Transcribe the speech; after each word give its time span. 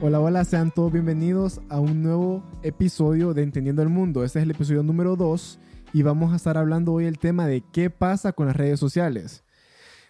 Hola, 0.00 0.20
hola, 0.20 0.44
sean 0.44 0.70
todos 0.70 0.92
bienvenidos 0.92 1.60
a 1.68 1.80
un 1.80 2.02
nuevo 2.02 2.42
episodio 2.62 3.32
de 3.32 3.42
Entendiendo 3.42 3.80
el 3.80 3.88
Mundo. 3.88 4.24
Este 4.24 4.38
es 4.38 4.42
el 4.42 4.50
episodio 4.50 4.82
número 4.82 5.16
2 5.16 5.58
y 5.92 6.02
vamos 6.02 6.32
a 6.32 6.36
estar 6.36 6.58
hablando 6.58 6.92
hoy 6.92 7.06
el 7.06 7.18
tema 7.18 7.46
de 7.46 7.62
qué 7.72 7.88
pasa 7.90 8.32
con 8.32 8.46
las 8.46 8.56
redes 8.56 8.80
sociales. 8.80 9.44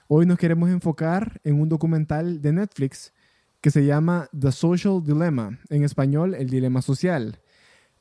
Hoy 0.08 0.26
nos 0.26 0.38
queremos 0.38 0.70
enfocar 0.70 1.40
en 1.44 1.60
un 1.60 1.68
documental 1.68 2.40
de 2.40 2.52
Netflix 2.52 3.12
que 3.60 3.70
se 3.70 3.84
llama 3.84 4.28
The 4.38 4.52
Social 4.52 5.02
Dilemma, 5.04 5.60
en 5.68 5.84
español, 5.84 6.34
el 6.34 6.50
dilema 6.50 6.82
social, 6.82 7.40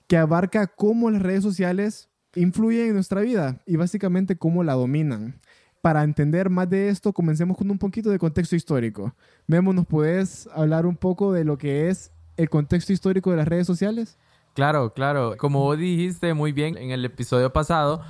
que 0.07 0.17
abarca 0.17 0.67
cómo 0.67 1.11
las 1.11 1.21
redes 1.21 1.43
sociales 1.43 2.09
influyen 2.33 2.87
en 2.87 2.93
nuestra 2.95 3.21
vida 3.21 3.61
y 3.65 3.75
básicamente 3.75 4.37
cómo 4.37 4.63
la 4.63 4.73
dominan. 4.73 5.41
Para 5.83 6.03
entender 6.03 6.49
más 6.49 6.69
de 6.69 6.87
esto, 6.87 7.11
comencemos 7.11 7.57
con 7.57 7.69
un 7.69 7.77
poquito 7.77 8.09
de 8.09 8.17
contexto 8.17 8.55
histórico. 8.55 9.13
Memo, 9.47 9.73
¿nos 9.73 9.85
puedes 9.85 10.47
hablar 10.55 10.85
un 10.85 10.95
poco 10.95 11.33
de 11.33 11.43
lo 11.43 11.57
que 11.57 11.89
es 11.89 12.13
el 12.37 12.49
contexto 12.49 12.93
histórico 12.93 13.31
de 13.31 13.35
las 13.35 13.49
redes 13.49 13.67
sociales? 13.67 14.17
Claro, 14.53 14.93
claro. 14.93 15.35
Como 15.37 15.59
vos 15.59 15.77
dijiste 15.77 16.33
muy 16.33 16.53
bien 16.53 16.77
en 16.77 16.91
el 16.91 17.03
episodio 17.03 17.51
pasado, 17.51 18.01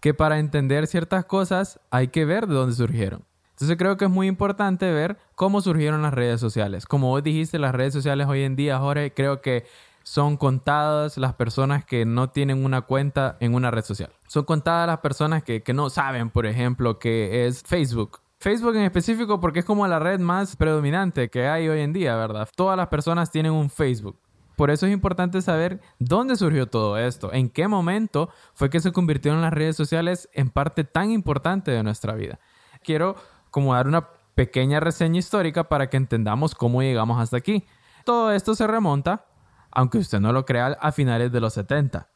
que 0.00 0.12
para 0.12 0.38
entender 0.40 0.86
ciertas 0.86 1.24
cosas 1.24 1.80
hay 1.90 2.08
que 2.08 2.26
ver 2.26 2.46
de 2.46 2.52
dónde 2.52 2.74
surgieron. 2.74 3.24
Entonces 3.52 3.78
creo 3.78 3.96
que 3.96 4.04
es 4.04 4.10
muy 4.10 4.26
importante 4.26 4.92
ver 4.92 5.16
cómo 5.34 5.62
surgieron 5.62 6.02
las 6.02 6.12
redes 6.12 6.38
sociales. 6.38 6.84
Como 6.84 7.08
vos 7.08 7.22
dijiste, 7.22 7.58
las 7.58 7.74
redes 7.74 7.94
sociales 7.94 8.26
hoy 8.26 8.42
en 8.42 8.56
día, 8.56 8.78
Jorge, 8.78 9.14
creo 9.14 9.40
que 9.40 9.64
son 10.02 10.36
contadas 10.36 11.18
las 11.18 11.34
personas 11.34 11.84
que 11.84 12.04
no 12.04 12.30
tienen 12.30 12.64
una 12.64 12.82
cuenta 12.82 13.36
en 13.40 13.54
una 13.54 13.70
red 13.70 13.84
social. 13.84 14.10
Son 14.26 14.44
contadas 14.44 14.86
las 14.86 14.98
personas 14.98 15.42
que, 15.42 15.62
que 15.62 15.72
no 15.72 15.90
saben, 15.90 16.30
por 16.30 16.46
ejemplo, 16.46 16.98
que 16.98 17.46
es 17.46 17.62
Facebook. 17.62 18.20
Facebook 18.38 18.74
en 18.74 18.82
específico 18.82 19.40
porque 19.40 19.60
es 19.60 19.64
como 19.64 19.86
la 19.86 20.00
red 20.00 20.18
más 20.18 20.56
predominante 20.56 21.30
que 21.30 21.46
hay 21.46 21.68
hoy 21.68 21.80
en 21.80 21.92
día, 21.92 22.16
¿verdad? 22.16 22.48
Todas 22.56 22.76
las 22.76 22.88
personas 22.88 23.30
tienen 23.30 23.52
un 23.52 23.70
Facebook. 23.70 24.18
Por 24.56 24.70
eso 24.70 24.86
es 24.86 24.92
importante 24.92 25.40
saber 25.42 25.80
dónde 25.98 26.36
surgió 26.36 26.66
todo 26.66 26.98
esto, 26.98 27.32
en 27.32 27.48
qué 27.48 27.68
momento 27.68 28.28
fue 28.54 28.68
que 28.68 28.80
se 28.80 28.92
convirtieron 28.92 29.40
las 29.40 29.52
redes 29.52 29.76
sociales 29.76 30.28
en 30.32 30.50
parte 30.50 30.84
tan 30.84 31.10
importante 31.10 31.70
de 31.70 31.82
nuestra 31.82 32.14
vida. 32.14 32.38
Quiero 32.82 33.16
como 33.50 33.74
dar 33.74 33.86
una 33.86 34.08
pequeña 34.34 34.80
reseña 34.80 35.18
histórica 35.18 35.68
para 35.68 35.88
que 35.88 35.96
entendamos 35.96 36.54
cómo 36.54 36.82
llegamos 36.82 37.20
hasta 37.20 37.36
aquí. 37.36 37.64
Todo 38.04 38.32
esto 38.32 38.54
se 38.54 38.66
remonta 38.66 39.26
aunque 39.72 39.98
usted 39.98 40.20
no 40.20 40.32
lo 40.32 40.44
crea, 40.44 40.78
a 40.80 40.92
finales 40.92 41.32
de 41.32 41.40
los 41.40 41.54
70, 41.54 42.08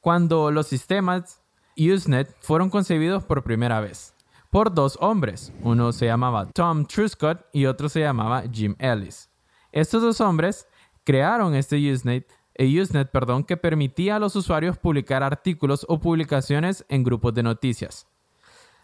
cuando 0.00 0.50
los 0.50 0.66
sistemas 0.66 1.42
Usenet 1.76 2.34
fueron 2.40 2.70
concebidos 2.70 3.24
por 3.24 3.42
primera 3.42 3.80
vez 3.80 4.14
por 4.50 4.72
dos 4.72 4.96
hombres. 5.00 5.52
Uno 5.62 5.92
se 5.92 6.06
llamaba 6.06 6.46
Tom 6.46 6.86
Truscott 6.86 7.46
y 7.52 7.66
otro 7.66 7.88
se 7.88 8.00
llamaba 8.00 8.44
Jim 8.50 8.74
Ellis. 8.78 9.30
Estos 9.72 10.02
dos 10.02 10.20
hombres 10.20 10.66
crearon 11.04 11.54
este 11.54 11.76
Usenet, 11.92 12.32
eh, 12.54 12.80
Usenet 12.80 13.10
perdón, 13.10 13.44
que 13.44 13.56
permitía 13.56 14.16
a 14.16 14.18
los 14.18 14.36
usuarios 14.36 14.78
publicar 14.78 15.22
artículos 15.22 15.84
o 15.88 16.00
publicaciones 16.00 16.84
en 16.88 17.04
grupos 17.04 17.34
de 17.34 17.42
noticias. 17.42 18.06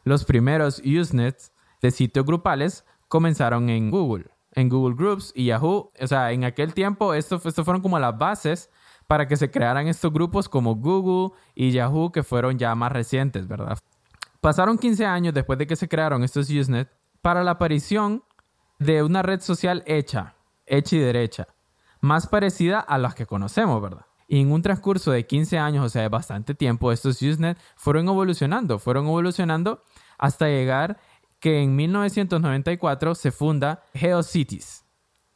Los 0.04 0.24
primeros 0.24 0.80
Usenets 0.84 1.52
de 1.80 1.90
sitios 1.90 2.26
grupales 2.26 2.84
comenzaron 3.08 3.70
en 3.70 3.90
Google 3.90 4.33
en 4.54 4.68
Google 4.68 4.96
Groups 4.96 5.32
y 5.34 5.46
Yahoo. 5.46 5.92
O 6.00 6.06
sea, 6.06 6.32
en 6.32 6.44
aquel 6.44 6.74
tiempo 6.74 7.14
esto, 7.14 7.40
esto 7.44 7.64
fueron 7.64 7.82
como 7.82 7.98
las 7.98 8.16
bases 8.16 8.70
para 9.06 9.28
que 9.28 9.36
se 9.36 9.50
crearan 9.50 9.88
estos 9.88 10.12
grupos 10.12 10.48
como 10.48 10.76
Google 10.76 11.36
y 11.54 11.72
Yahoo 11.72 12.10
que 12.10 12.22
fueron 12.22 12.58
ya 12.58 12.74
más 12.74 12.92
recientes, 12.92 13.46
¿verdad? 13.46 13.78
Pasaron 14.40 14.78
15 14.78 15.06
años 15.06 15.34
después 15.34 15.58
de 15.58 15.66
que 15.66 15.76
se 15.76 15.88
crearon 15.88 16.22
estos 16.22 16.50
Usenet 16.50 16.90
para 17.22 17.44
la 17.44 17.52
aparición 17.52 18.22
de 18.78 19.02
una 19.02 19.22
red 19.22 19.40
social 19.40 19.82
hecha, 19.86 20.34
hecha 20.66 20.96
y 20.96 20.98
derecha, 20.98 21.48
más 22.00 22.26
parecida 22.26 22.80
a 22.80 22.98
las 22.98 23.14
que 23.14 23.26
conocemos, 23.26 23.80
¿verdad? 23.80 24.06
Y 24.26 24.40
en 24.40 24.52
un 24.52 24.62
transcurso 24.62 25.12
de 25.12 25.26
15 25.26 25.58
años, 25.58 25.84
o 25.84 25.88
sea, 25.88 26.02
de 26.02 26.08
bastante 26.08 26.54
tiempo, 26.54 26.92
estos 26.92 27.20
Usenet 27.22 27.58
fueron 27.76 28.08
evolucionando, 28.08 28.78
fueron 28.78 29.06
evolucionando 29.06 29.82
hasta 30.18 30.46
llegar 30.48 30.98
que 31.44 31.60
en 31.60 31.76
1994 31.76 33.14
se 33.14 33.30
funda 33.30 33.82
GeoCities. 33.92 34.86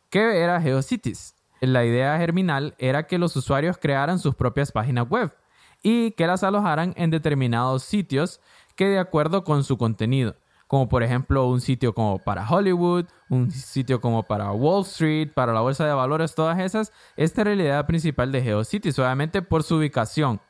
¿Qué 0.08 0.42
era 0.42 0.58
GeoCities? 0.58 1.34
La 1.60 1.84
idea 1.84 2.16
germinal 2.16 2.74
era 2.78 3.06
que 3.06 3.18
los 3.18 3.36
usuarios 3.36 3.76
crearan 3.76 4.18
sus 4.18 4.34
propias 4.34 4.72
páginas 4.72 5.06
web 5.06 5.36
y 5.82 6.12
que 6.12 6.26
las 6.26 6.42
alojaran 6.44 6.94
en 6.96 7.10
determinados 7.10 7.82
sitios 7.82 8.40
que 8.74 8.86
de 8.86 8.98
acuerdo 8.98 9.44
con 9.44 9.64
su 9.64 9.76
contenido, 9.76 10.34
como 10.66 10.88
por 10.88 11.02
ejemplo 11.02 11.46
un 11.46 11.60
sitio 11.60 11.92
como 11.92 12.18
para 12.18 12.48
Hollywood, 12.48 13.04
un 13.28 13.50
sitio 13.50 14.00
como 14.00 14.22
para 14.22 14.50
Wall 14.52 14.86
Street, 14.86 15.34
para 15.34 15.52
la 15.52 15.60
bolsa 15.60 15.84
de 15.84 15.92
valores, 15.92 16.34
todas 16.34 16.58
esas, 16.58 16.90
esta 17.18 17.42
idea 17.52 17.86
principal 17.86 18.32
de 18.32 18.40
GeoCities, 18.40 18.98
obviamente 18.98 19.42
por 19.42 19.62
su 19.62 19.76
ubicación. 19.76 20.40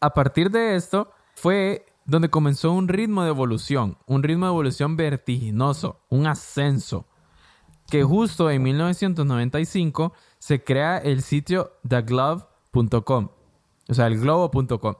A 0.00 0.12
partir 0.12 0.50
de 0.50 0.74
esto 0.74 1.12
fue 1.36 1.86
donde 2.04 2.30
comenzó 2.30 2.72
un 2.72 2.88
ritmo 2.88 3.22
de 3.22 3.30
evolución, 3.30 3.98
un 4.06 4.22
ritmo 4.22 4.46
de 4.46 4.52
evolución 4.52 4.96
vertiginoso, 4.96 6.00
un 6.08 6.26
ascenso, 6.26 7.06
que 7.88 8.04
justo 8.04 8.50
en 8.50 8.62
1995 8.62 10.12
se 10.38 10.62
crea 10.62 10.98
el 10.98 11.22
sitio 11.22 11.72
theglove.com, 11.86 13.28
o 13.88 13.94
sea, 13.94 14.06
el 14.06 14.20
globo.com, 14.20 14.94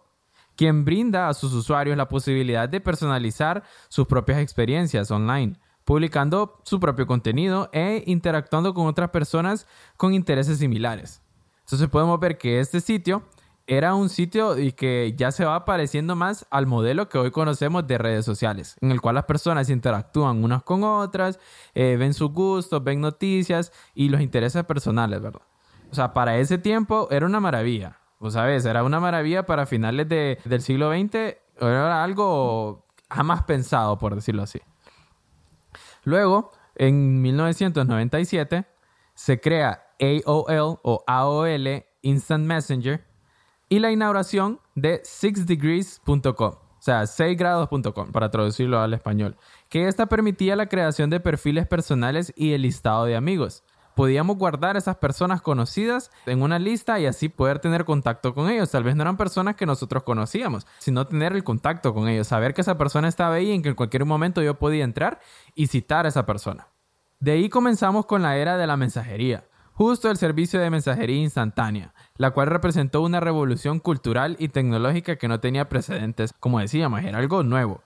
quien 0.57 0.85
brinda 0.85 1.29
a 1.29 1.35
sus 1.35 1.53
usuarios 1.53 1.97
la 1.97 2.09
posibilidad 2.09 2.69
de 2.69 2.81
personalizar 2.81 3.63
sus 3.89 4.07
propias 4.07 4.41
experiencias 4.41 5.11
online, 5.11 5.57
publicando 5.85 6.61
su 6.65 6.79
propio 6.79 7.07
contenido 7.07 7.71
e 7.73 8.03
interactuando 8.07 8.75
con 8.75 8.87
otras 8.87 9.11
personas 9.11 9.67
con 9.97 10.13
intereses 10.13 10.59
similares. 10.59 11.23
Entonces 11.61 11.89
podemos 11.89 12.19
ver 12.19 12.37
que 12.37 12.61
este 12.61 12.81
sitio 12.81 13.23
era 13.71 13.95
un 13.95 14.09
sitio 14.09 14.59
y 14.59 14.73
que 14.73 15.15
ya 15.17 15.31
se 15.31 15.45
va 15.45 15.65
pareciendo 15.65 16.17
más 16.17 16.45
al 16.51 16.67
modelo 16.67 17.09
que 17.09 17.19
hoy 17.19 17.31
conocemos 17.31 17.87
de 17.87 17.99
redes 17.99 18.25
sociales, 18.25 18.77
en 18.81 18.91
el 18.91 19.01
cual 19.01 19.15
las 19.15 19.27
personas 19.27 19.71
interactúan 19.71 20.43
unas 20.43 20.65
con 20.65 20.83
otras, 20.83 21.39
eh, 21.75 21.97
ven 21.97 22.13
sus 22.13 22.33
gustos, 22.33 22.83
ven 22.83 23.01
noticias 23.01 23.71
y 23.95 24.09
los 24.09 24.21
intereses 24.23 24.65
personales, 24.65 25.23
¿verdad? 25.23 25.43
O 25.89 25.95
sea, 25.95 26.13
para 26.13 26.37
ese 26.39 26.59
tiempo 26.59 27.07
era 27.13 27.25
una 27.27 27.39
maravilla. 27.39 28.01
O 28.19 28.29
sabes, 28.33 28.65
era 28.65 28.83
una 28.83 28.99
maravilla 28.99 29.47
para 29.47 29.67
finales 29.67 30.09
del 30.09 30.63
siglo 30.63 30.91
XX, 30.91 31.37
era 31.61 32.03
algo 32.03 32.89
jamás 33.09 33.45
pensado, 33.45 33.99
por 33.99 34.17
decirlo 34.17 34.43
así. 34.43 34.61
Luego, 36.03 36.51
en 36.75 37.23
1997, 37.23 38.67
se 39.15 39.41
crea 39.41 39.87
AOL 40.01 40.81
o 40.83 41.05
AOL 41.07 41.85
Instant 42.03 42.47
Messenger, 42.47 43.10
y 43.71 43.79
la 43.79 43.93
inauguración 43.93 44.61
de 44.75 45.01
sixdegrees.com, 45.05 46.27
o 46.35 46.59
sea, 46.81 47.03
6grados.com 47.03 48.11
para 48.11 48.29
traducirlo 48.29 48.81
al 48.81 48.93
español, 48.93 49.37
que 49.69 49.87
esta 49.87 50.07
permitía 50.07 50.57
la 50.57 50.67
creación 50.67 51.09
de 51.09 51.21
perfiles 51.21 51.69
personales 51.69 52.33
y 52.37 52.53
el 52.53 52.63
listado 52.63 53.05
de 53.05 53.15
amigos. 53.15 53.63
Podíamos 53.95 54.39
guardar 54.39 54.77
esas 54.77 54.97
personas 54.97 55.41
conocidas 55.41 56.11
en 56.27 56.43
una 56.43 56.59
lista 56.59 56.99
y 56.99 57.07
así 57.07 57.29
poder 57.29 57.61
tener 57.61 57.85
contacto 57.85 58.35
con 58.35 58.49
ellos. 58.49 58.71
Tal 58.71 58.83
vez 58.83 58.97
no 58.97 59.03
eran 59.03 59.17
personas 59.17 59.57
que 59.57 59.67
nosotros 59.67 60.03
conocíamos, 60.03 60.67
sino 60.79 61.07
tener 61.07 61.33
el 61.33 61.45
contacto 61.45 61.95
con 61.95 62.09
ellos, 62.09 62.27
saber 62.27 62.55
que 62.55 62.63
esa 62.63 62.79
persona 62.79 63.09
estaba 63.09 63.37
ahí 63.37 63.51
y 63.51 63.53
en 63.53 63.63
que 63.63 63.69
en 63.69 63.75
cualquier 63.75 64.05
momento 64.05 64.43
yo 64.43 64.59
podía 64.59 64.85
entrar 64.85 65.21
y 65.55 65.69
citar 65.69 66.07
a 66.07 66.09
esa 66.09 66.27
persona. 66.27 66.69
De 67.21 67.33
ahí 67.33 67.49
comenzamos 67.49 68.07
con 68.07 68.23
la 68.23 68.37
era 68.37 68.57
de 68.57 68.67
la 68.67 68.77
mensajería 68.77 69.45
justo 69.81 70.11
el 70.11 70.19
servicio 70.19 70.61
de 70.61 70.69
mensajería 70.69 71.23
instantánea, 71.23 71.95
la 72.21 72.33
cual 72.33 72.49
representó 72.49 73.01
una 73.01 73.19
revolución 73.19 73.81
cultural 73.81 74.37
y 74.39 74.49
tecnológica 74.49 75.17
que 75.17 75.27
no 75.27 75.41
tenía 75.41 75.71
precedentes, 75.71 76.35
como 76.39 76.61
decíamos, 76.61 77.03
era 77.03 77.17
algo 77.17 77.43
nuevo. 77.45 77.83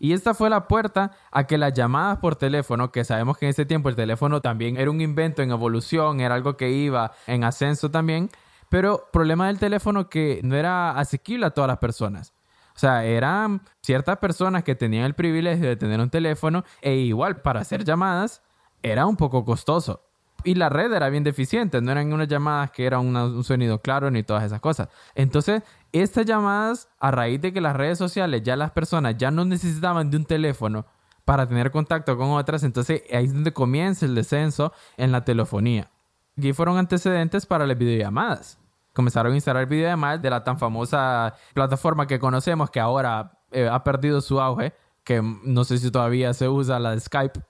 Y 0.00 0.14
esta 0.14 0.34
fue 0.34 0.50
la 0.50 0.66
puerta 0.66 1.12
a 1.30 1.46
que 1.46 1.58
las 1.58 1.74
llamadas 1.74 2.18
por 2.18 2.34
teléfono, 2.34 2.90
que 2.90 3.04
sabemos 3.04 3.38
que 3.38 3.46
en 3.46 3.50
ese 3.50 3.66
tiempo 3.66 3.88
el 3.88 3.94
teléfono 3.94 4.40
también 4.40 4.78
era 4.78 4.90
un 4.90 5.00
invento 5.00 5.42
en 5.42 5.52
evolución, 5.52 6.18
era 6.18 6.34
algo 6.34 6.56
que 6.56 6.70
iba 6.70 7.12
en 7.28 7.44
ascenso 7.44 7.88
también, 7.88 8.30
pero 8.68 9.06
problema 9.12 9.46
del 9.46 9.60
teléfono 9.60 10.08
que 10.08 10.40
no 10.42 10.56
era 10.56 10.98
asequible 10.98 11.46
a 11.46 11.50
todas 11.50 11.68
las 11.68 11.78
personas. 11.78 12.34
O 12.74 12.80
sea, 12.80 13.04
eran 13.04 13.62
ciertas 13.80 14.18
personas 14.18 14.64
que 14.64 14.74
tenían 14.74 15.04
el 15.04 15.14
privilegio 15.14 15.68
de 15.68 15.76
tener 15.76 16.00
un 16.00 16.10
teléfono 16.10 16.64
e 16.82 16.96
igual 16.96 17.42
para 17.42 17.60
hacer 17.60 17.84
llamadas 17.84 18.42
era 18.82 19.06
un 19.06 19.16
poco 19.16 19.44
costoso 19.44 20.07
y 20.44 20.54
la 20.54 20.68
red 20.68 20.92
era 20.92 21.08
bien 21.08 21.24
deficiente, 21.24 21.80
no 21.80 21.90
eran 21.90 22.12
unas 22.12 22.28
llamadas 22.28 22.70
que 22.70 22.86
eran 22.86 23.00
un 23.00 23.44
sonido 23.44 23.80
claro 23.80 24.10
ni 24.10 24.22
todas 24.22 24.44
esas 24.44 24.60
cosas. 24.60 24.88
Entonces, 25.14 25.62
estas 25.92 26.26
llamadas, 26.26 26.88
a 27.00 27.10
raíz 27.10 27.40
de 27.40 27.52
que 27.52 27.60
las 27.60 27.74
redes 27.74 27.98
sociales, 27.98 28.42
ya 28.42 28.56
las 28.56 28.70
personas 28.70 29.16
ya 29.16 29.30
no 29.30 29.44
necesitaban 29.44 30.10
de 30.10 30.16
un 30.16 30.24
teléfono 30.24 30.86
para 31.24 31.46
tener 31.46 31.70
contacto 31.70 32.16
con 32.16 32.30
otras, 32.30 32.62
entonces 32.62 33.02
ahí 33.12 33.26
es 33.26 33.34
donde 33.34 33.52
comienza 33.52 34.06
el 34.06 34.14
descenso 34.14 34.72
en 34.96 35.12
la 35.12 35.24
telefonía. 35.24 35.90
Y 36.36 36.52
fueron 36.52 36.78
antecedentes 36.78 37.44
para 37.44 37.66
las 37.66 37.76
videollamadas. 37.76 38.58
Comenzaron 38.94 39.32
a 39.32 39.34
instalar 39.34 39.66
videollamadas 39.66 40.22
de 40.22 40.30
la 40.30 40.44
tan 40.44 40.58
famosa 40.58 41.34
plataforma 41.52 42.06
que 42.06 42.18
conocemos 42.18 42.70
que 42.70 42.80
ahora 42.80 43.38
eh, 43.50 43.68
ha 43.70 43.82
perdido 43.82 44.20
su 44.20 44.40
auge, 44.40 44.72
que 45.04 45.20
no 45.22 45.64
sé 45.64 45.78
si 45.78 45.90
todavía 45.90 46.32
se 46.32 46.48
usa 46.48 46.78
la 46.78 46.92
de 46.92 47.00
Skype, 47.00 47.40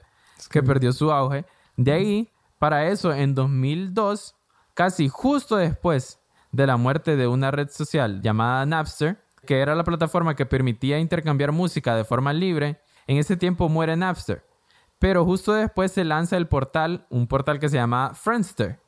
que 0.50 0.62
perdió 0.62 0.92
su 0.92 1.12
auge. 1.12 1.44
De 1.76 1.92
ahí 1.92 2.32
Para 2.58 2.88
eso, 2.88 3.12
en 3.12 3.34
2002, 3.34 4.34
casi 4.74 5.08
justo 5.08 5.56
después 5.56 6.20
de 6.50 6.66
la 6.66 6.76
muerte 6.76 7.16
de 7.16 7.26
una 7.26 7.50
red 7.50 7.68
social 7.68 8.20
llamada 8.20 8.66
Napster, 8.66 9.22
que 9.46 9.60
era 9.60 9.74
la 9.74 9.84
plataforma 9.84 10.34
que 10.34 10.46
permitía 10.46 10.98
intercambiar 10.98 11.52
música 11.52 11.94
de 11.94 12.04
forma 12.04 12.32
libre, 12.32 12.80
en 13.06 13.18
ese 13.18 13.36
tiempo 13.36 13.68
muere 13.68 13.96
Napster. 13.96 14.44
Pero 14.98 15.24
justo 15.24 15.52
después 15.52 15.92
se 15.92 16.04
lanza 16.04 16.36
el 16.36 16.48
portal, 16.48 17.06
un 17.10 17.28
portal 17.28 17.60
que 17.60 17.68
se 17.68 17.76
llama 17.76 18.14
Friendster, 18.14 18.80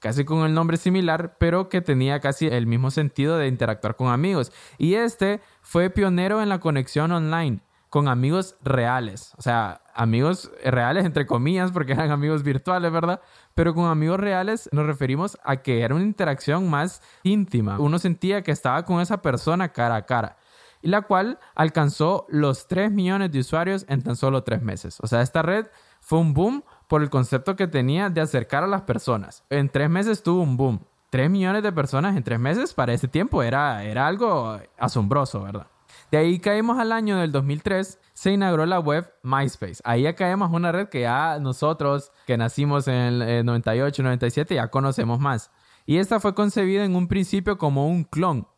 casi 0.00 0.24
con 0.24 0.44
el 0.44 0.52
nombre 0.52 0.76
similar, 0.76 1.36
pero 1.38 1.68
que 1.68 1.80
tenía 1.80 2.18
casi 2.18 2.48
el 2.48 2.66
mismo 2.66 2.90
sentido 2.90 3.38
de 3.38 3.46
interactuar 3.46 3.94
con 3.94 4.08
amigos. 4.08 4.52
Y 4.76 4.94
este 4.94 5.40
fue 5.62 5.90
pionero 5.90 6.42
en 6.42 6.48
la 6.48 6.58
conexión 6.58 7.12
online 7.12 7.60
con 7.88 8.08
amigos 8.08 8.56
reales, 8.62 9.32
o 9.38 9.42
sea, 9.42 9.80
amigos 9.94 10.50
reales 10.64 11.04
entre 11.04 11.26
comillas, 11.26 11.72
porque 11.72 11.92
eran 11.92 12.10
amigos 12.10 12.42
virtuales, 12.42 12.92
¿verdad? 12.92 13.20
Pero 13.54 13.74
con 13.74 13.86
amigos 13.86 14.20
reales 14.20 14.68
nos 14.72 14.86
referimos 14.86 15.38
a 15.42 15.56
que 15.56 15.80
era 15.80 15.94
una 15.94 16.04
interacción 16.04 16.68
más 16.68 17.02
íntima. 17.22 17.78
Uno 17.78 17.98
sentía 17.98 18.42
que 18.42 18.52
estaba 18.52 18.84
con 18.84 19.00
esa 19.00 19.22
persona 19.22 19.70
cara 19.70 19.96
a 19.96 20.06
cara. 20.06 20.36
Y 20.80 20.88
la 20.88 21.02
cual 21.02 21.40
alcanzó 21.56 22.26
los 22.28 22.68
3 22.68 22.92
millones 22.92 23.32
de 23.32 23.40
usuarios 23.40 23.84
en 23.88 24.02
tan 24.02 24.14
solo 24.14 24.44
3 24.44 24.62
meses. 24.62 24.98
O 25.00 25.08
sea, 25.08 25.22
esta 25.22 25.42
red 25.42 25.66
fue 26.00 26.20
un 26.20 26.34
boom 26.34 26.62
por 26.86 27.02
el 27.02 27.10
concepto 27.10 27.56
que 27.56 27.66
tenía 27.66 28.10
de 28.10 28.20
acercar 28.20 28.62
a 28.62 28.68
las 28.68 28.82
personas. 28.82 29.44
En 29.50 29.70
3 29.70 29.90
meses 29.90 30.22
tuvo 30.22 30.42
un 30.42 30.56
boom. 30.56 30.80
3 31.10 31.30
millones 31.30 31.62
de 31.62 31.72
personas 31.72 32.16
en 32.16 32.22
3 32.22 32.38
meses 32.38 32.74
para 32.74 32.92
ese 32.92 33.08
tiempo 33.08 33.42
era, 33.42 33.82
era 33.82 34.06
algo 34.06 34.60
asombroso, 34.78 35.42
¿verdad? 35.42 35.66
De 36.10 36.16
ahí 36.18 36.38
caemos 36.38 36.78
al 36.78 36.92
año 36.92 37.18
del 37.18 37.32
2003, 37.32 37.98
se 38.14 38.32
inauguró 38.32 38.64
la 38.64 38.80
web 38.80 39.12
MySpace. 39.22 39.82
Ahí 39.84 40.02
ya 40.02 40.14
caemos 40.14 40.50
una 40.50 40.72
red 40.72 40.88
que 40.88 41.02
ya 41.02 41.38
nosotros, 41.38 42.12
que 42.26 42.38
nacimos 42.38 42.88
en 42.88 43.20
el 43.20 43.44
98, 43.44 44.02
97, 44.02 44.54
ya 44.54 44.68
conocemos 44.68 45.20
más. 45.20 45.50
Y 45.84 45.98
esta 45.98 46.18
fue 46.18 46.34
concebida 46.34 46.84
en 46.84 46.96
un 46.96 47.08
principio 47.08 47.58
como 47.58 47.88
un 47.88 48.04
clon 48.04 48.48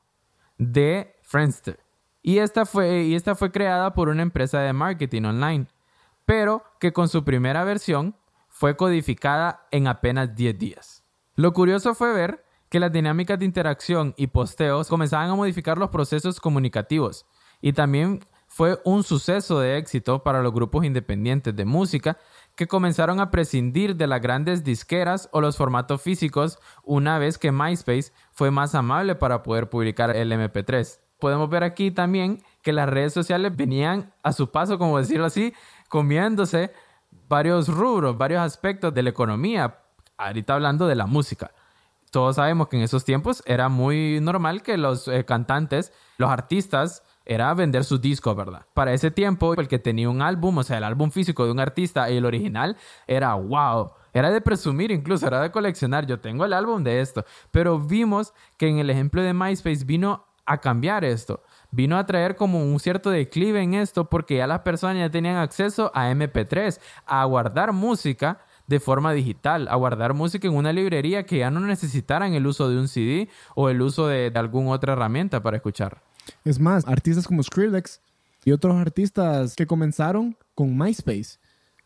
de 0.59 1.17
Friendster. 1.23 1.81
Y 2.23 2.39
esta 2.39 2.67
fue, 2.67 3.03
y 3.05 3.15
esta 3.15 3.35
fue 3.35 3.51
creada 3.51 3.95
por 3.95 4.09
una 4.09 4.23
empresa 4.23 4.61
de 4.61 4.73
marketing 4.73 5.23
online, 5.23 5.67
pero 6.27 6.63
que 6.79 6.93
con 6.93 7.09
su 7.09 7.25
primera 7.25 7.65
versión 7.65 8.17
fue 8.49 8.77
codificada 8.77 9.67
en 9.71 9.89
apenas 9.89 10.35
10 10.35 10.59
días. 10.59 11.05
Lo 11.35 11.53
curioso 11.53 11.95
fue 11.95 12.13
ver 12.13 12.45
que 12.69 12.79
las 12.79 12.93
dinámicas 12.93 13.39
de 13.39 13.47
interacción 13.47 14.15
y 14.17 14.29
posteos 14.29 14.89
comenzaban 14.89 15.31
a 15.31 15.35
modificar 15.35 15.79
los 15.79 15.91
procesos 15.91 16.41
comunicativos 16.41 17.27
y 17.61 17.73
también 17.73 18.21
fue 18.47 18.81
un 18.85 19.05
suceso 19.05 19.61
de 19.61 19.79
éxito 19.79 20.25
para 20.25 20.43
los 20.43 20.53
grupos 20.53 20.85
independientes 20.85 21.55
de 21.55 21.65
música 21.65 22.19
que 22.57 22.67
comenzaron 22.67 23.21
a 23.21 23.31
prescindir 23.31 23.95
de 23.95 24.09
las 24.09 24.21
grandes 24.21 24.65
disqueras 24.65 25.29
o 25.33 25.41
los 25.41 25.57
formatos 25.57 26.03
físicos 26.03 26.59
una 26.83 27.19
vez 27.19 27.39
que 27.39 27.53
MySpace 27.53 28.13
fue 28.33 28.51
más 28.51 28.75
amable 28.75 29.15
para 29.15 29.45
poder 29.45 29.71
publicar 29.71 30.15
el 30.17 30.33
MP3. 30.33 30.99
Podemos 31.21 31.49
ver 31.49 31.63
aquí 31.63 31.91
también 31.91 32.43
que 32.63 32.73
las 32.73 32.89
redes 32.89 33.13
sociales 33.13 33.55
venían 33.55 34.13
a 34.23 34.33
su 34.33 34.51
paso, 34.51 34.79
como 34.79 34.99
decirlo 34.99 35.27
así, 35.27 35.55
comiéndose 35.89 36.73
varios 37.29 37.69
rubros, 37.69 38.19
varios 38.19 38.43
aspectos 38.43 38.93
de 38.93 39.05
la 39.05 39.11
economía, 39.11 39.79
ahorita 40.17 40.55
hablando 40.55 40.89
de 40.89 40.97
la 40.97 41.07
música. 41.07 41.53
Todos 42.11 42.37
sabemos 42.37 42.67
que 42.69 42.77
en 42.77 42.83
esos 42.83 43.05
tiempos 43.05 43.43
era 43.47 43.69
muy 43.69 44.19
normal 44.21 44.63
que 44.63 44.77
los 44.77 45.07
eh, 45.07 45.25
cantantes, 45.25 45.93
los 46.19 46.31
artistas, 46.31 47.05
era 47.31 47.55
vender 47.55 47.85
sus 47.85 48.01
discos, 48.01 48.35
¿verdad? 48.35 48.67
Para 48.75 48.93
ese 48.93 49.13
tiempo, 49.13 49.55
el 49.55 49.69
que 49.69 49.79
tenía 49.79 50.11
un 50.11 50.21
álbum, 50.21 50.59
o 50.59 50.65
sea, 50.65 50.79
el 50.79 50.85
álbum 50.85 51.13
físico 51.13 51.45
de 51.45 51.53
un 51.53 51.61
artista 51.61 52.11
y 52.11 52.17
el 52.17 52.25
original, 52.25 52.77
era 53.07 53.35
wow. 53.35 53.93
Era 54.13 54.33
de 54.33 54.41
presumir 54.41 54.91
incluso, 54.91 55.29
era 55.29 55.41
de 55.41 55.53
coleccionar. 55.53 56.07
Yo 56.07 56.19
tengo 56.19 56.45
el 56.45 56.53
álbum 56.53 56.83
de 56.83 57.01
esto. 57.01 57.25
Pero 57.53 57.79
vimos 57.79 58.35
que 58.57 58.67
en 58.67 58.79
el 58.79 58.91
ejemplo 58.91 59.23
de 59.23 59.33
MySpace 59.33 59.85
vino 59.85 60.27
a 60.45 60.59
cambiar 60.59 61.05
esto. 61.05 61.45
Vino 61.71 61.97
a 61.99 62.05
traer 62.05 62.35
como 62.35 62.65
un 62.65 62.81
cierto 62.81 63.11
declive 63.11 63.63
en 63.63 63.75
esto 63.75 64.11
porque 64.11 64.39
ya 64.39 64.49
las 64.49 64.63
personas 64.63 64.99
ya 64.99 65.11
tenían 65.11 65.37
acceso 65.37 65.93
a 65.95 66.11
MP3, 66.11 66.81
a 67.07 67.25
guardar 67.27 67.73
música 67.73 68.41
de 68.67 68.81
forma 68.81 69.13
digital, 69.13 69.69
a 69.69 69.77
guardar 69.77 70.15
música 70.15 70.49
en 70.49 70.57
una 70.57 70.73
librería 70.73 71.25
que 71.27 71.39
ya 71.39 71.51
no 71.53 71.61
necesitaran 71.61 72.35
el 72.35 72.49
uso 72.49 72.69
de 72.69 72.77
un 72.77 72.89
CD 72.89 73.29
o 73.55 73.69
el 73.69 73.81
uso 73.83 74.09
de, 74.09 74.33
de 74.33 74.39
alguna 74.41 74.71
otra 74.71 74.95
herramienta 74.95 75.41
para 75.41 75.59
escuchar. 75.59 76.10
Es 76.45 76.59
más, 76.59 76.87
artistas 76.87 77.27
como 77.27 77.43
Skrillex 77.43 78.01
y 78.45 78.53
otros 78.53 78.77
artistas 78.77 79.55
que 79.55 79.67
comenzaron 79.67 80.37
con 80.55 80.77
MySpace. 80.77 81.39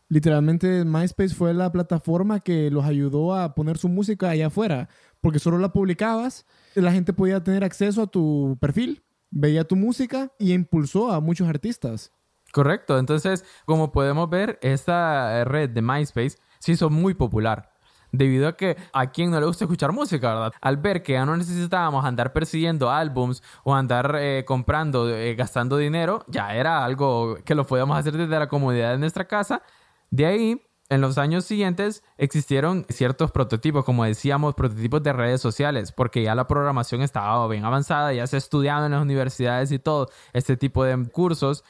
Literalmente 0.07 0.85
MySpace 0.85 1.33
fue 1.33 1.53
la 1.53 1.71
plataforma 1.71 2.39
que 2.39 2.69
los 2.69 2.85
ayudó 2.85 3.35
a 3.35 3.55
poner 3.55 3.77
su 3.77 3.89
música 3.89 4.29
allá 4.29 4.47
afuera, 4.47 4.87
porque 5.19 5.39
solo 5.39 5.57
la 5.57 5.73
publicabas, 5.73 6.45
la 6.75 6.91
gente 6.91 7.11
podía 7.11 7.43
tener 7.43 7.63
acceso 7.63 8.03
a 8.03 8.07
tu 8.07 8.57
perfil, 8.61 9.03
veía 9.31 9.63
tu 9.63 9.75
música 9.75 10.31
y 10.37 10.53
impulsó 10.53 11.11
a 11.11 11.19
muchos 11.19 11.47
artistas. 11.47 12.11
Correcto, 12.51 12.99
entonces 12.99 13.43
como 13.65 13.91
podemos 13.91 14.29
ver, 14.29 14.59
esta 14.61 15.43
red 15.43 15.71
de 15.71 15.81
MySpace 15.81 16.37
se 16.59 16.73
hizo 16.73 16.89
muy 16.89 17.15
popular 17.15 17.74
debido 18.17 18.47
a 18.47 18.55
que 18.55 18.77
a 18.93 19.11
quien 19.11 19.31
no 19.31 19.39
le 19.39 19.45
gusta 19.45 19.65
escuchar 19.65 19.91
música, 19.91 20.33
¿verdad? 20.33 20.53
Al 20.61 20.77
ver 20.77 21.03
que 21.03 21.13
ya 21.13 21.25
no 21.25 21.35
necesitábamos 21.37 22.05
andar 22.05 22.33
persiguiendo 22.33 22.89
álbums 22.89 23.43
o 23.63 23.73
andar 23.73 24.15
eh, 24.19 24.43
comprando, 24.45 25.09
eh, 25.09 25.35
gastando 25.35 25.77
dinero, 25.77 26.23
ya 26.27 26.55
era 26.55 26.83
algo 26.83 27.37
que 27.43 27.55
lo 27.55 27.65
podíamos 27.65 27.97
hacer 27.97 28.17
desde 28.17 28.39
la 28.39 28.47
comodidad 28.47 28.91
de 28.91 28.97
nuestra 28.97 29.27
casa. 29.27 29.61
De 30.09 30.25
ahí, 30.25 30.61
en 30.87 31.01
los 31.01 31.17
años 31.17 31.45
siguientes 31.45 32.03
existieron 32.17 32.85
ciertos 32.89 33.31
prototipos, 33.31 33.83
como 33.85 34.05
decíamos, 34.05 34.53
prototipos 34.53 35.01
de 35.01 35.13
redes 35.13 35.41
sociales, 35.41 35.91
porque 35.91 36.21
ya 36.21 36.35
la 36.35 36.47
programación 36.47 37.01
estaba 37.01 37.47
bien 37.47 37.65
avanzada, 37.65 38.13
ya 38.13 38.27
se 38.27 38.35
ha 38.35 38.39
estudiado 38.39 38.85
en 38.85 38.91
las 38.91 39.01
universidades 39.01 39.71
y 39.71 39.79
todo 39.79 40.09
este 40.33 40.57
tipo 40.57 40.83
de 40.83 41.09
cursos. 41.09 41.63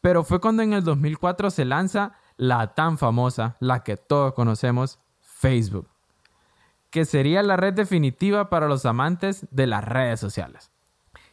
Pero 0.00 0.22
fue 0.22 0.40
cuando 0.40 0.62
en 0.62 0.74
el 0.74 0.84
2004 0.84 1.50
se 1.50 1.64
lanza 1.64 2.12
la 2.36 2.74
tan 2.74 2.98
famosa, 2.98 3.56
la 3.60 3.82
que 3.82 3.96
todos 3.96 4.32
conocemos, 4.34 4.98
Facebook, 5.42 5.88
que 6.90 7.04
sería 7.04 7.42
la 7.42 7.56
red 7.56 7.74
definitiva 7.74 8.48
para 8.48 8.68
los 8.68 8.86
amantes 8.86 9.44
de 9.50 9.66
las 9.66 9.84
redes 9.84 10.20
sociales. 10.20 10.70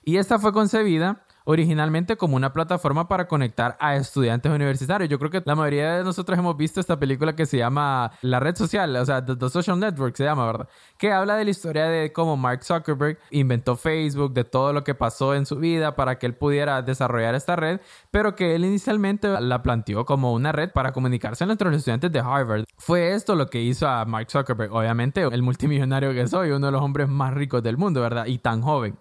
Y 0.04 0.18
esta 0.18 0.40
fue 0.40 0.52
concebida 0.52 1.28
originalmente 1.50 2.16
como 2.16 2.36
una 2.36 2.54
plataforma 2.54 3.08
para 3.08 3.28
conectar 3.28 3.76
a 3.80 3.96
estudiantes 3.96 4.52
universitarios. 4.52 5.10
Yo 5.10 5.18
creo 5.18 5.32
que 5.32 5.42
la 5.44 5.56
mayoría 5.56 5.98
de 5.98 6.04
nosotros 6.04 6.38
hemos 6.38 6.56
visto 6.56 6.80
esta 6.80 7.00
película 7.00 7.36
que 7.36 7.48
se 7.48 7.58
llama 7.58 8.12
La 8.22 8.40
Red 8.40 8.56
Social, 8.56 8.96
o 8.96 9.04
sea, 9.04 9.26
The, 9.26 9.50
Social 9.50 9.80
Network 9.80 10.16
se 10.16 10.26
llama, 10.26 10.46
¿verdad? 10.46 10.70
Que 11.00 11.12
habla 11.12 11.38
de 11.38 11.46
la 11.46 11.50
historia 11.50 11.86
de 11.86 12.14
cómo 12.14 12.38
Mark 12.38 12.64
Zuckerberg 12.64 13.18
inventó 13.32 13.76
Facebook, 13.76 14.32
de 14.34 14.44
todo 14.44 14.74
lo 14.74 14.84
que 14.84 14.94
pasó 14.94 15.34
en 15.34 15.48
su 15.48 15.56
vida 15.56 15.96
para 15.96 16.20
que 16.20 16.28
él 16.28 16.36
pudiera 16.36 16.84
desarrollar 16.84 17.34
esta 17.34 17.56
red, 17.56 17.82
pero 18.12 18.36
que 18.36 18.54
él 18.54 18.64
inicialmente 18.64 19.28
la 19.42 19.64
planteó 19.64 20.06
como 20.06 20.34
una 20.34 20.52
red 20.52 20.70
para 20.72 20.92
comunicarse 20.92 21.46
entre 21.46 21.70
los 21.70 21.78
estudiantes 21.78 22.12
de 22.12 22.20
Harvard. 22.20 22.66
Fue 22.78 23.16
esto 23.16 23.34
lo 23.34 23.48
que 23.48 23.60
hizo 23.60 23.88
a 23.88 24.06
Mark 24.06 24.30
Zuckerberg, 24.30 24.72
obviamente 24.72 25.24
el 25.24 25.42
multimillonario 25.42 26.14
que 26.14 26.28
soy, 26.28 26.52
uno 26.52 26.68
de 26.68 26.72
los 26.74 26.84
hombres 26.84 27.10
más 27.10 27.34
ricos 27.34 27.64
del 27.64 27.78
mundo, 27.78 28.02
¿verdad? 28.02 28.28
Y 28.28 28.38
tan 28.38 28.62
joven. 28.62 29.00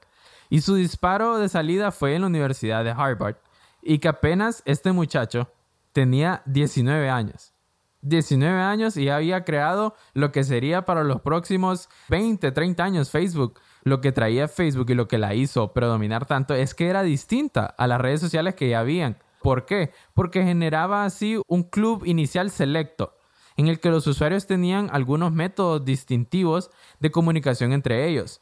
Y 0.50 0.60
su 0.62 0.74
disparo 0.74 1.38
de 1.38 1.48
salida 1.48 1.92
fue 1.92 2.14
en 2.14 2.22
la 2.22 2.28
Universidad 2.28 2.84
de 2.84 2.90
Harvard. 2.90 3.36
Y 3.82 3.98
que 3.98 4.08
apenas 4.08 4.62
este 4.64 4.92
muchacho 4.92 5.50
tenía 5.92 6.42
19 6.46 7.10
años. 7.10 7.52
19 8.02 8.60
años 8.60 8.96
y 8.96 9.08
había 9.08 9.44
creado 9.44 9.94
lo 10.14 10.30
que 10.30 10.44
sería 10.44 10.84
para 10.84 11.02
los 11.02 11.20
próximos 11.20 11.88
20, 12.08 12.52
30 12.52 12.84
años 12.84 13.10
Facebook. 13.10 13.58
Lo 13.82 14.00
que 14.00 14.12
traía 14.12 14.48
Facebook 14.48 14.90
y 14.90 14.94
lo 14.94 15.08
que 15.08 15.18
la 15.18 15.34
hizo 15.34 15.72
predominar 15.72 16.26
tanto 16.26 16.54
es 16.54 16.74
que 16.74 16.88
era 16.88 17.02
distinta 17.02 17.66
a 17.66 17.86
las 17.86 18.00
redes 18.00 18.20
sociales 18.20 18.54
que 18.54 18.68
ya 18.68 18.80
habían. 18.80 19.18
¿Por 19.42 19.66
qué? 19.66 19.92
Porque 20.14 20.44
generaba 20.44 21.04
así 21.04 21.40
un 21.46 21.64
club 21.64 22.04
inicial 22.04 22.50
selecto 22.50 23.16
en 23.56 23.66
el 23.66 23.80
que 23.80 23.90
los 23.90 24.06
usuarios 24.06 24.46
tenían 24.46 24.88
algunos 24.92 25.32
métodos 25.32 25.84
distintivos 25.84 26.70
de 27.00 27.10
comunicación 27.10 27.72
entre 27.72 28.06
ellos 28.08 28.40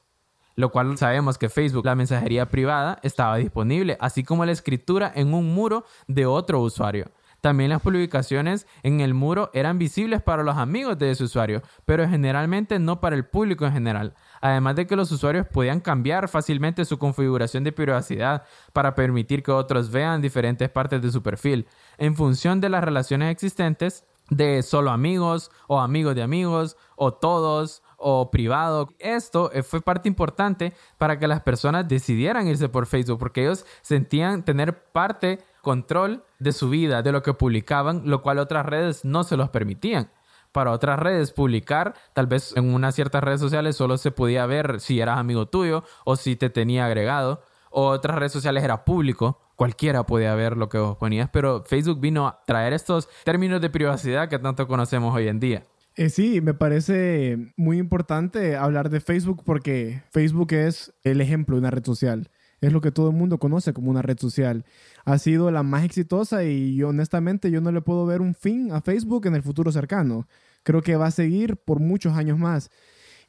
lo 0.56 0.70
cual 0.70 0.98
sabemos 0.98 1.38
que 1.38 1.48
Facebook, 1.48 1.86
la 1.86 1.94
mensajería 1.94 2.46
privada, 2.46 2.98
estaba 3.02 3.36
disponible, 3.36 3.96
así 4.00 4.24
como 4.24 4.44
la 4.44 4.52
escritura 4.52 5.12
en 5.14 5.32
un 5.32 5.54
muro 5.54 5.84
de 6.08 6.26
otro 6.26 6.60
usuario. 6.60 7.12
También 7.40 7.70
las 7.70 7.82
publicaciones 7.82 8.66
en 8.82 9.00
el 9.00 9.14
muro 9.14 9.50
eran 9.52 9.78
visibles 9.78 10.20
para 10.22 10.42
los 10.42 10.56
amigos 10.56 10.98
de 10.98 11.10
ese 11.10 11.24
usuario, 11.24 11.62
pero 11.84 12.08
generalmente 12.08 12.78
no 12.78 13.00
para 13.00 13.14
el 13.14 13.26
público 13.26 13.66
en 13.66 13.72
general. 13.72 14.14
Además 14.40 14.74
de 14.74 14.86
que 14.86 14.96
los 14.96 15.12
usuarios 15.12 15.46
podían 15.46 15.80
cambiar 15.80 16.28
fácilmente 16.28 16.84
su 16.84 16.98
configuración 16.98 17.62
de 17.62 17.72
privacidad 17.72 18.44
para 18.72 18.94
permitir 18.94 19.42
que 19.42 19.52
otros 19.52 19.90
vean 19.90 20.22
diferentes 20.22 20.68
partes 20.70 21.02
de 21.02 21.12
su 21.12 21.22
perfil. 21.22 21.68
En 21.98 22.16
función 22.16 22.60
de 22.60 22.70
las 22.70 22.82
relaciones 22.82 23.30
existentes, 23.30 24.04
de 24.30 24.62
solo 24.62 24.90
amigos 24.90 25.50
o 25.68 25.80
amigos 25.80 26.14
de 26.14 26.22
amigos 26.22 26.76
o 26.96 27.14
todos 27.14 27.82
o 27.96 28.30
privado. 28.30 28.88
Esto 28.98 29.50
eh, 29.52 29.62
fue 29.62 29.80
parte 29.80 30.08
importante 30.08 30.72
para 30.98 31.18
que 31.18 31.28
las 31.28 31.40
personas 31.42 31.88
decidieran 31.88 32.46
irse 32.46 32.68
por 32.68 32.86
Facebook 32.86 33.18
porque 33.18 33.42
ellos 33.42 33.66
sentían 33.82 34.44
tener 34.44 34.84
parte, 34.92 35.40
control 35.62 36.24
de 36.38 36.52
su 36.52 36.68
vida, 36.70 37.02
de 37.02 37.12
lo 37.12 37.22
que 37.22 37.34
publicaban, 37.34 38.02
lo 38.04 38.22
cual 38.22 38.38
otras 38.38 38.66
redes 38.66 39.04
no 39.04 39.24
se 39.24 39.36
los 39.36 39.50
permitían. 39.50 40.10
para 40.52 40.70
otras 40.70 40.98
redes 40.98 41.32
publicar. 41.32 41.94
Tal 42.14 42.26
vez 42.26 42.56
en 42.56 42.72
unas 42.72 42.94
ciertas 42.94 43.22
redes 43.22 43.40
sociales 43.40 43.76
solo 43.76 43.98
se 43.98 44.10
podía 44.10 44.46
ver 44.46 44.80
si 44.80 45.00
eras 45.00 45.18
amigo 45.18 45.46
tuyo 45.46 45.84
o 46.04 46.16
si 46.16 46.34
te 46.34 46.48
tenía 46.48 46.86
agregado. 46.86 47.42
O 47.68 47.88
otras 47.88 48.16
redes 48.16 48.32
sociales 48.32 48.64
era 48.64 48.84
público. 48.84 49.38
Cualquiera 49.54 50.06
podía 50.06 50.34
ver 50.34 50.56
lo 50.56 50.70
que 50.70 50.78
vos 50.78 50.96
ponías. 50.96 51.28
Pero 51.30 51.62
Facebook 51.64 52.00
vino 52.00 52.26
a 52.26 52.40
traer 52.46 52.72
estos 52.72 53.06
términos 53.24 53.60
de 53.60 53.68
privacidad 53.68 54.30
que 54.30 54.38
tanto 54.38 54.66
conocemos 54.66 55.14
hoy 55.14 55.28
en 55.28 55.40
día. 55.40 55.66
Eh, 55.98 56.10
sí, 56.10 56.42
me 56.42 56.52
parece 56.52 57.54
muy 57.56 57.78
importante 57.78 58.54
hablar 58.54 58.90
de 58.90 59.00
Facebook 59.00 59.42
porque 59.46 60.02
Facebook 60.10 60.52
es 60.52 60.92
el 61.04 61.22
ejemplo 61.22 61.56
de 61.56 61.60
una 61.60 61.70
red 61.70 61.84
social. 61.84 62.30
Es 62.60 62.72
lo 62.72 62.82
que 62.82 62.90
todo 62.92 63.08
el 63.08 63.16
mundo 63.16 63.38
conoce 63.38 63.72
como 63.72 63.90
una 63.90 64.02
red 64.02 64.18
social. 64.18 64.66
Ha 65.06 65.16
sido 65.16 65.50
la 65.50 65.62
más 65.62 65.84
exitosa 65.84 66.44
y 66.44 66.82
honestamente 66.82 67.50
yo 67.50 67.62
no 67.62 67.72
le 67.72 67.80
puedo 67.80 68.04
ver 68.04 68.20
un 68.20 68.34
fin 68.34 68.72
a 68.72 68.82
Facebook 68.82 69.26
en 69.26 69.36
el 69.36 69.42
futuro 69.42 69.72
cercano. 69.72 70.28
Creo 70.64 70.82
que 70.82 70.96
va 70.96 71.06
a 71.06 71.10
seguir 71.10 71.56
por 71.56 71.80
muchos 71.80 72.14
años 72.14 72.38
más. 72.38 72.70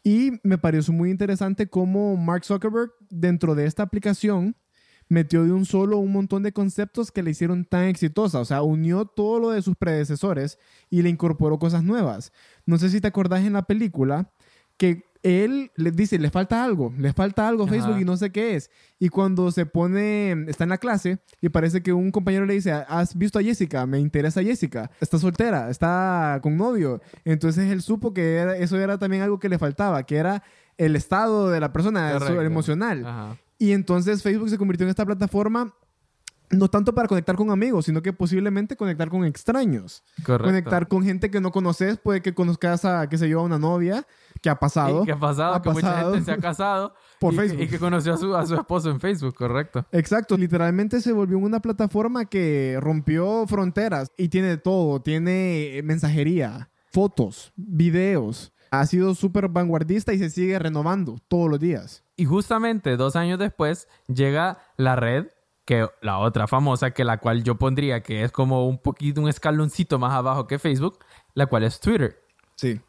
Y 0.04 0.34
me 0.44 0.58
pareció 0.58 0.94
muy 0.94 1.10
interesante 1.10 1.70
cómo 1.70 2.18
Mark 2.18 2.44
Zuckerberg 2.44 2.92
dentro 3.10 3.56
de 3.56 3.66
esta 3.66 3.84
aplicación 3.84 4.58
metió 5.10 5.44
de 5.44 5.52
un 5.52 5.66
solo 5.66 5.98
un 5.98 6.12
montón 6.12 6.44
de 6.44 6.52
conceptos 6.52 7.12
que 7.12 7.24
le 7.24 7.32
hicieron 7.32 7.66
tan 7.66 7.84
exitosa. 7.84 8.40
O 8.40 8.46
sea, 8.46 8.62
unió 8.62 9.06
todo 9.06 9.40
lo 9.40 9.50
de 9.52 9.62
sus 9.62 9.76
predecesores 9.76 10.58
y 10.90 11.02
le 11.02 11.10
incorporó 11.10 11.60
cosas 11.60 11.84
nuevas. 11.84 12.32
No 12.66 12.78
sé 12.78 12.90
si 12.90 13.02
te 13.02 13.08
acordás 13.08 13.46
en 13.46 13.54
la 13.54 13.64
película 13.64 14.32
que 14.78 15.08
él 15.24 15.72
le 15.76 15.92
dice, 15.92 16.20
le 16.20 16.30
falta 16.30 16.64
algo, 16.64 16.94
le 16.98 17.12
falta 17.12 17.48
algo 17.48 17.64
a 17.64 17.68
Facebook 17.68 18.00
y 18.00 18.06
no 18.06 18.16
sé 18.18 18.32
qué 18.32 18.56
es. 18.56 18.70
Y 19.00 19.10
cuando 19.10 19.52
se 19.52 19.66
pone, 19.66 20.46
está 20.48 20.64
en 20.64 20.70
la 20.70 20.78
clase 20.78 21.20
y 21.42 21.50
parece 21.50 21.82
que 21.82 21.92
un 21.92 22.12
compañero 22.12 22.46
le 22.46 22.54
dice, 22.54 22.72
¿has 22.72 23.18
visto 23.18 23.40
a 23.40 23.44
Jessica? 23.44 23.86
Me 23.86 24.00
interesa 24.00 24.44
Jessica. 24.44 24.92
Está 25.02 25.18
soltera, 25.18 25.70
está 25.70 26.40
con 26.42 26.56
novio. 26.56 27.02
Entonces 27.26 27.70
él 27.72 27.82
supo 27.82 28.14
que 28.14 28.58
eso 28.60 28.80
era 28.80 28.98
también 28.98 29.24
algo 29.24 29.40
que 29.40 29.50
le 29.50 29.58
faltaba, 29.58 30.04
que 30.04 30.18
era 30.18 30.44
el 30.78 30.96
estado 30.96 31.50
de 31.50 31.60
la 31.60 31.74
persona, 31.74 32.16
el 32.16 32.46
emocional. 32.46 33.38
Y 33.58 33.72
entonces 33.72 34.22
Facebook 34.22 34.50
se 34.50 34.58
convirtió 34.58 34.86
en 34.86 34.90
esta 34.90 35.06
plataforma 35.06 35.74
no 36.50 36.70
tanto 36.70 36.94
para 36.94 37.08
conectar 37.08 37.36
con 37.36 37.52
amigos, 37.52 37.86
sino 37.86 38.02
que 38.02 38.14
posiblemente 38.14 38.78
conectar 38.78 39.10
con 39.10 39.26
extraños. 39.26 40.04
Correcto. 40.24 40.46
Conectar 40.46 40.88
con 40.88 41.04
gente 41.04 41.30
que 41.30 41.42
no 41.42 41.52
conoces, 41.52 41.98
puede 41.98 42.22
que 42.22 42.34
conozcas 42.34 42.86
a, 42.86 43.08
qué 43.10 43.18
sé 43.18 43.28
yo, 43.28 43.42
a 43.42 43.44
una 43.44 43.60
novia 43.60 44.06
que 44.42 44.50
ha 44.50 44.58
pasado. 44.58 45.04
que 45.04 45.12
ha 45.12 45.20
pasado, 45.20 45.62
que 45.62 45.70
mucha 45.70 46.04
gente 46.04 46.24
se 46.24 46.32
ha 46.32 46.38
casado. 46.38 46.94
por 47.20 47.34
y, 47.34 47.38
Facebook. 47.38 47.62
Y 47.62 47.68
que 47.68 47.80
conoció 47.80 48.14
a 48.14 48.18
su, 48.18 48.36
a 48.36 48.46
su 48.46 48.56
esposo 48.56 48.90
en 48.90 49.00
Facebook, 49.00 49.36
correcto. 49.36 49.86
Exacto, 49.92 50.38
literalmente 50.38 51.02
se 51.02 51.12
volvió 51.12 51.38
una 51.38 51.60
plataforma 51.62 52.26
que 52.26 52.78
rompió 52.80 53.46
fronteras 53.48 54.12
y 54.18 54.30
tiene 54.30 54.58
todo, 54.58 55.02
tiene 55.02 55.82
mensajería, 55.84 56.70
fotos, 56.92 57.52
videos. 57.56 58.54
Ha 58.72 58.86
sido 58.86 59.16
súper 59.16 59.48
vanguardista 59.50 60.14
y 60.14 60.20
se 60.20 60.30
sigue 60.30 60.60
renovando 60.60 61.18
todos 61.28 61.50
los 61.50 61.60
días. 61.60 62.04
Y 62.18 62.26
justamente 62.26 62.98
dos 62.98 63.16
años 63.16 63.38
después 63.38 63.88
llega 64.08 64.58
la 64.76 64.96
red, 64.96 65.28
que 65.66 65.88
la 66.02 66.18
otra 66.18 66.48
famosa, 66.48 66.92
que 66.92 67.04
la 67.04 67.20
cual 67.20 67.44
yo 67.44 67.56
pondría 67.56 68.02
que 68.02 68.24
es 68.24 68.32
como 68.32 68.68
un 68.68 68.80
poquito, 68.80 69.22
un 69.22 69.30
escaloncito 69.30 70.00
más 70.00 70.14
abajo 70.14 70.48
que 70.48 70.58
Facebook, 70.58 70.98
la 71.36 71.46
cual 71.46 71.64
es 71.64 71.80
Twitter. 71.80 72.20
Sí. 72.56 72.82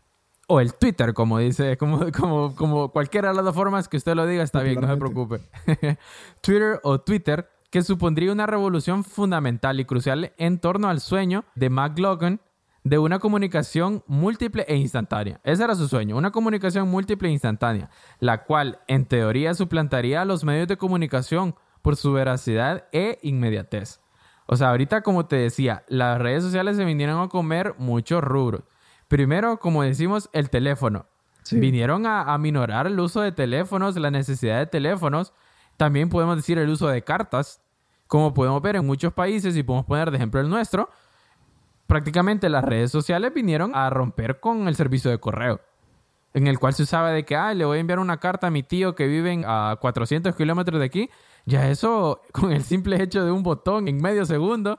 O 0.47 0.61
el 0.61 0.73
Twitter, 0.73 1.13
como 1.13 1.39
dice, 1.39 1.77
como, 1.77 2.11
como, 2.11 2.55
como 2.55 2.91
cualquiera 2.91 3.35
de 3.35 3.43
las 3.43 3.55
formas 3.55 3.87
que 3.87 3.99
usted 3.99 4.15
lo 4.15 4.27
diga, 4.27 4.43
está 4.43 4.63
bien, 4.63 4.81
no 4.81 4.89
se 4.89 4.97
preocupe. 4.97 5.41
Twitter 6.41 6.81
o 6.83 7.01
Twitter, 7.03 7.51
que 7.71 7.83
supondría 7.83 8.33
una 8.33 8.47
revolución 8.47 9.05
fundamental 9.05 9.79
y 9.79 9.85
crucial 9.85 10.33
en 10.39 10.59
torno 10.59 10.89
al 10.89 11.01
sueño 11.01 11.45
de 11.55 11.69
McLaughlin 11.69 12.41
de 12.89 12.99
una 12.99 13.19
comunicación 13.19 14.03
múltiple 14.07 14.65
e 14.67 14.77
instantánea. 14.77 15.41
Ese 15.45 15.63
era 15.63 15.75
su 15.75 15.89
sueño, 15.89 16.17
una 16.17 16.31
comunicación 16.31 16.89
múltiple 16.89 17.29
e 17.29 17.33
instantánea, 17.33 17.91
la 18.19 18.45
cual 18.45 18.81
en 18.87 19.05
teoría 19.05 19.53
suplantaría 19.53 20.23
a 20.23 20.25
los 20.25 20.43
medios 20.43 20.69
de 20.69 20.79
comunicación 20.79 21.55
por 21.83 21.97
su 21.97 22.13
veracidad 22.13 22.87
e 22.93 23.19
inmediatez. 23.23 24.01
O 24.47 24.57
sea, 24.57 24.71
ahorita 24.71 25.03
como 25.03 25.27
te 25.27 25.37
decía, 25.37 25.85
las 25.89 26.19
redes 26.19 26.43
sociales 26.43 26.79
se 26.79 26.85
vinieron 26.87 27.21
a 27.21 27.29
comer 27.29 27.75
muchos 27.77 28.25
rubros. 28.25 28.63
Primero, 29.07 29.61
como 29.61 29.83
decimos, 29.83 30.31
el 30.33 30.49
teléfono. 30.49 31.07
Vinieron 31.51 32.07
a, 32.07 32.23
a 32.23 32.39
minorar 32.39 32.87
el 32.87 33.01
uso 33.01 33.21
de 33.21 33.33
teléfonos, 33.33 33.97
la 33.97 34.11
necesidad 34.11 34.59
de 34.59 34.67
teléfonos. 34.67 35.33
También 35.77 36.09
podemos 36.09 36.37
decir 36.37 36.59
el 36.59 36.69
uso 36.69 36.89
de 36.89 37.03
cartas. 37.03 37.63
Como 38.07 38.33
podemos 38.33 38.61
ver 38.63 38.77
en 38.77 38.87
muchos 38.87 39.13
países, 39.13 39.57
y 39.57 39.63
podemos 39.63 39.87
poner 39.87 40.11
de 40.11 40.17
ejemplo 40.17 40.41
el 40.41 40.49
nuestro, 40.49 40.91
prácticamente 41.89 42.49
las 42.51 42.63
redes 42.63 42.93
sociales 42.93 43.33
vinieron 43.35 43.75
a 43.75 43.91
romper 43.91 44.39
con 44.39 44.69
el 44.69 44.77
servicio 44.77 45.11
de 45.11 45.19
correo, 45.19 45.61
en 46.35 46.47
el 46.47 46.59
cual 46.59 46.75
se 46.75 46.85
usaba 46.85 47.11
de 47.11 47.25
que, 47.25 47.35
ah, 47.35 47.55
le 47.55 47.65
voy 47.65 47.79
a 47.79 47.81
enviar 47.81 47.99
una 47.99 48.19
carta 48.19 48.47
a 48.47 48.51
mi 48.51 48.63
tío 48.63 48.95
que 48.95 49.09
vive 49.09 49.43
a 49.47 49.77
400 49.81 50.37
kilómetros 50.37 50.79
de 50.79 50.87
aquí. 50.87 51.11
Ya 51.47 51.69
eso, 51.71 52.21
con 52.33 52.53
el 52.53 52.63
simple 52.63 53.03
hecho 53.03 53.25
de 53.25 53.33
un 53.33 53.43
botón 53.43 53.89
en 53.89 53.97
medio 53.97 54.27
segundo, 54.27 54.79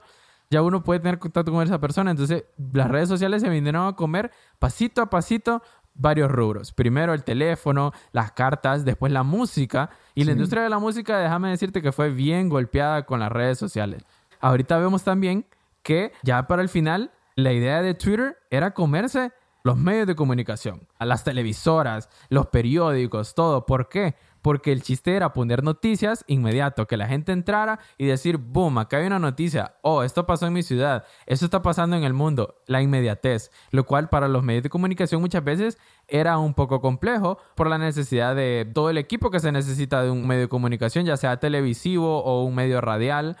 ya 0.50 0.62
uno 0.62 0.82
puede 0.84 1.00
tener 1.00 1.18
contacto 1.18 1.52
con 1.52 1.64
esa 1.64 1.80
persona. 1.80 2.12
Entonces, 2.12 2.44
las 2.72 2.88
redes 2.88 3.08
sociales 3.08 3.42
se 3.42 3.48
vinieron 3.48 3.88
a 3.88 3.96
comer 3.96 4.30
pasito 4.60 5.02
a 5.02 5.10
pasito 5.10 5.62
varios 5.94 6.30
rubros. 6.30 6.72
Primero 6.72 7.12
el 7.12 7.24
teléfono, 7.24 7.92
las 8.12 8.30
cartas, 8.32 8.84
después 8.84 9.12
la 9.12 9.24
música. 9.24 9.90
Y 10.14 10.24
la 10.24 10.32
industria 10.32 10.62
de 10.62 10.70
la 10.70 10.78
música, 10.78 11.18
déjame 11.18 11.50
decirte 11.50 11.82
que 11.82 11.90
fue 11.90 12.10
bien 12.10 12.48
golpeada 12.48 13.04
con 13.04 13.18
las 13.18 13.32
redes 13.32 13.58
sociales. 13.58 14.04
Ahorita 14.40 14.78
vemos 14.78 15.02
también 15.02 15.44
que 15.82 16.12
ya 16.22 16.46
para 16.46 16.62
el 16.62 16.68
final 16.68 17.12
la 17.36 17.52
idea 17.52 17.82
de 17.82 17.94
Twitter 17.94 18.36
era 18.50 18.72
comerse 18.72 19.32
los 19.62 19.76
medios 19.76 20.06
de 20.06 20.14
comunicación, 20.14 20.86
a 20.98 21.04
las 21.04 21.24
televisoras, 21.24 22.08
los 22.28 22.46
periódicos, 22.46 23.34
todo. 23.34 23.66
¿Por 23.66 23.88
qué? 23.88 24.14
Porque 24.42 24.72
el 24.72 24.82
chiste 24.82 25.14
era 25.14 25.34
poner 25.34 25.62
noticias 25.62 26.24
inmediato, 26.26 26.86
que 26.86 26.96
la 26.96 27.06
gente 27.06 27.32
entrara 27.32 27.78
y 27.98 28.06
decir, 28.06 28.38
boom, 28.38 28.78
acá 28.78 28.96
hay 28.96 29.06
una 29.06 29.18
noticia, 29.18 29.74
oh, 29.82 30.02
esto 30.02 30.24
pasó 30.24 30.46
en 30.46 30.54
mi 30.54 30.62
ciudad, 30.62 31.04
esto 31.26 31.44
está 31.44 31.60
pasando 31.60 31.94
en 31.96 32.04
el 32.04 32.14
mundo, 32.14 32.62
la 32.66 32.80
inmediatez, 32.80 33.50
lo 33.70 33.84
cual 33.84 34.08
para 34.08 34.28
los 34.28 34.42
medios 34.42 34.62
de 34.62 34.70
comunicación 34.70 35.20
muchas 35.20 35.44
veces 35.44 35.78
era 36.08 36.38
un 36.38 36.54
poco 36.54 36.80
complejo 36.80 37.38
por 37.54 37.68
la 37.68 37.76
necesidad 37.76 38.34
de 38.34 38.70
todo 38.72 38.88
el 38.88 38.96
equipo 38.96 39.30
que 39.30 39.40
se 39.40 39.52
necesita 39.52 40.02
de 40.02 40.10
un 40.10 40.26
medio 40.26 40.42
de 40.42 40.48
comunicación, 40.48 41.04
ya 41.04 41.18
sea 41.18 41.38
televisivo 41.38 42.24
o 42.24 42.44
un 42.44 42.54
medio 42.54 42.80
radial. 42.80 43.36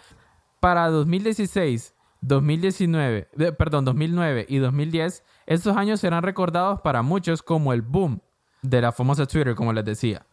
Para 0.60 0.90
2016, 0.90 1.94
2019, 2.22 3.28
perdón, 3.56 3.84
2009 3.84 4.46
y 4.48 4.58
2010, 4.58 5.24
estos 5.46 5.76
años 5.76 6.00
serán 6.00 6.22
recordados 6.22 6.80
para 6.80 7.02
muchos 7.02 7.42
como 7.42 7.72
el 7.72 7.82
boom 7.82 8.20
de 8.62 8.80
la 8.80 8.92
famosa 8.92 9.26
Twitter, 9.26 9.54
como 9.54 9.72
les 9.72 9.84
decía. 9.84 10.26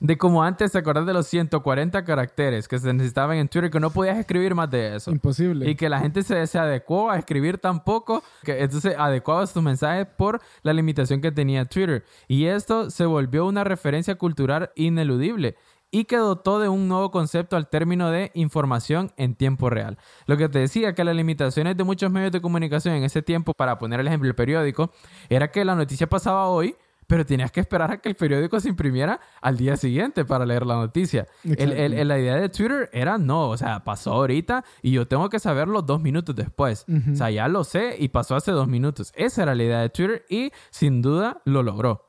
De 0.00 0.16
como 0.16 0.44
antes, 0.44 0.72
¿te 0.72 0.78
acordás 0.78 1.06
de 1.06 1.12
los 1.12 1.26
140 1.26 2.04
caracteres 2.04 2.68
que 2.68 2.78
se 2.78 2.92
necesitaban 2.92 3.36
en 3.38 3.48
Twitter 3.48 3.70
que 3.70 3.80
no 3.80 3.90
podías 3.90 4.16
escribir 4.16 4.54
más 4.54 4.70
de 4.70 4.94
eso? 4.94 5.10
Imposible. 5.10 5.68
Y 5.68 5.74
que 5.74 5.88
la 5.88 5.98
gente 5.98 6.22
se, 6.22 6.46
se 6.46 6.58
adecuó 6.58 7.10
a 7.10 7.18
escribir 7.18 7.58
tan 7.58 7.82
poco 7.82 8.22
que 8.44 8.62
entonces 8.62 8.94
adecuaba 8.96 9.46
sus 9.46 9.62
mensajes 9.62 10.06
por 10.06 10.40
la 10.62 10.72
limitación 10.72 11.20
que 11.20 11.32
tenía 11.32 11.64
Twitter. 11.64 12.04
Y 12.28 12.44
esto 12.44 12.90
se 12.90 13.06
volvió 13.06 13.46
una 13.46 13.64
referencia 13.64 14.14
cultural 14.14 14.70
ineludible 14.76 15.56
y 15.90 16.04
que 16.04 16.16
dotó 16.16 16.58
de 16.58 16.68
un 16.68 16.88
nuevo 16.88 17.10
concepto 17.10 17.56
al 17.56 17.68
término 17.68 18.10
de 18.10 18.30
información 18.34 19.12
en 19.16 19.34
tiempo 19.34 19.70
real. 19.70 19.98
Lo 20.26 20.36
que 20.36 20.48
te 20.48 20.58
decía 20.58 20.94
que 20.94 21.04
las 21.04 21.16
limitaciones 21.16 21.76
de 21.76 21.84
muchos 21.84 22.10
medios 22.10 22.32
de 22.32 22.40
comunicación 22.40 22.94
en 22.94 23.04
ese 23.04 23.22
tiempo, 23.22 23.52
para 23.54 23.78
poner 23.78 24.00
el 24.00 24.06
ejemplo 24.06 24.28
el 24.28 24.34
periódico, 24.34 24.90
era 25.28 25.50
que 25.50 25.64
la 25.64 25.74
noticia 25.74 26.08
pasaba 26.08 26.48
hoy, 26.48 26.76
pero 27.06 27.24
tenías 27.24 27.50
que 27.50 27.60
esperar 27.60 27.90
a 27.90 27.96
que 27.98 28.08
el 28.10 28.16
periódico 28.16 28.60
se 28.60 28.68
imprimiera 28.68 29.18
al 29.40 29.56
día 29.56 29.78
siguiente 29.78 30.26
para 30.26 30.44
leer 30.44 30.66
la 30.66 30.74
noticia. 30.74 31.26
la 31.42 32.18
idea 32.18 32.36
de 32.36 32.48
Twitter 32.50 32.90
era 32.92 33.16
no, 33.16 33.48
o 33.48 33.56
sea, 33.56 33.82
pasó 33.82 34.12
ahorita 34.12 34.62
y 34.82 34.92
yo 34.92 35.08
tengo 35.08 35.30
que 35.30 35.38
saberlo 35.38 35.80
dos 35.80 36.02
minutos 36.02 36.36
después. 36.36 36.84
O 37.10 37.16
sea, 37.16 37.30
ya 37.30 37.48
lo 37.48 37.64
sé 37.64 37.96
y 37.98 38.08
pasó 38.08 38.36
hace 38.36 38.52
dos 38.52 38.68
minutos. 38.68 39.12
Esa 39.16 39.44
era 39.44 39.54
la 39.54 39.64
idea 39.64 39.80
de 39.80 39.88
Twitter 39.88 40.26
y 40.28 40.52
sin 40.70 41.00
duda 41.00 41.40
lo 41.46 41.62
logró. 41.62 42.04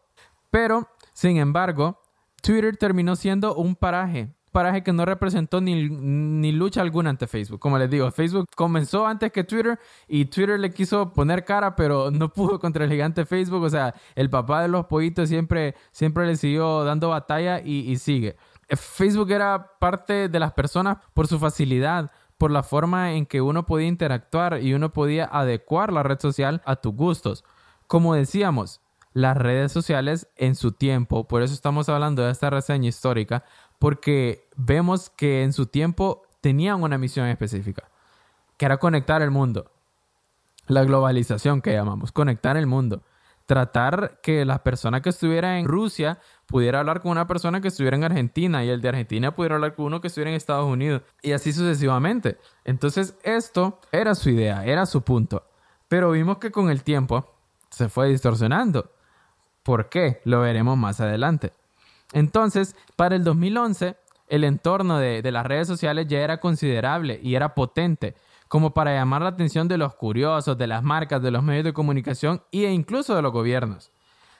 Pero, 0.51 0.89
sin 1.13 1.37
embargo, 1.37 2.01
Twitter 2.41 2.77
terminó 2.77 3.15
siendo 3.15 3.55
un 3.55 3.75
paraje. 3.75 4.33
Paraje 4.51 4.81
que 4.81 4.91
no 4.91 5.05
representó 5.05 5.61
ni, 5.61 6.51
lucha 6.51 6.81
alguna 6.81 7.11
ante 7.11 7.27
Facebook. 7.27 7.59
Como 7.59 7.77
les 7.77 7.89
digo, 7.89 8.09
Facebook 8.09 8.47
comenzó 8.55 9.05
antes 9.05 9.31
que 9.31 9.43
Twitter 9.43 9.79
y 10.07 10.25
Twitter 10.25 10.59
le 10.59 10.73
quiso 10.73 11.13
poner 11.13 11.45
cara, 11.45 11.75
pero 11.75 12.09
no 12.09 12.33
pudo 12.33 12.59
contra 12.59 12.85
el 12.85 12.91
gigante 12.91 13.25
Facebook. 13.25 13.61
O 13.63 13.69
sea, 13.69 13.93
el 14.15 14.29
papá 14.29 14.63
de 14.63 14.67
los 14.67 14.87
pollitos 14.87 15.29
siempre, 15.29 15.75
siempre 15.91 16.25
le 16.25 16.35
siguió 16.35 16.83
dando 16.83 17.09
batalla 17.09 17.61
y, 17.63 17.91
y 17.91 17.97
sigue. 17.97 18.37
Facebook 18.69 19.31
era 19.31 19.73
parte 19.79 20.29
de 20.29 20.39
las 20.39 20.53
personas 20.53 20.97
por 21.13 21.27
su 21.27 21.37
facilidad, 21.37 22.11
por 22.37 22.49
la 22.49 22.63
forma 22.63 23.13
en 23.13 23.25
que 23.25 23.41
uno 23.41 23.65
podía 23.65 23.87
interactuar 23.87 24.61
y 24.63 24.73
uno 24.73 24.91
podía 24.93 25.25
adecuar 25.31 25.93
la 25.93 26.03
red 26.03 26.19
social 26.19 26.61
a 26.65 26.75
tus 26.77 26.93
gustos. 26.95 27.43
Como 27.85 28.15
decíamos, 28.15 28.81
las 29.13 29.37
redes 29.37 29.71
sociales 29.71 30.27
en 30.35 30.55
su 30.55 30.71
tiempo, 30.71 31.27
por 31.27 31.41
eso 31.41 31.53
estamos 31.53 31.89
hablando 31.89 32.23
de 32.23 32.31
esta 32.31 32.49
reseña 32.49 32.89
histórica, 32.89 33.43
porque 33.79 34.47
vemos 34.55 35.09
que 35.09 35.43
en 35.43 35.53
su 35.53 35.65
tiempo 35.65 36.23
tenían 36.41 36.83
una 36.83 36.97
misión 36.97 37.27
específica, 37.27 37.89
que 38.57 38.65
era 38.65 38.77
conectar 38.77 39.21
el 39.21 39.31
mundo. 39.31 39.71
la 40.67 40.83
globalización 40.83 41.61
que 41.61 41.73
llamamos, 41.73 42.11
conectar 42.11 42.55
el 42.55 42.67
mundo. 42.67 43.01
Tratar 43.47 44.19
que 44.21 44.45
la 44.45 44.61
persona 44.63 45.01
que 45.01 45.09
estuviera 45.09 45.57
en 45.57 45.65
Rusia 45.67 46.19
pudiera 46.45 46.79
hablar 46.79 47.01
con 47.01 47.09
una 47.09 47.25
persona 47.25 47.59
que 47.59 47.69
estuviera 47.69 47.97
en 47.97 48.03
Argentina 48.03 48.63
y 48.63 48.69
el 48.69 48.79
de 48.79 48.89
Argentina 48.89 49.33
pudiera 49.33 49.55
hablar 49.55 49.73
con 49.73 49.85
uno 49.85 49.99
que 49.99 50.07
estuviera 50.07 50.29
en 50.29 50.35
Estados 50.37 50.67
Unidos 50.67 51.01
y 51.23 51.31
así 51.31 51.53
sucesivamente. 51.53 52.37
Entonces 52.65 53.17
esto 53.23 53.79
era 53.91 54.13
su 54.13 54.29
idea, 54.29 54.63
era 54.63 54.85
su 54.85 55.01
punto. 55.01 55.43
Pero 55.87 56.11
vimos 56.11 56.37
que 56.37 56.51
con 56.51 56.69
el 56.69 56.83
tiempo 56.83 57.33
se 57.71 57.89
fue 57.89 58.09
distorsionando. 58.09 58.91
¿Por 59.69 59.87
qué? 59.87 60.19
Lo 60.23 60.41
veremos 60.41 60.79
más 60.79 60.99
adelante. 60.99 61.53
Entonces, 62.11 62.75
para 62.95 63.15
el 63.15 63.23
2011, 63.23 63.97
el 64.27 64.43
entorno 64.43 64.97
de, 64.97 65.21
las 65.31 65.45
redes 65.45 65.67
sociales 65.67 66.07
ya 66.07 66.21
era 66.21 66.39
considerable 66.39 67.19
y 67.21 67.35
era 67.35 67.53
potente, 67.53 68.15
como 68.47 68.73
para 68.73 68.95
llamar 68.95 69.21
la 69.21 69.29
atención 69.29 69.67
de 69.67 69.77
los 69.77 69.93
curiosos, 69.93 70.57
de 70.57 70.65
las 70.65 70.81
marcas, 70.81 71.21
de 71.21 71.29
los 71.29 71.43
medios 71.43 71.65
de 71.65 71.73
comunicación 71.73 72.41
e 72.51 72.63
incluso 72.71 73.15
de 73.15 73.21
los 73.21 73.31
gobiernos. 73.31 73.91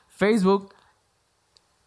Facebook, 0.07 0.74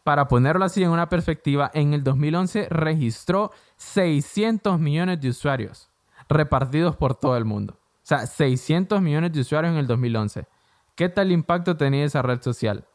para 0.04 0.28
ponerlo 0.28 0.64
así 0.64 0.84
en 0.84 0.90
una 0.90 1.08
perspectiva, 1.08 1.68
en 1.75 1.94
el 1.94 2.04
2011 2.04 2.68
registró 2.70 3.50
600 3.76 4.78
millones 4.78 5.20
de 5.20 5.30
usuarios 5.30 5.90
repartidos 6.28 6.94
por 6.94 7.16
todo 7.16 7.37
el 7.37 7.44
mundo. 7.44 7.72
O 7.75 8.04
sea, 8.06 8.25
600 8.25 9.02
millones 9.02 9.32
de 9.32 9.40
usuarios 9.40 9.72
en 9.72 9.80
el 9.80 9.88
2011. 9.88 10.46
¿Qué 10.94 11.08
tal 11.08 11.32
impacto 11.32 11.76
tenía 11.76 12.04
esa 12.04 12.22
red 12.22 12.40
social? 12.40 12.87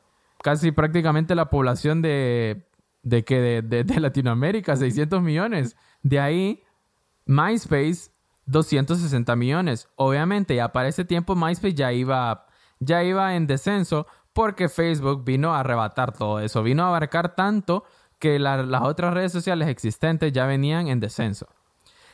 Casi 0.44 0.72
prácticamente 0.72 1.36
la 1.36 1.50
población 1.50 2.02
de 2.02 2.68
de 3.08 3.24
que 3.24 3.62
de, 3.62 4.00
Latinoamérica, 4.00 4.76
600 4.76 5.22
millones. 5.22 5.78
De 6.04 6.20
ahí, 6.20 6.64
MySpace, 7.26 8.12
260 8.46 9.36
millones. 9.36 9.88
Obviamente, 9.96 10.56
ya 10.56 10.72
para 10.74 10.90
ese 10.90 11.06
tiempo 11.06 11.36
MySpace 11.36 11.74
ya 11.74 11.94
iba, 11.94 12.48
ya 12.80 13.04
iba 13.04 13.36
en 13.36 13.48
descenso 13.48 14.08
porque 14.34 14.70
Facebook 14.70 15.24
vino 15.24 15.56
a 15.56 15.62
arrebatar 15.62 16.14
todo 16.14 16.40
eso, 16.40 16.62
vino 16.64 16.84
a 16.84 16.90
abarcar 16.90 17.34
tanto 17.34 17.86
que 18.20 18.40
las 18.40 18.82
otras 18.82 19.14
redes 19.14 19.32
sociales 19.32 19.68
existentes 19.68 20.34
ya 20.34 20.46
venían 20.46 20.88
en 20.88 21.00
descenso. 21.00 21.48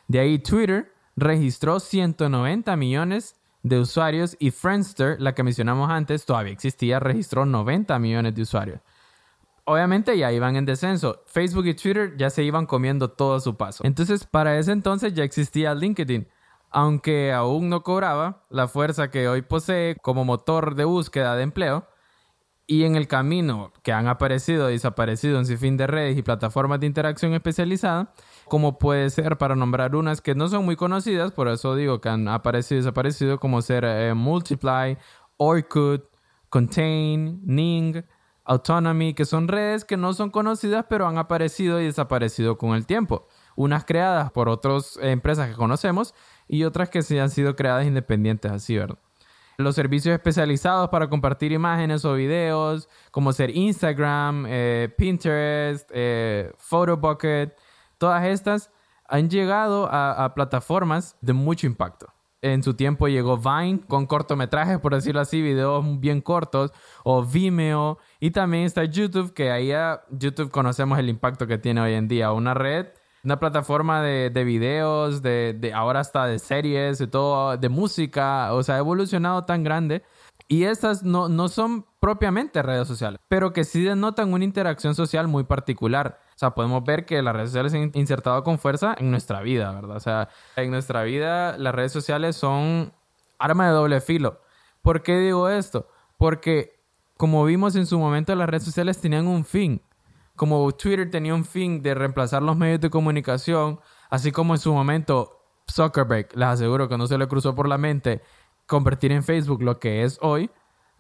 De 0.08 0.20
ahí 0.20 0.39
Twitter 0.39 0.94
registró 1.15 1.80
190 1.80 2.75
millones 2.75 3.36
de 3.63 3.79
usuarios 3.79 4.38
y 4.39 4.51
Friendster, 4.51 5.20
la 5.20 5.34
que 5.34 5.43
mencionamos 5.43 5.89
antes, 5.89 6.25
todavía 6.25 6.53
existía, 6.53 7.00
registró 7.00 7.46
90 7.46 7.98
millones 7.98 8.36
de 8.36 8.41
usuarios 8.43 8.79
obviamente 9.65 10.17
ya 10.17 10.32
iban 10.32 10.55
en 10.55 10.65
descenso. 10.65 11.22
Facebook 11.25 11.65
y 11.67 11.74
Twitter 11.74 12.15
ya 12.17 12.29
se 12.29 12.43
iban 12.43 12.65
comiendo 12.65 13.10
todo 13.10 13.39
su 13.39 13.55
paso. 13.55 13.84
Entonces, 13.86 14.25
para 14.25 14.58
ese 14.58 14.72
entonces 14.72 15.13
ya 15.13 15.24
existía 15.24 15.74
LinkedIn, 15.74 16.27
aunque 16.70 17.32
aún 17.32 17.70
no 17.70 17.84
cobraba 17.84 18.43
la 18.50 18.67
fuerza 18.67 19.10
que 19.10 19.27
hoy 19.27 19.41
posee 19.41 19.96
como 20.01 20.25
motor 20.25 20.75
de 20.75 20.86
búsqueda 20.86 21.36
de 21.36 21.43
empleo. 21.43 21.88
Y 22.65 22.86
en 22.86 22.96
el 22.96 23.08
camino 23.08 23.74
que 23.84 23.91
han 23.91 24.08
aparecido 24.08 24.70
y 24.70 24.74
desaparecido 24.74 25.38
un 25.38 25.46
sinfín 25.46 25.75
de 25.75 25.86
redes 25.86 26.17
y 26.17 26.22
plataformas 26.22 26.79
de 26.79 26.88
interacción 26.88 27.34
especializada, 27.34 28.13
como 28.48 28.79
puede 28.79 29.10
ser 29.10 29.38
para 29.38 29.55
nombrar 29.55 29.96
unas 29.96 30.22
que 30.22 30.34
no 30.34 30.48
son 30.48 30.63
muy 30.63 30.77
conocidas, 30.77 31.32
por 31.34 31.50
eso 31.50 31.75
digo 31.75 32.00
que 32.00 32.10
han 32.10 32.27
aparecido 32.29 32.79
y 32.79 32.82
desaparecido, 32.84 33.38
como 33.39 33.62
ser 33.62 33.84
eh, 33.84 34.13
Multiply, 34.13 34.98
Orkut, 35.38 36.05
Contain, 36.50 37.41
Ning, 37.43 38.03
Autonomy, 38.46 39.13
que 39.13 39.25
son 39.25 39.48
redes 39.48 39.86
que 39.86 39.98
no 39.98 40.13
son 40.13 40.29
conocidas 40.29 40.86
pero 40.89 41.08
han 41.08 41.17
aparecido 41.17 41.82
y 41.82 41.86
desaparecido 41.86 42.58
con 42.58 42.75
el 42.75 42.86
tiempo. 42.86 43.27
Unas 43.55 43.86
creadas 43.86 44.32
por 44.32 44.50
otras 44.50 44.98
empresas 45.01 45.50
que 45.50 45.55
conocemos 45.55 46.13
y 46.48 46.64
otras 46.64 46.90
que 46.90 47.01
sí 47.01 47.20
han 47.20 47.29
sido 47.29 47.55
creadas 47.55 47.85
independientes, 47.85 48.51
así, 48.51 48.77
¿verdad? 48.77 49.00
Los 49.57 49.75
servicios 49.75 50.13
especializados 50.13 50.89
para 50.89 51.09
compartir 51.09 51.51
imágenes 51.51 52.05
o 52.05 52.13
videos, 52.16 52.89
como 53.11 53.33
ser 53.33 53.55
Instagram, 53.55 54.46
eh, 54.48 54.94
Pinterest, 54.98 55.89
eh, 55.94 56.51
Photobucket, 56.57 57.55
todas 57.98 58.25
estas 58.25 58.72
han 59.07 59.29
llegado 59.29 59.87
a 59.92 60.33
plataformas 60.33 61.16
de 61.22 61.33
mucho 61.33 61.68
impacto. 61.68 62.13
En 62.44 62.61
su 62.61 62.74
tiempo 62.74 63.07
llegó 63.07 63.37
Vine 63.37 63.79
con 63.87 64.05
cortometrajes, 64.05 64.77
por 64.79 64.94
decirlo 64.94 65.22
así, 65.22 65.42
videos 65.42 65.85
bien 66.01 66.20
cortos, 66.20 66.74
o 67.05 67.24
Vimeo, 67.24 68.00
y 68.20 68.31
también 68.31 68.66
está 68.66 68.83
YouTube, 68.83 69.33
que 69.33 69.50
ahí 69.50 69.68
ya 69.68 70.03
YouTube 70.09 70.51
conocemos 70.51 71.00
el 71.00 71.07
impacto 71.07 71.48
que 71.48 71.57
tiene 71.57 71.79
hoy 71.79 71.94
en 71.94 72.09
día, 72.09 72.33
una 72.33 72.53
red, 72.53 72.87
una 73.24 73.40
plataforma 73.40 74.01
de, 74.01 74.29
de 74.29 74.44
videos, 74.44 75.22
de, 75.22 75.55
de, 75.57 75.74
ahora 75.74 76.01
hasta 76.01 76.25
de 76.25 76.40
series, 76.40 76.98
de 76.98 77.07
todo, 77.07 77.57
de 77.57 77.70
música, 77.70 78.53
o 78.53 78.64
sea, 78.64 78.75
ha 78.75 78.79
evolucionado 78.79 79.46
tan 79.46 79.64
grande. 79.64 80.03
Y 80.50 80.66
estas 80.66 81.03
no, 81.03 81.29
no 81.29 81.48
son 81.48 81.86
propiamente 82.00 82.62
redes 82.62 82.88
sociales, 82.88 83.20
pero 83.29 83.53
que 83.53 83.64
sí 83.64 83.81
denotan 83.81 84.33
una 84.33 84.44
interacción 84.44 84.94
social 84.94 85.27
muy 85.27 85.46
particular. 85.46 86.20
O 86.36 86.38
sea, 86.38 86.51
podemos 86.51 86.83
ver 86.83 87.05
que 87.05 87.22
las 87.22 87.33
redes 87.33 87.50
sociales 87.50 87.72
se 87.72 87.77
han 87.81 87.92
insertado 87.94 88.44
con 88.44 88.59
fuerza 88.59 88.94
en 88.98 89.09
nuestra 89.09 89.42
vida, 89.42 89.72
¿verdad? 89.72 89.96
O 89.96 90.01
sea, 90.01 90.29
en 90.57 90.70
nuestra 90.70 91.03
vida 91.03 91.57
las 91.57 91.74
redes 91.74 91.94
sociales 91.94 92.36
son 92.36 92.94
arma 93.40 93.68
de 93.68 93.74
doble 93.74 94.01
filo. 94.01 94.42
¿Por 94.81 95.01
qué 95.01 95.18
digo 95.18 95.48
esto? 95.48 95.88
Porque 96.18 96.79
como 97.18 97.46
vimos 97.46 97.75
en 97.75 97.86
su 97.86 97.98
momento, 97.98 98.36
las 98.36 98.50
redes 98.50 98.64
sociales 98.64 99.00
tenían 99.00 99.27
un 99.27 99.46
fin. 99.46 99.81
Como 100.35 100.72
Twitter 100.72 101.09
tenía 101.11 101.35
un 101.35 101.46
fin 101.46 101.81
de 101.81 101.93
reemplazar 101.93 102.41
los 102.41 102.57
medios 102.57 102.81
de 102.81 102.89
comunicación, 102.89 103.79
así 104.09 104.31
como 104.31 104.53
en 104.55 104.59
su 104.59 104.74
momento 104.74 105.43
Zuckerberg, 105.72 106.35
les 106.35 106.48
aseguro 106.48 106.89
que 106.89 106.98
no 106.98 107.07
se 107.07 107.17
le 107.17 107.27
cruzó 107.27 107.55
por 107.55 107.67
la 107.67 107.77
mente 107.77 108.22
convertir 108.65 109.11
en 109.11 109.24
Facebook 109.24 109.61
lo 109.61 109.79
que 109.79 110.03
es 110.03 110.17
hoy, 110.22 110.50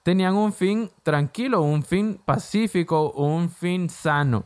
tenían 0.03 0.35
un 0.35 0.53
fin 0.53 0.91
tranquilo, 1.01 1.61
un 1.61 1.83
fin 1.83 2.21
pacífico, 2.23 3.11
un 3.11 3.49
fin 3.49 3.89
sano 3.89 4.45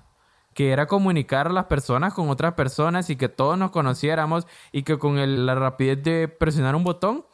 que 0.58 0.72
era 0.72 0.88
comunicar 0.88 1.48
a 1.48 1.52
las 1.52 1.66
personas 1.66 2.16
con 2.16 2.30
otras 2.30 2.56
personas 2.56 3.12
y 3.12 3.16
que 3.16 3.30
todos 3.30 3.60
nos 3.60 3.70
conociéramos 3.70 4.48
y 4.72 4.82
que 4.82 4.98
con 4.98 5.46
la 5.46 5.54
rapidez 5.54 6.02
de 6.02 6.28
presionar 6.28 6.76
un 6.76 6.84
botón, 6.84 7.26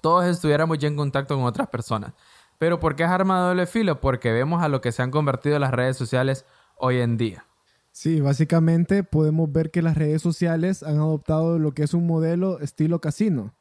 todos 0.00 0.24
estuviéramos 0.24 0.78
ya 0.78 0.88
en 0.88 0.96
contacto 0.96 1.36
con 1.36 1.44
otras 1.44 1.68
personas. 1.68 2.12
Pero 2.58 2.80
¿por 2.80 2.96
qué 2.96 3.04
es 3.04 3.08
arma 3.08 3.40
de 3.40 3.48
doble 3.48 3.66
filo? 3.66 4.00
Porque 4.00 4.32
vemos 4.32 4.64
a 4.64 4.68
lo 4.68 4.80
que 4.80 4.90
se 4.90 5.00
han 5.00 5.12
convertido 5.12 5.60
las 5.60 5.70
redes 5.70 5.96
sociales 5.96 6.44
hoy 6.76 6.98
en 6.98 7.16
día. 7.16 7.46
Sí, 7.92 8.20
básicamente 8.20 9.04
podemos 9.04 9.52
ver 9.52 9.70
que 9.70 9.82
las 9.82 9.96
redes 9.96 10.20
sociales 10.20 10.82
han 10.82 10.96
adoptado 10.96 11.58
lo 11.58 11.72
que 11.72 11.84
es 11.84 11.94
un 11.94 12.06
modelo 12.06 12.60
estilo 12.60 13.00
casino. 13.00 13.54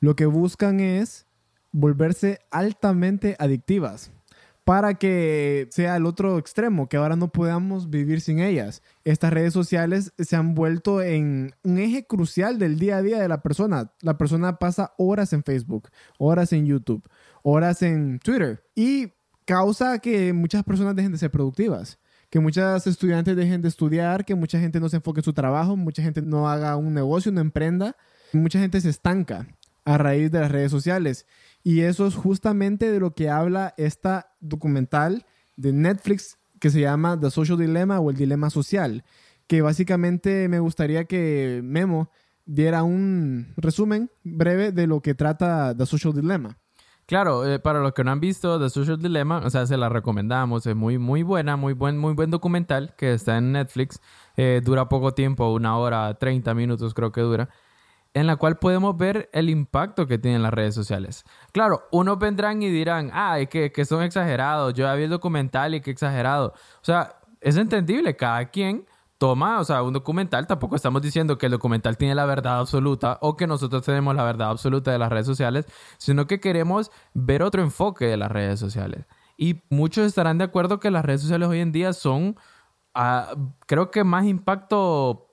Lo 0.00 0.16
que 0.16 0.26
buscan 0.26 0.80
es 0.80 1.26
volverse 1.72 2.40
altamente 2.50 3.36
adictivas 3.38 4.10
para 4.64 4.94
que 4.94 5.68
sea 5.70 5.96
el 5.96 6.06
otro 6.06 6.38
extremo, 6.38 6.88
que 6.88 6.96
ahora 6.96 7.16
no 7.16 7.32
podamos 7.32 7.90
vivir 7.90 8.20
sin 8.20 8.38
ellas. 8.38 8.82
Estas 9.04 9.32
redes 9.32 9.52
sociales 9.52 10.12
se 10.18 10.36
han 10.36 10.54
vuelto 10.54 11.02
en 11.02 11.54
un 11.64 11.78
eje 11.78 12.06
crucial 12.06 12.58
del 12.58 12.78
día 12.78 12.98
a 12.98 13.02
día 13.02 13.20
de 13.20 13.28
la 13.28 13.42
persona. 13.42 13.92
La 14.00 14.18
persona 14.18 14.58
pasa 14.58 14.92
horas 14.96 15.32
en 15.32 15.42
Facebook, 15.42 15.88
horas 16.18 16.52
en 16.52 16.66
YouTube, 16.66 17.02
horas 17.42 17.82
en 17.82 18.18
Twitter 18.20 18.62
y 18.74 19.12
causa 19.44 19.98
que 19.98 20.32
muchas 20.32 20.62
personas 20.62 20.94
dejen 20.94 21.12
de 21.12 21.18
ser 21.18 21.30
productivas. 21.30 21.98
Que 22.30 22.40
muchas 22.40 22.86
estudiantes 22.86 23.36
dejen 23.36 23.60
de 23.60 23.68
estudiar, 23.68 24.24
que 24.24 24.34
mucha 24.34 24.58
gente 24.58 24.80
no 24.80 24.88
se 24.88 24.96
enfoque 24.96 25.20
en 25.20 25.24
su 25.24 25.32
trabajo, 25.32 25.76
mucha 25.76 26.02
gente 26.02 26.22
no 26.22 26.48
haga 26.48 26.76
un 26.76 26.94
negocio, 26.94 27.32
no 27.32 27.40
emprenda, 27.40 27.96
mucha 28.32 28.60
gente 28.60 28.80
se 28.80 28.88
estanca 28.88 29.48
a 29.84 29.98
raíz 29.98 30.30
de 30.30 30.40
las 30.40 30.50
redes 30.50 30.70
sociales. 30.70 31.26
Y 31.62 31.80
eso 31.80 32.06
es 32.06 32.14
justamente 32.14 32.90
de 32.90 33.00
lo 33.00 33.14
que 33.14 33.28
habla 33.28 33.74
esta 33.76 34.32
documental 34.40 35.26
de 35.56 35.72
Netflix 35.72 36.38
que 36.60 36.70
se 36.70 36.80
llama 36.80 37.18
The 37.18 37.30
Social 37.30 37.58
Dilemma 37.58 38.00
o 38.00 38.10
el 38.10 38.16
Dilema 38.16 38.50
Social, 38.50 39.04
que 39.46 39.62
básicamente 39.62 40.48
me 40.48 40.60
gustaría 40.60 41.04
que 41.06 41.60
Memo 41.64 42.10
diera 42.44 42.82
un 42.82 43.52
resumen 43.56 44.10
breve 44.22 44.72
de 44.72 44.86
lo 44.86 45.00
que 45.00 45.14
trata 45.14 45.74
The 45.76 45.86
Social 45.86 46.14
Dilemma. 46.14 46.58
Claro, 47.10 47.44
eh, 47.44 47.58
para 47.58 47.80
los 47.80 47.92
que 47.92 48.04
no 48.04 48.12
han 48.12 48.20
visto 48.20 48.60
The 48.60 48.70
Social 48.70 48.96
Dilemma, 48.96 49.42
o 49.44 49.50
sea, 49.50 49.66
se 49.66 49.76
la 49.76 49.88
recomendamos, 49.88 50.64
es 50.64 50.76
muy, 50.76 50.96
muy 50.96 51.24
buena, 51.24 51.56
muy 51.56 51.72
buen, 51.72 51.98
muy 51.98 52.14
buen 52.14 52.30
documental 52.30 52.94
que 52.96 53.14
está 53.14 53.36
en 53.38 53.50
Netflix, 53.50 54.00
eh, 54.36 54.60
dura 54.64 54.88
poco 54.88 55.12
tiempo, 55.12 55.52
una 55.52 55.76
hora, 55.76 56.14
30 56.14 56.54
minutos 56.54 56.94
creo 56.94 57.10
que 57.10 57.20
dura 57.20 57.48
en 58.14 58.28
la 58.28 58.36
cual 58.36 58.58
podemos 58.58 58.96
ver 58.96 59.28
el 59.32 59.50
impacto 59.50 60.06
que 60.06 60.18
tienen 60.18 60.40
las 60.44 60.54
redes 60.54 60.72
sociales. 60.76 61.24
Claro, 61.50 61.82
unos 61.90 62.16
vendrán 62.16 62.62
y 62.62 62.70
dirán, 62.70 63.10
ah, 63.12 63.38
que, 63.50 63.72
que 63.72 63.84
son 63.84 64.04
exagerados, 64.04 64.74
yo 64.74 64.84
ya 64.84 64.94
vi 64.94 65.02
el 65.02 65.10
documental 65.10 65.74
y 65.74 65.80
que 65.80 65.90
exagerado. 65.90 66.54
O 66.76 66.84
sea, 66.84 67.16
es 67.40 67.56
entendible, 67.56 68.14
cada 68.14 68.50
quien 68.50 68.86
toma, 69.20 69.60
o 69.60 69.64
sea, 69.64 69.82
un 69.82 69.92
documental, 69.92 70.46
tampoco 70.46 70.76
estamos 70.76 71.02
diciendo 71.02 71.36
que 71.36 71.44
el 71.44 71.52
documental 71.52 71.98
tiene 71.98 72.14
la 72.14 72.24
verdad 72.24 72.58
absoluta 72.58 73.18
o 73.20 73.36
que 73.36 73.46
nosotros 73.46 73.84
tenemos 73.84 74.16
la 74.16 74.24
verdad 74.24 74.48
absoluta 74.48 74.90
de 74.90 74.98
las 74.98 75.10
redes 75.10 75.26
sociales, 75.26 75.66
sino 75.98 76.26
que 76.26 76.40
queremos 76.40 76.90
ver 77.12 77.42
otro 77.42 77.60
enfoque 77.60 78.06
de 78.06 78.16
las 78.16 78.32
redes 78.32 78.58
sociales. 78.58 79.04
Y 79.36 79.62
muchos 79.68 80.06
estarán 80.06 80.38
de 80.38 80.44
acuerdo 80.44 80.80
que 80.80 80.90
las 80.90 81.04
redes 81.04 81.20
sociales 81.20 81.50
hoy 81.50 81.60
en 81.60 81.70
día 81.70 81.92
son, 81.92 82.34
ah, 82.94 83.34
creo 83.66 83.90
que 83.90 84.04
más 84.04 84.24
impacto 84.24 85.28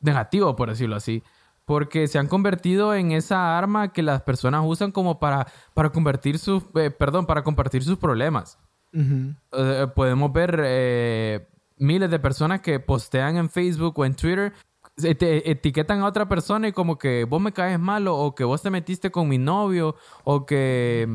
negativo, 0.00 0.54
por 0.54 0.68
decirlo 0.68 0.96
así 0.96 1.22
porque 1.64 2.08
se 2.08 2.18
han 2.18 2.26
convertido 2.26 2.94
en 2.94 3.12
esa 3.12 3.56
arma 3.56 3.90
que 3.94 4.02
las 4.02 4.20
personas 4.20 4.64
usan 4.66 4.92
como 4.92 5.18
para, 5.18 5.46
para 5.72 5.88
convertir 5.88 6.38
sus, 6.38 6.62
eh, 6.74 6.90
perdón, 6.90 7.24
para 7.24 7.42
compartir 7.42 7.82
sus 7.82 7.96
problemas. 7.96 8.58
Eh, 8.92 9.86
podemos 9.94 10.30
ver 10.30 10.60
eh, 10.62 11.48
miles 11.84 12.10
de 12.10 12.18
personas 12.18 12.60
que 12.60 12.80
postean 12.80 13.36
en 13.36 13.48
Facebook 13.48 13.98
o 13.98 14.04
en 14.04 14.14
Twitter 14.14 14.52
te 14.96 15.50
etiquetan 15.50 16.00
a 16.00 16.06
otra 16.06 16.28
persona 16.28 16.68
y 16.68 16.72
como 16.72 16.98
que 16.98 17.24
vos 17.24 17.40
me 17.40 17.52
caes 17.52 17.78
malo 17.78 18.16
o 18.16 18.34
que 18.34 18.44
vos 18.44 18.62
te 18.62 18.70
metiste 18.70 19.10
con 19.10 19.28
mi 19.28 19.38
novio 19.38 19.96
o 20.22 20.46
que, 20.46 21.08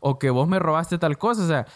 o 0.00 0.18
que 0.18 0.30
vos 0.30 0.48
me 0.48 0.58
robaste 0.58 0.98
tal 0.98 1.18
cosa. 1.18 1.42
O 1.42 1.46
sea, 1.46 1.66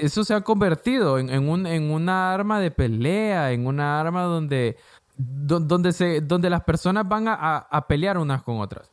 eso 0.00 0.24
se 0.24 0.34
ha 0.34 0.40
convertido 0.42 1.18
en, 1.18 1.48
un, 1.48 1.66
en 1.66 1.90
una 1.90 2.32
arma 2.32 2.60
de 2.60 2.70
pelea, 2.70 3.52
en 3.52 3.66
una 3.66 4.00
arma 4.00 4.22
donde, 4.22 4.76
donde, 5.16 5.92
se, 5.92 6.20
donde 6.20 6.50
las 6.50 6.64
personas 6.64 7.08
van 7.08 7.28
a, 7.28 7.58
a, 7.58 7.86
pelear 7.86 8.18
unas 8.18 8.42
con 8.42 8.60
otras. 8.60 8.90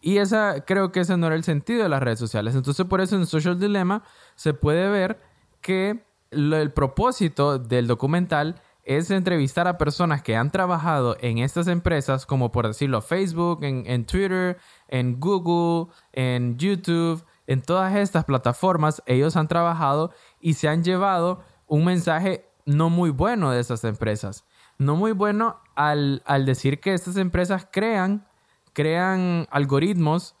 Y 0.00 0.18
esa, 0.18 0.64
creo 0.64 0.92
que 0.92 1.00
ese 1.00 1.16
no 1.16 1.26
era 1.26 1.34
el 1.34 1.44
sentido 1.44 1.82
de 1.82 1.88
las 1.88 2.02
redes 2.02 2.18
sociales. 2.18 2.54
Entonces, 2.54 2.84
por 2.86 3.00
eso 3.00 3.16
en 3.16 3.26
Social 3.26 3.58
Dilemma 3.58 4.02
se 4.34 4.52
puede 4.54 4.88
ver 4.88 5.20
que 5.60 6.04
el 6.30 6.72
propósito 6.72 7.58
del 7.58 7.86
documental 7.86 8.60
es 8.84 9.10
entrevistar 9.10 9.66
a 9.66 9.78
personas 9.78 10.22
que 10.22 10.36
han 10.36 10.50
trabajado 10.50 11.16
en 11.20 11.38
estas 11.38 11.68
empresas, 11.68 12.26
como 12.26 12.52
por 12.52 12.66
decirlo, 12.66 13.00
Facebook, 13.00 13.60
en, 13.62 14.04
Twitter, 14.04 14.58
en 14.88 15.18
Google, 15.18 15.92
en 16.12 16.58
YouTube, 16.58 17.24
en 17.46 17.62
todas 17.62 17.94
estas 17.96 18.24
plataformas, 18.24 19.02
ellos 19.06 19.36
han 19.36 19.48
trabajado 19.48 20.12
y 20.40 20.54
se 20.54 20.68
han 20.68 20.84
llevado 20.84 21.42
un 21.66 21.84
mensaje 21.84 22.50
no 22.66 22.90
muy 22.90 23.10
bueno 23.10 23.50
de 23.50 23.60
esas 23.60 23.84
empresas. 23.84 24.44
No 24.76 24.96
muy 24.96 25.12
bueno 25.12 25.60
al, 25.76 26.22
al 26.26 26.46
decir 26.46 26.80
que 26.80 26.94
estas 26.94 27.16
empresas 27.16 27.66
crean, 27.70 28.26
crean 28.72 29.46
algoritmos 29.50 30.36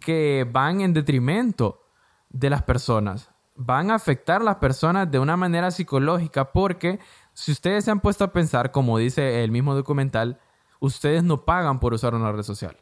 que 0.00 0.46
van 0.50 0.80
en 0.80 0.92
detrimento 0.92 1.82
de 2.30 2.50
las 2.50 2.62
personas. 2.62 3.31
Van 3.54 3.90
a 3.90 3.96
afectar 3.96 4.40
a 4.40 4.44
las 4.44 4.56
personas 4.56 5.10
de 5.10 5.18
una 5.18 5.36
manera 5.36 5.70
psicológica 5.70 6.52
porque 6.52 6.98
si 7.34 7.52
ustedes 7.52 7.84
se 7.84 7.90
han 7.90 8.00
puesto 8.00 8.24
a 8.24 8.32
pensar, 8.32 8.70
como 8.70 8.98
dice 8.98 9.44
el 9.44 9.50
mismo 9.50 9.74
documental, 9.74 10.40
ustedes 10.80 11.22
no 11.22 11.44
pagan 11.44 11.80
por 11.80 11.94
usar 11.94 12.14
una 12.14 12.32
red 12.32 12.42
social. 12.42 12.76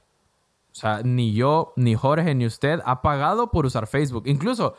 O 0.72 0.74
sea, 0.74 1.02
ni 1.02 1.34
yo, 1.34 1.72
ni 1.76 1.94
Jorge, 1.94 2.34
ni 2.34 2.46
usted 2.46 2.80
ha 2.84 3.02
pagado 3.02 3.50
por 3.50 3.66
usar 3.66 3.86
Facebook. 3.86 4.24
Incluso, 4.26 4.74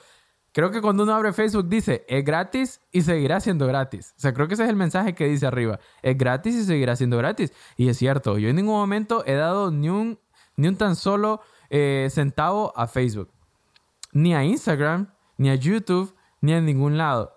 creo 0.54 0.71
que 0.71 0.82
cuando 0.82 1.04
uno 1.04 1.13
abre 1.13 1.34
Facebook 1.34 1.67
dice, 1.67 2.06
es 2.08 2.23
gratis 2.23 2.82
y 2.91 3.01
seguirá 3.01 3.39
siendo 3.39 3.67
gratis. 3.67 4.13
O 4.17 4.21
sea, 4.21 4.34
creo 4.34 4.47
que 4.47 4.54
ese 4.54 4.63
es 4.63 4.69
el 4.69 4.75
mensaje 4.75 5.13
que 5.13 5.27
dice 5.27 5.45
arriba. 5.45 5.80
Es 6.01 6.17
gratis 6.17 6.56
y 6.56 6.63
seguirá 6.63 6.95
siendo 6.95 7.17
gratis. 7.17 7.54
Y 7.75 7.89
es 7.89 7.97
cierto, 7.97 8.38
yo 8.38 8.49
en 8.49 8.56
ningún 8.56 8.75
momento 8.75 9.23
he 9.25 9.36
dado 9.36 9.71
ni 9.71 9.89
un, 9.89 10.19
ni 10.56 10.67
un 10.67 10.77
tan 10.77 10.95
solo 10.95 11.41
eh, 11.69 12.08
centavo 12.10 12.73
a 12.75 12.88
Facebook. 12.88 13.30
Ni 14.13 14.34
a 14.34 14.43
Instagram, 14.43 15.13
ni 15.41 15.49
a 15.49 15.56
YouTube, 15.56 16.13
ni 16.39 16.54
a 16.54 16.62
ningún 16.62 16.99
lado. 16.99 17.36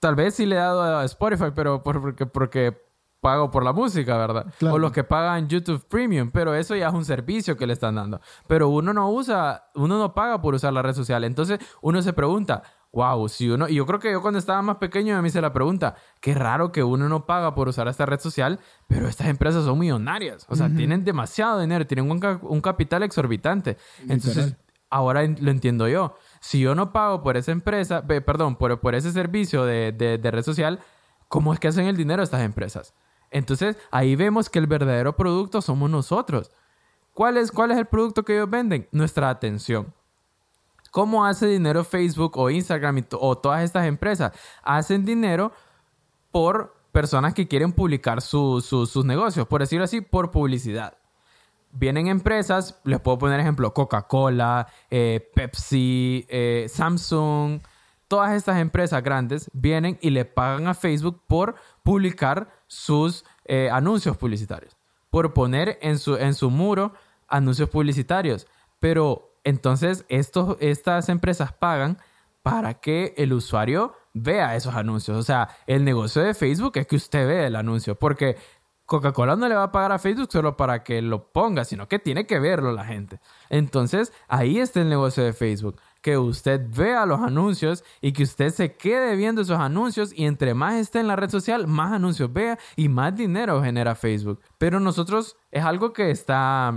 Tal 0.00 0.14
vez 0.14 0.34
sí 0.34 0.46
le 0.46 0.56
he 0.56 0.58
dado 0.58 0.98
a 0.98 1.04
Spotify, 1.04 1.52
pero 1.54 1.82
porque, 1.82 2.24
porque 2.24 2.74
pago 3.20 3.50
por 3.50 3.62
la 3.62 3.74
música, 3.74 4.16
¿verdad? 4.16 4.46
O 4.62 4.78
los 4.78 4.92
que 4.92 5.04
pagan 5.04 5.46
YouTube 5.46 5.86
Premium, 5.86 6.30
pero 6.30 6.54
eso 6.54 6.74
ya 6.74 6.88
es 6.88 6.94
un 6.94 7.04
servicio 7.04 7.54
que 7.58 7.66
le 7.66 7.74
están 7.74 7.96
dando. 7.96 8.18
Pero 8.46 8.70
uno 8.70 8.94
no 8.94 9.10
usa, 9.10 9.66
uno 9.74 9.98
no 9.98 10.14
paga 10.14 10.40
por 10.40 10.54
usar 10.54 10.72
la 10.72 10.80
red 10.80 10.94
social. 10.94 11.22
Entonces 11.24 11.58
uno 11.82 12.00
se 12.00 12.14
pregunta, 12.14 12.62
wow, 12.92 13.28
si 13.28 13.50
uno, 13.50 13.68
y 13.68 13.74
yo 13.74 13.84
creo 13.84 13.98
que 13.98 14.10
yo 14.10 14.22
cuando 14.22 14.38
estaba 14.38 14.62
más 14.62 14.76
pequeño 14.78 15.20
me 15.20 15.28
hice 15.28 15.42
la 15.42 15.52
pregunta, 15.52 15.96
qué 16.20 16.32
raro 16.32 16.72
que 16.72 16.82
uno 16.82 17.10
no 17.10 17.26
paga 17.26 17.54
por 17.54 17.68
usar 17.68 17.88
esta 17.88 18.06
red 18.06 18.20
social, 18.20 18.58
pero 18.88 19.06
estas 19.06 19.26
empresas 19.26 19.64
son 19.64 19.78
millonarias, 19.78 20.46
o 20.48 20.56
sea, 20.56 20.74
tienen 20.74 21.04
demasiado 21.04 21.60
dinero, 21.60 21.86
tienen 21.86 22.10
un, 22.10 22.60
capital 22.62 23.02
exorbitante. 23.02 23.76
Entonces, 24.08 24.56
ahora 24.88 25.26
lo 25.26 25.50
entiendo 25.50 25.88
yo 25.88 26.14
si 26.44 26.60
yo 26.60 26.74
no 26.74 26.92
pago 26.92 27.22
por 27.22 27.38
esa 27.38 27.52
empresa, 27.52 28.06
perdón, 28.06 28.56
por, 28.56 28.94
ese 28.94 29.12
servicio 29.12 29.64
de, 29.64 29.92
de, 29.92 30.30
red 30.30 30.42
social, 30.42 30.78
¿cómo 31.26 31.54
es 31.54 31.58
que 31.58 31.68
hacen 31.68 31.86
el 31.86 31.96
dinero 31.96 32.22
estas 32.22 32.42
empresas? 32.42 32.92
Entonces, 33.30 33.78
ahí 33.90 34.14
vemos 34.14 34.50
que 34.50 34.58
el 34.58 34.66
verdadero 34.66 35.16
producto 35.16 35.62
somos 35.62 35.88
nosotros. 35.88 36.50
¿Cuál 37.14 37.38
es, 37.38 37.50
¿Cuál 37.50 37.70
es 37.70 37.78
el 37.78 37.86
producto 37.86 38.26
que 38.26 38.34
ellos 38.34 38.50
venden? 38.50 38.86
Nuestra 38.92 39.30
atención. 39.30 39.94
¿Cómo 40.90 41.24
hace 41.24 41.46
dinero 41.46 41.82
Facebook 41.82 42.36
o 42.36 42.50
Instagram 42.50 43.06
o 43.12 43.38
todas 43.38 43.64
estas 43.64 43.86
empresas? 43.86 44.32
Hacen 44.62 45.06
dinero 45.06 45.50
por 46.30 46.76
personas 46.92 47.32
que 47.32 47.48
quieren 47.48 47.72
publicar 47.72 48.20
sus 48.20 49.02
negocios, 49.02 49.46
por 49.46 49.62
decirlo 49.62 49.84
así, 49.86 50.02
por 50.02 50.30
publicidad 50.30 50.98
vienen 51.74 52.06
empresas, 52.06 52.80
les 52.84 53.00
puedo 53.00 53.18
poner 53.18 53.40
ejemplo, 53.40 53.74
Coca-Cola, 53.74 54.68
eh, 54.90 55.30
Pepsi, 55.34 56.24
eh, 56.28 56.66
Samsung, 56.68 57.60
todas 58.08 58.32
estas 58.32 58.58
empresas 58.58 59.02
grandes 59.02 59.50
vienen 59.52 59.98
y 60.00 60.10
le 60.10 60.24
pagan 60.24 60.68
a 60.68 60.74
Facebook 60.74 61.22
por 61.26 61.56
publicar 61.82 62.48
sus 62.66 63.24
eh, 63.44 63.68
anuncios 63.70 64.16
publicitarios, 64.16 64.76
por 65.10 65.34
poner 65.34 65.78
en 65.82 65.98
su, 65.98 66.16
en 66.16 66.34
su 66.34 66.50
muro 66.50 66.94
anuncios 67.28 67.68
publicitarios. 67.68 68.46
Pero 68.78 69.32
entonces 69.42 70.04
estos, 70.08 70.56
estas 70.60 71.08
empresas 71.08 71.52
pagan 71.52 71.98
para 72.42 72.74
que 72.74 73.14
el 73.16 73.32
usuario 73.32 73.94
vea 74.12 74.54
esos 74.54 74.74
anuncios. 74.74 75.16
O 75.16 75.22
sea, 75.22 75.48
el 75.66 75.84
negocio 75.84 76.22
de 76.22 76.34
Facebook 76.34 76.72
es 76.76 76.86
que 76.86 76.96
usted 76.96 77.26
vea 77.26 77.46
el 77.46 77.56
anuncio, 77.56 77.98
porque 77.98 78.36
Coca-Cola 78.86 79.34
no 79.34 79.48
le 79.48 79.54
va 79.54 79.64
a 79.64 79.72
pagar 79.72 79.92
a 79.92 79.98
Facebook 79.98 80.28
solo 80.30 80.56
para 80.56 80.84
que 80.84 81.00
lo 81.00 81.32
ponga, 81.32 81.64
sino 81.64 81.88
que 81.88 81.98
tiene 81.98 82.26
que 82.26 82.38
verlo 82.38 82.72
la 82.72 82.84
gente. 82.84 83.18
Entonces, 83.48 84.12
ahí 84.28 84.58
está 84.58 84.80
el 84.82 84.90
negocio 84.90 85.24
de 85.24 85.32
Facebook. 85.32 85.80
Que 86.02 86.18
usted 86.18 86.60
vea 86.68 87.06
los 87.06 87.20
anuncios 87.20 87.82
y 88.02 88.12
que 88.12 88.24
usted 88.24 88.50
se 88.50 88.76
quede 88.76 89.16
viendo 89.16 89.40
esos 89.40 89.58
anuncios 89.58 90.12
y 90.14 90.26
entre 90.26 90.52
más 90.52 90.74
esté 90.74 91.00
en 91.00 91.06
la 91.06 91.16
red 91.16 91.30
social, 91.30 91.66
más 91.66 91.92
anuncios 91.92 92.30
vea 92.30 92.58
y 92.76 92.90
más 92.90 93.16
dinero 93.16 93.62
genera 93.62 93.94
Facebook. 93.94 94.40
Pero 94.58 94.80
nosotros 94.80 95.36
es 95.50 95.64
algo 95.64 95.92
que 95.92 96.10
está... 96.10 96.74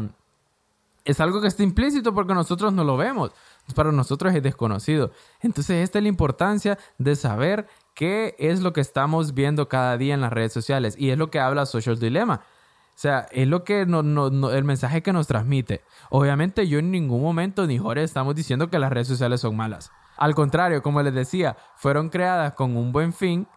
Es 1.03 1.21
algo 1.21 1.39
que 1.39 1.47
está 1.47 1.63
implícito 1.63 2.13
porque 2.13 2.33
nosotros 2.33 2.73
no 2.73 2.83
lo 2.83 2.97
vemos. 2.97 3.31
Para 3.75 3.93
nosotros 3.93 4.33
es 4.33 4.43
desconocido. 4.43 5.11
Entonces, 5.41 5.83
esta 5.83 5.99
es 5.99 6.03
la 6.03 6.09
importancia 6.09 6.77
de 6.97 7.15
saber 7.15 7.67
qué 7.97 8.35
es 8.37 8.61
lo 8.61 8.73
que 8.73 8.81
estamos 8.81 9.33
viendo 9.33 9.67
cada 9.67 9.97
día 9.97 10.13
en 10.13 10.21
las 10.21 10.31
redes 10.31 10.53
sociales 10.53 10.93
y 10.99 11.09
es 11.09 11.17
lo 11.17 11.31
que 11.31 11.39
habla 11.39 11.65
Social 11.65 11.97
Dilemma. 11.97 12.41
O 12.89 12.99
sea, 12.99 13.27
es 13.31 13.47
lo 13.47 13.63
que 13.63 13.81
el 13.81 14.63
mensaje 14.63 15.01
que 15.01 15.11
nos 15.13 15.25
transmite. 15.25 15.83
Obviamente 16.11 16.67
yo 16.67 16.77
en 16.77 16.91
ningún 16.91 17.23
momento 17.23 17.65
ni 17.65 17.79
Jorge 17.79 18.03
estamos 18.03 18.35
diciendo 18.35 18.69
que 18.69 18.77
las 18.77 18.91
redes 18.91 19.07
sociales 19.07 19.41
son 19.41 19.55
malas. 19.55 19.91
Al 20.15 20.35
contrario, 20.35 20.83
como 20.83 21.01
les 21.01 21.13
decía, 21.13 21.57
fueron 21.75 22.09
creadas 22.09 22.53
con 22.53 22.77
un 22.77 22.91
buen 22.91 23.13
fin, 23.13 23.47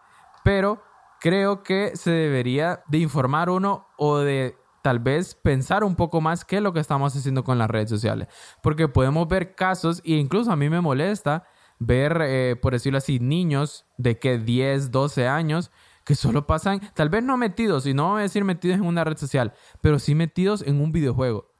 pero 0.43 0.81
creo 1.19 1.61
que 1.61 1.95
se 1.95 2.09
debería 2.09 2.81
de 2.87 2.97
informar 2.97 3.47
uno 3.51 3.89
o 3.95 4.17
de 4.17 4.57
tal 4.81 4.97
vez 4.97 5.35
pensar 5.35 5.83
un 5.83 5.95
poco 5.95 6.19
más 6.19 6.45
qué 6.45 6.57
es 6.57 6.63
lo 6.63 6.73
que 6.73 6.79
estamos 6.79 7.15
haciendo 7.15 7.43
con 7.43 7.59
las 7.59 7.69
redes 7.69 7.91
sociales. 7.91 8.27
Porque 8.63 8.87
podemos 8.87 9.27
ver 9.27 9.53
casos, 9.53 10.01
e 10.03 10.13
incluso 10.13 10.51
a 10.51 10.55
mí 10.55 10.67
me 10.67 10.81
molesta, 10.81 11.43
ver, 11.81 12.21
eh, 12.21 12.55
por 12.61 12.73
decirlo 12.73 12.99
así, 12.99 13.19
niños 13.19 13.85
de 13.97 14.19
que 14.19 14.37
10, 14.37 14.91
12 14.91 15.27
años 15.27 15.71
que 16.05 16.13
solo 16.13 16.45
pasan, 16.45 16.79
tal 16.93 17.09
vez 17.09 17.23
no 17.23 17.37
metidos, 17.37 17.87
y 17.87 17.93
no 17.93 18.11
voy 18.11 18.19
a 18.19 18.23
decir 18.23 18.43
metidos 18.43 18.77
en 18.77 18.85
una 18.85 19.03
red 19.03 19.17
social, 19.17 19.53
pero 19.81 19.97
sí 19.97 20.13
metidos 20.13 20.61
en 20.61 20.79
un 20.79 20.91
videojuego. 20.91 21.51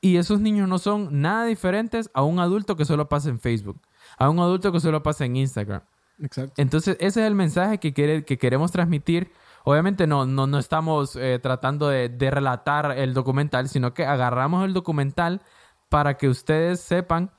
Y 0.00 0.16
esos 0.16 0.40
niños 0.40 0.68
no 0.68 0.78
son 0.78 1.20
nada 1.20 1.44
diferentes 1.44 2.10
a 2.14 2.22
un 2.22 2.40
adulto 2.40 2.76
que 2.76 2.86
solo 2.86 3.08
pasa 3.08 3.28
en 3.28 3.38
Facebook, 3.38 3.80
a 4.16 4.30
un 4.30 4.38
adulto 4.40 4.72
que 4.72 4.80
solo 4.80 5.02
pasa 5.02 5.26
en 5.26 5.36
Instagram. 5.36 5.82
Exacto. 6.18 6.54
Entonces, 6.56 6.96
ese 6.98 7.20
es 7.20 7.26
el 7.26 7.34
mensaje 7.34 7.78
que, 7.78 7.92
quiere, 7.92 8.24
que 8.24 8.38
queremos 8.38 8.72
transmitir. 8.72 9.32
Obviamente 9.64 10.06
no, 10.06 10.24
no, 10.24 10.46
no 10.46 10.58
estamos 10.58 11.14
eh, 11.16 11.38
tratando 11.42 11.88
de, 11.88 12.08
de 12.08 12.30
relatar 12.30 12.98
el 12.98 13.12
documental, 13.12 13.68
sino 13.68 13.92
que 13.92 14.06
agarramos 14.06 14.64
el 14.64 14.72
documental 14.72 15.42
para 15.88 16.16
que 16.16 16.28
ustedes 16.28 16.80
sepan 16.80 17.30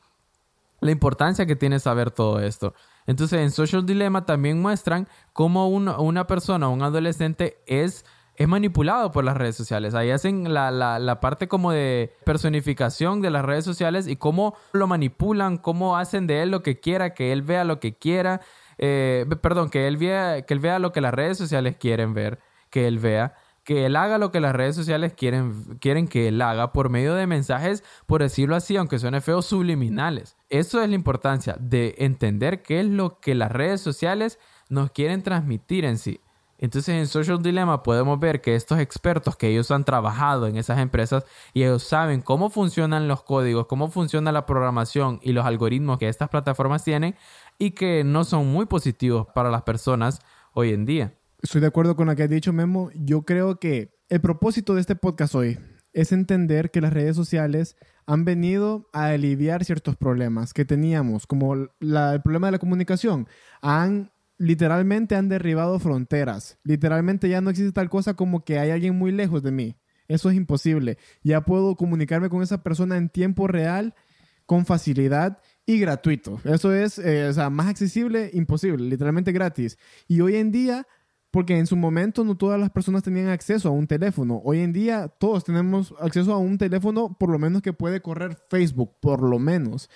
la 0.84 0.92
importancia 0.92 1.46
que 1.46 1.56
tiene 1.56 1.80
saber 1.80 2.12
todo 2.12 2.40
esto. 2.40 2.74
Entonces, 3.06 3.40
en 3.42 3.52
Social 3.52 3.86
Dilemma 3.86 4.26
también 4.26 4.62
muestran 4.62 5.08
cómo 5.34 5.68
una 5.70 6.28
persona, 6.28 6.70
un 6.70 6.84
adolescente, 6.84 7.58
es, 7.66 8.06
es 8.36 8.48
manipulado 8.48 9.12
por 9.12 9.24
las 9.24 9.38
redes 9.38 9.56
sociales. 9.56 9.94
Ahí 9.96 10.12
hacen 10.12 10.54
la, 10.54 10.72
la, 10.72 11.20
parte 11.20 11.48
como 11.48 11.72
de 11.72 12.14
personificación 12.26 13.22
de 13.22 13.30
las 13.30 13.46
redes 13.46 13.66
sociales 13.66 14.08
y 14.08 14.16
cómo 14.16 14.56
lo 14.72 14.88
manipulan, 14.88 15.58
cómo 15.58 15.98
hacen 15.98 16.28
de 16.28 16.44
él 16.44 16.52
lo 16.52 16.64
que 16.64 16.80
quiera, 16.80 17.14
que 17.14 17.32
él 17.32 17.42
vea 17.42 17.64
lo 17.64 17.80
que 17.80 17.98
quiera. 17.98 18.42
Eh, 18.78 19.26
perdón, 19.42 19.70
que 19.70 19.88
él, 19.88 19.98
vea, 19.98 20.42
que 20.44 20.54
él 20.54 20.60
vea 20.60 20.80
lo 20.80 20.92
que 20.92 21.02
las 21.02 21.14
redes 21.14 21.38
sociales 21.38 21.76
quieren 21.78 22.14
ver, 22.14 22.40
que 22.70 22.88
él 22.88 23.00
vea 23.00 23.36
que 23.64 23.86
él 23.86 23.96
haga 23.96 24.18
lo 24.18 24.32
que 24.32 24.40
las 24.40 24.54
redes 24.54 24.76
sociales 24.76 25.14
quieren, 25.14 25.78
quieren 25.80 26.08
que 26.08 26.28
él 26.28 26.42
haga 26.42 26.74
por 26.74 26.90
medio 26.90 27.16
de 27.16 27.28
mensajes, 27.28 27.84
por 28.06 28.22
decirlo 28.22 28.56
así, 28.56 28.76
aunque 28.76 29.00
suene 29.00 29.22
feo, 29.22 29.42
subliminales. 29.42 30.36
Eso 30.54 30.84
es 30.84 30.88
la 30.88 30.94
importancia 30.94 31.58
de 31.60 31.96
entender 31.98 32.62
qué 32.62 32.82
es 32.82 32.86
lo 32.86 33.20
que 33.20 33.34
las 33.34 33.52
redes 33.52 33.82
sociales 33.82 34.38
nos 34.70 34.92
quieren 34.92 35.24
transmitir 35.24 35.84
en 35.84 35.98
sí. 35.98 36.20
Entonces 36.60 36.94
en 36.94 37.08
Social 37.08 37.42
Dilemma 37.42 37.82
podemos 37.82 38.20
ver 38.20 38.40
que 38.40 38.54
estos 38.54 38.78
expertos 38.78 39.36
que 39.36 39.48
ellos 39.48 39.72
han 39.72 39.84
trabajado 39.84 40.46
en 40.46 40.58
esas 40.58 40.78
empresas 40.78 41.26
y 41.56 41.64
ellos 41.64 41.82
saben 41.82 42.22
cómo 42.22 42.52
funcionan 42.52 43.08
los 43.08 43.24
códigos, 43.24 43.66
cómo 43.66 43.90
funciona 43.90 44.32
la 44.32 44.46
programación 44.46 45.20
y 45.24 45.32
los 45.32 45.44
algoritmos 45.44 45.98
que 45.98 46.08
estas 46.08 46.30
plataformas 46.30 46.84
tienen 46.84 47.16
y 47.58 47.72
que 47.72 48.04
no 48.04 48.24
son 48.24 48.46
muy 48.46 48.68
positivos 48.68 49.26
para 49.34 49.50
las 49.50 49.64
personas 49.64 50.20
hoy 50.54 50.72
en 50.72 50.86
día. 50.86 51.16
Estoy 51.42 51.62
de 51.62 51.68
acuerdo 51.68 51.96
con 51.96 52.06
lo 52.06 52.16
que 52.16 52.22
has 52.22 52.30
dicho, 52.30 52.54
Memo. 52.54 52.92
Yo 52.94 53.24
creo 53.24 53.60
que 53.60 53.98
el 54.08 54.22
propósito 54.22 54.76
de 54.76 54.82
este 54.82 54.96
podcast 54.96 55.34
hoy 55.34 55.58
es 55.94 56.12
entender 56.12 56.70
que 56.70 56.80
las 56.80 56.94
redes 56.94 57.16
sociales 57.16 57.76
han 58.06 58.26
venido 58.26 58.90
a 58.94 59.08
aliviar 59.08 59.64
ciertos 59.66 59.96
problemas 59.96 60.54
que 60.54 60.66
teníamos, 60.66 61.28
como 61.28 61.54
el 61.54 61.70
problema 61.80 62.48
de 62.48 62.52
la 62.52 62.60
comunicación. 62.60 63.28
Han 63.62 64.12
literalmente 64.38 65.16
han 65.16 65.30
derribado 65.30 65.80
fronteras. 65.80 66.58
Literalmente 66.64 67.30
ya 67.30 67.42
no 67.42 67.50
existe 67.50 67.72
tal 67.72 67.90
cosa 67.90 68.16
como 68.16 68.44
que 68.44 68.60
hay 68.60 68.72
alguien 68.72 68.98
muy 68.98 69.12
lejos 69.12 69.44
de 69.44 69.52
mí. 69.52 69.76
Eso 70.08 70.30
es 70.30 70.36
imposible. 70.36 70.98
Ya 71.24 71.42
puedo 71.42 71.76
comunicarme 71.76 72.30
con 72.30 72.44
esa 72.44 72.62
persona 72.62 72.98
en 72.98 73.10
tiempo 73.10 73.48
real, 73.48 73.96
con 74.46 74.66
facilidad 74.66 75.40
y 75.66 75.80
gratuito. 75.80 76.42
Eso 76.44 76.74
es, 76.74 77.00
eh, 77.00 77.28
o 77.28 77.34
sea, 77.34 77.50
más 77.50 77.68
accesible, 77.68 78.30
imposible, 78.34 78.84
literalmente 78.84 79.32
gratis. 79.32 79.78
Y 80.08 80.20
hoy 80.22 80.36
en 80.36 80.52
día, 80.52 80.88
porque 81.34 81.58
en 81.58 81.66
su 81.66 81.76
momento 81.76 82.24
no 82.24 82.38
todas 82.38 82.60
las 82.60 82.70
personas 82.70 83.02
tenían 83.02 83.30
acceso 83.30 83.68
a 83.68 83.72
un 83.72 83.88
teléfono. 83.88 84.40
Hoy 84.46 84.60
en 84.60 84.72
día 84.72 85.08
todos 85.08 85.44
tenemos 85.44 85.96
acceso 86.00 86.32
a 86.32 86.38
un 86.38 86.60
teléfono, 86.60 87.18
por 87.20 87.32
lo 87.32 87.40
menos 87.40 87.64
que 87.64 87.74
puede 87.74 88.04
correr 88.04 88.38
Facebook, 88.52 88.92
por 89.00 89.24
lo 89.28 89.40
menos, 89.40 89.90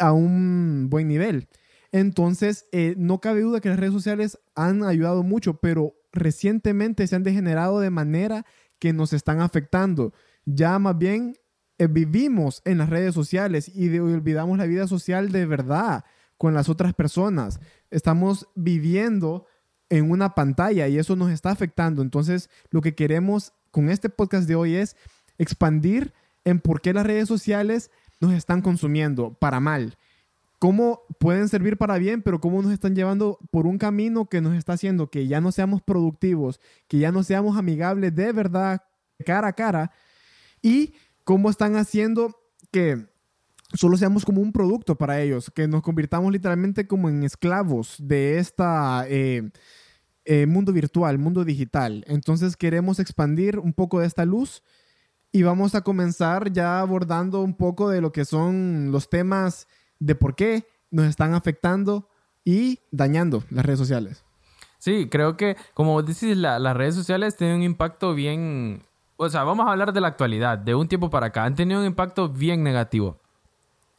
a 0.00 0.12
un 0.12 0.88
buen 0.88 1.08
nivel. 1.08 1.46
Entonces, 1.92 2.68
eh, 2.72 2.94
no 2.96 3.20
cabe 3.20 3.42
duda 3.42 3.60
que 3.60 3.68
las 3.68 3.78
redes 3.78 3.92
sociales 3.92 4.38
han 4.54 4.82
ayudado 4.82 5.22
mucho, 5.22 5.58
pero 5.58 5.92
recientemente 6.10 7.06
se 7.06 7.16
han 7.16 7.22
degenerado 7.22 7.78
de 7.78 7.90
manera 7.90 8.46
que 8.78 8.94
nos 8.94 9.12
están 9.12 9.42
afectando. 9.42 10.14
Ya 10.46 10.78
más 10.78 10.96
bien 10.96 11.34
eh, 11.76 11.86
vivimos 11.86 12.62
en 12.64 12.78
las 12.78 12.88
redes 12.88 13.12
sociales 13.12 13.70
y 13.74 13.94
olvidamos 13.98 14.56
la 14.56 14.64
vida 14.64 14.86
social 14.86 15.32
de 15.32 15.44
verdad 15.44 16.06
con 16.38 16.54
las 16.54 16.70
otras 16.70 16.94
personas. 16.94 17.60
Estamos 17.90 18.48
viviendo 18.54 19.44
en 19.92 20.10
una 20.10 20.34
pantalla 20.34 20.88
y 20.88 20.98
eso 20.98 21.16
nos 21.16 21.30
está 21.30 21.50
afectando. 21.50 22.00
Entonces, 22.00 22.48
lo 22.70 22.80
que 22.80 22.94
queremos 22.94 23.52
con 23.70 23.90
este 23.90 24.08
podcast 24.08 24.48
de 24.48 24.54
hoy 24.54 24.74
es 24.74 24.96
expandir 25.36 26.14
en 26.44 26.60
por 26.60 26.80
qué 26.80 26.94
las 26.94 27.04
redes 27.04 27.28
sociales 27.28 27.90
nos 28.18 28.32
están 28.32 28.62
consumiendo 28.62 29.34
para 29.34 29.60
mal 29.60 29.98
cómo 30.58 31.02
pueden 31.18 31.48
servir 31.48 31.76
para 31.76 31.98
bien, 31.98 32.22
pero 32.22 32.40
cómo 32.40 32.62
nos 32.62 32.72
están 32.72 32.94
llevando 32.94 33.36
por 33.50 33.66
un 33.66 33.78
camino 33.78 34.28
que 34.28 34.40
nos 34.40 34.54
está 34.54 34.74
haciendo 34.74 35.10
que 35.10 35.26
ya 35.26 35.40
no 35.40 35.50
seamos 35.50 35.82
productivos, 35.82 36.60
que 36.86 36.98
ya 36.98 37.10
no 37.10 37.24
seamos 37.24 37.56
amigables 37.56 38.14
de 38.14 38.32
verdad, 38.32 38.80
cara 39.26 39.48
a 39.48 39.52
cara, 39.54 39.90
y 40.62 40.94
cómo 41.24 41.50
están 41.50 41.74
haciendo 41.74 42.40
que 42.70 43.08
solo 43.74 43.96
seamos 43.96 44.24
como 44.24 44.40
un 44.40 44.52
producto 44.52 44.96
para 44.96 45.20
ellos, 45.20 45.50
que 45.52 45.66
nos 45.66 45.82
convirtamos 45.82 46.30
literalmente 46.30 46.86
como 46.86 47.08
en 47.08 47.24
esclavos 47.24 47.96
de 47.98 48.38
este 50.24 50.46
mundo 50.46 50.72
virtual, 50.72 51.18
mundo 51.18 51.44
digital. 51.44 52.04
Entonces 52.06 52.56
queremos 52.56 52.98
expandir 52.98 53.58
un 53.58 53.72
poco 53.72 54.00
de 54.00 54.06
esta 54.06 54.24
luz 54.24 54.62
y 55.32 55.42
vamos 55.42 55.74
a 55.74 55.80
comenzar 55.80 56.52
ya 56.52 56.80
abordando 56.80 57.40
un 57.40 57.54
poco 57.54 57.88
de 57.88 58.00
lo 58.00 58.12
que 58.12 58.24
son 58.24 58.90
los 58.92 59.08
temas 59.08 59.66
de 59.98 60.14
por 60.14 60.34
qué 60.34 60.66
nos 60.90 61.06
están 61.06 61.34
afectando 61.34 62.08
y 62.44 62.80
dañando 62.90 63.42
las 63.50 63.64
redes 63.64 63.78
sociales. 63.78 64.24
Sí, 64.78 65.08
creo 65.08 65.36
que, 65.36 65.56
como 65.74 65.92
vos 65.92 66.04
decís, 66.04 66.36
las 66.36 66.76
redes 66.76 66.94
sociales 66.94 67.36
tienen 67.36 67.56
un 67.56 67.62
impacto 67.62 68.14
bien... 68.14 68.82
O 69.16 69.28
sea, 69.28 69.44
vamos 69.44 69.66
a 69.66 69.70
hablar 69.70 69.92
de 69.92 70.00
la 70.00 70.08
actualidad, 70.08 70.58
de 70.58 70.74
un 70.74 70.88
tiempo 70.88 71.08
para 71.08 71.26
acá. 71.26 71.44
Han 71.44 71.54
tenido 71.54 71.80
un 71.80 71.86
impacto 71.86 72.28
bien 72.28 72.64
negativo. 72.64 73.20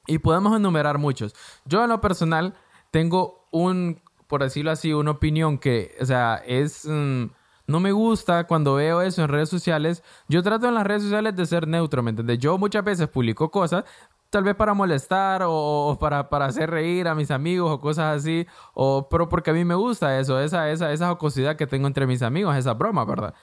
Y 0.07 0.17
podemos 0.17 0.55
enumerar 0.57 0.97
muchos. 0.97 1.33
Yo 1.63 1.81
en 1.81 1.89
lo 1.89 2.01
personal 2.01 2.53
tengo 2.91 3.47
un, 3.51 4.01
por 4.33 4.41
decirlo 4.41 4.71
así, 4.71 4.91
una 4.91 5.11
opinión 5.11 5.59
que, 5.59 5.95
o 6.01 6.05
sea, 6.05 6.41
es... 6.47 6.87
Mm, 6.89 7.25
no 7.67 7.79
me 7.79 7.91
gusta 7.91 8.47
cuando 8.47 8.73
veo 8.73 9.03
eso 9.03 9.21
en 9.21 9.27
redes 9.27 9.47
sociales. 9.47 10.01
Yo 10.27 10.41
trato 10.41 10.67
en 10.67 10.73
las 10.73 10.87
redes 10.87 11.03
sociales 11.03 11.35
de 11.35 11.45
ser 11.45 11.67
neutro, 11.67 12.01
¿me 12.01 12.09
entiendes? 12.09 12.39
Yo 12.39 12.57
muchas 12.57 12.83
veces 12.83 13.07
publico 13.09 13.51
cosas, 13.51 13.85
tal 14.31 14.43
vez 14.43 14.55
para 14.55 14.73
molestar 14.73 15.43
o, 15.45 15.95
para, 15.99 16.29
para, 16.29 16.45
hacer 16.45 16.71
reír 16.71 17.07
a 17.07 17.13
mis 17.13 17.29
amigos 17.29 17.71
o 17.71 17.79
cosas 17.79 18.17
así, 18.17 18.47
o, 18.73 19.07
pero 19.07 19.29
porque 19.29 19.51
a 19.51 19.53
mí 19.53 19.63
me 19.65 19.75
gusta 19.75 20.19
eso, 20.19 20.39
esa, 20.39 20.71
esa, 20.71 20.91
esa 20.91 21.09
jocosidad 21.09 21.55
que 21.55 21.67
tengo 21.67 21.85
entre 21.85 22.07
mis 22.07 22.23
amigos, 22.23 22.55
esa 22.55 22.73
broma, 22.73 23.05
¿verdad? 23.05 23.35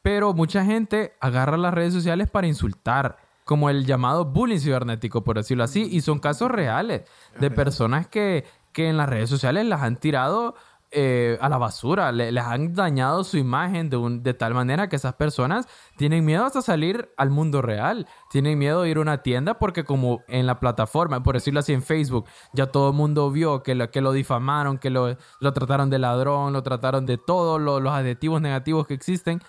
Pero 0.00 0.32
mucha 0.32 0.64
gente 0.64 1.12
agarra 1.20 1.58
las 1.58 1.74
redes 1.74 1.92
sociales 1.92 2.30
para 2.30 2.46
insultar, 2.46 3.18
como 3.44 3.68
el 3.68 3.84
llamado 3.84 4.24
bullying 4.24 4.60
cibernético, 4.60 5.24
por 5.24 5.36
decirlo 5.36 5.64
así, 5.64 5.82
y 5.92 6.00
son 6.00 6.20
casos 6.20 6.50
reales 6.50 7.02
de 7.38 7.50
personas 7.50 8.06
que, 8.06 8.46
que 8.72 8.88
en 8.88 8.96
las 8.96 9.08
redes 9.08 9.30
sociales 9.30 9.66
las 9.66 9.82
han 9.82 9.96
tirado 9.96 10.54
eh, 10.94 11.38
a 11.40 11.48
la 11.48 11.56
basura, 11.56 12.12
les 12.12 12.44
han 12.44 12.74
dañado 12.74 13.24
su 13.24 13.38
imagen 13.38 13.88
de, 13.88 13.96
un, 13.96 14.22
de 14.22 14.34
tal 14.34 14.52
manera 14.52 14.90
que 14.90 14.96
esas 14.96 15.14
personas 15.14 15.66
tienen 15.96 16.22
miedo 16.22 16.44
hasta 16.44 16.60
salir 16.60 17.08
al 17.16 17.30
mundo 17.30 17.62
real, 17.62 18.06
tienen 18.30 18.58
miedo 18.58 18.82
de 18.82 18.90
ir 18.90 18.98
a 18.98 19.00
una 19.00 19.22
tienda 19.22 19.58
porque 19.58 19.84
como 19.84 20.20
en 20.28 20.46
la 20.46 20.60
plataforma, 20.60 21.22
por 21.22 21.34
decirlo 21.34 21.60
así 21.60 21.72
en 21.72 21.82
Facebook, 21.82 22.26
ya 22.52 22.66
todo 22.66 22.90
el 22.90 22.94
mundo 22.94 23.30
vio 23.30 23.62
que 23.62 23.74
lo, 23.74 23.90
que 23.90 24.02
lo 24.02 24.12
difamaron, 24.12 24.76
que 24.76 24.90
lo, 24.90 25.16
lo 25.40 25.52
trataron 25.54 25.88
de 25.88 25.98
ladrón, 25.98 26.52
lo 26.52 26.62
trataron 26.62 27.06
de 27.06 27.16
todos 27.16 27.58
los 27.58 27.90
adjetivos 27.90 28.42
negativos 28.42 28.86
que 28.86 28.92
existen, 28.92 29.40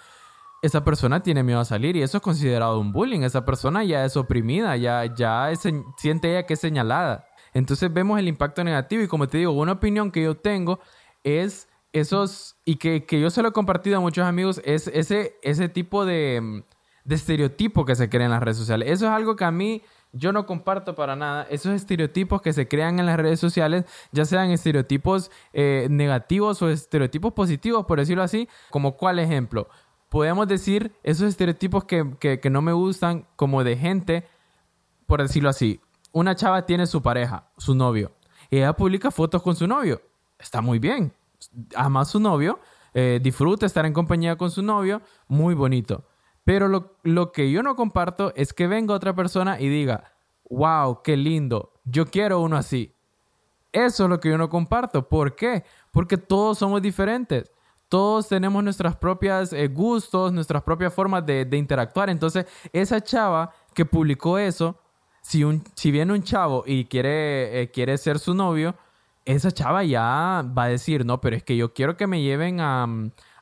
esa 0.62 0.86
persona 0.86 1.22
tiene 1.22 1.44
miedo 1.44 1.60
a 1.60 1.66
salir 1.66 1.98
y 1.98 2.04
eso 2.04 2.20
es 2.20 2.24
considerado 2.24 2.80
un 2.80 2.94
bullying, 2.94 3.20
esa 3.24 3.44
persona 3.44 3.84
ya 3.84 4.06
es 4.06 4.16
oprimida, 4.16 4.78
ya, 4.78 5.14
ya 5.14 5.52
siente 5.98 6.32
ella 6.32 6.46
que 6.46 6.54
es 6.54 6.62
señalada. 6.62 7.26
Entonces 7.54 7.94
vemos 7.94 8.20
el 8.20 8.28
impacto 8.28 8.64
negativo 8.64 9.04
y 9.04 9.08
como 9.08 9.28
te 9.28 9.38
digo, 9.40 9.52
una 9.52 9.74
opinión 9.74 10.12
que 10.12 10.24
yo 10.24 10.36
tengo 10.36 10.80
es 11.24 11.68
esos, 11.94 12.58
y 12.66 12.78
que, 12.78 13.06
yo 13.10 13.30
se 13.30 13.42
lo 13.42 13.50
he 13.50 13.52
compartido 13.52 13.98
a 13.98 14.00
muchos 14.00 14.26
amigos, 14.26 14.62
es 14.66 14.88
ese, 14.88 15.38
ese 15.44 15.70
tipo 15.70 16.06
de, 16.06 16.64
de 17.06 17.16
estereotipo 17.16 17.86
que 17.86 17.96
se 17.96 18.10
crea 18.10 18.26
en 18.26 18.32
las 18.32 18.42
redes 18.42 18.58
sociales. 18.58 18.90
Eso 18.90 19.06
es 19.06 19.12
algo 19.12 19.36
que 19.36 19.46
a 19.46 19.52
mí 19.52 19.84
yo 20.12 20.32
no 20.32 20.46
comparto 20.46 20.96
para 20.96 21.16
nada. 21.16 21.46
Esos 21.50 21.74
estereotipos 21.74 22.42
que 22.42 22.54
se 22.54 22.68
crean 22.68 23.00
en 23.00 23.06
las 23.06 23.18
redes 23.18 23.40
sociales, 23.40 23.86
ya 24.12 24.26
sean 24.26 24.52
estereotipos 24.52 25.32
eh, 25.54 25.88
negativos 25.90 26.62
o 26.62 26.70
estereotipos 26.70 27.34
positivos, 27.34 27.86
por 27.86 28.00
decirlo 28.00 28.24
así, 28.24 28.48
como 28.70 28.98
cuál 28.98 29.20
ejemplo. 29.20 29.68
Podemos 30.10 30.48
decir 30.48 30.94
esos 31.04 31.28
estereotipos 31.28 31.86
que, 31.86 32.18
que 32.20 32.50
no 32.50 32.62
me 32.62 32.74
gustan 32.74 33.28
como 33.36 33.64
de 33.64 33.78
gente, 33.78 34.26
por 35.08 35.22
decirlo 35.22 35.50
así. 35.50 35.82
Una 36.14 36.34
chava 36.36 36.66
tiene 36.66 36.88
su 36.88 37.02
pareja, 37.02 37.52
su 37.58 37.76
novio. 37.76 38.14
Y 38.50 38.58
ella 38.60 38.74
publica 38.74 39.12
fotos 39.12 39.42
con 39.42 39.56
su 39.56 39.68
novio 39.68 40.02
está 40.44 40.62
muy 40.62 40.80
bien. 40.80 41.14
Ama 41.76 42.02
a 42.02 42.06
su 42.06 42.20
novio, 42.20 42.60
eh, 42.94 43.20
disfruta 43.22 43.66
estar 43.66 43.86
en 43.86 43.94
compañía 43.94 44.38
con 44.38 44.52
su 44.52 44.62
novio, 44.62 45.02
muy 45.28 45.56
bonito. 45.56 46.06
Pero 46.44 46.68
lo, 46.68 46.98
lo 47.04 47.32
que 47.32 47.50
yo 47.52 47.64
no 47.64 47.76
comparto 47.76 48.34
es 48.36 48.54
que 48.54 48.68
venga 48.68 48.94
otra 48.94 49.16
persona 49.16 49.60
y 49.60 49.68
diga, 49.70 50.14
wow, 50.50 51.02
qué 51.02 51.18
lindo, 51.18 51.74
yo 51.86 52.06
quiero 52.06 52.42
uno 52.42 52.58
así. 52.58 52.94
Eso 53.72 54.04
es 54.04 54.10
lo 54.10 54.20
que 54.20 54.30
yo 54.30 54.38
no 54.38 54.50
comparto. 54.50 55.10
¿Por 55.10 55.36
qué? 55.36 55.64
Porque 55.92 56.18
todos 56.18 56.60
somos 56.60 56.82
diferentes. 56.82 57.52
Todos 57.90 58.28
tenemos 58.28 58.64
nuestras 58.64 58.96
propias 58.96 59.52
eh, 59.54 59.68
gustos, 59.68 60.32
nuestras 60.32 60.62
propias 60.64 60.94
formas 60.94 61.26
de, 61.26 61.46
de, 61.46 61.58
interactuar. 61.58 62.10
Entonces, 62.10 62.46
esa 62.72 63.02
chava 63.02 63.52
que 63.74 63.86
publicó 63.86 64.38
eso, 64.38 64.80
si, 65.24 65.44
un, 65.44 65.64
si 65.74 65.90
viene 65.90 66.14
un 66.14 66.22
chavo 66.22 66.64
y 66.68 66.86
quiere, 66.86 67.62
eh, 67.62 67.72
quiere 67.72 67.98
ser 67.98 68.20
su 68.20 68.36
novio, 68.36 68.76
esa 69.26 69.52
chava 69.52 69.84
ya 69.84 70.44
va 70.56 70.66
a 70.66 70.68
decir, 70.68 71.06
no, 71.06 71.22
pero 71.22 71.36
es 71.36 71.44
que 71.44 71.58
yo 71.58 71.74
quiero 71.74 71.98
que 71.98 72.08
me 72.08 72.22
lleven 72.22 72.60
a, 72.60 72.86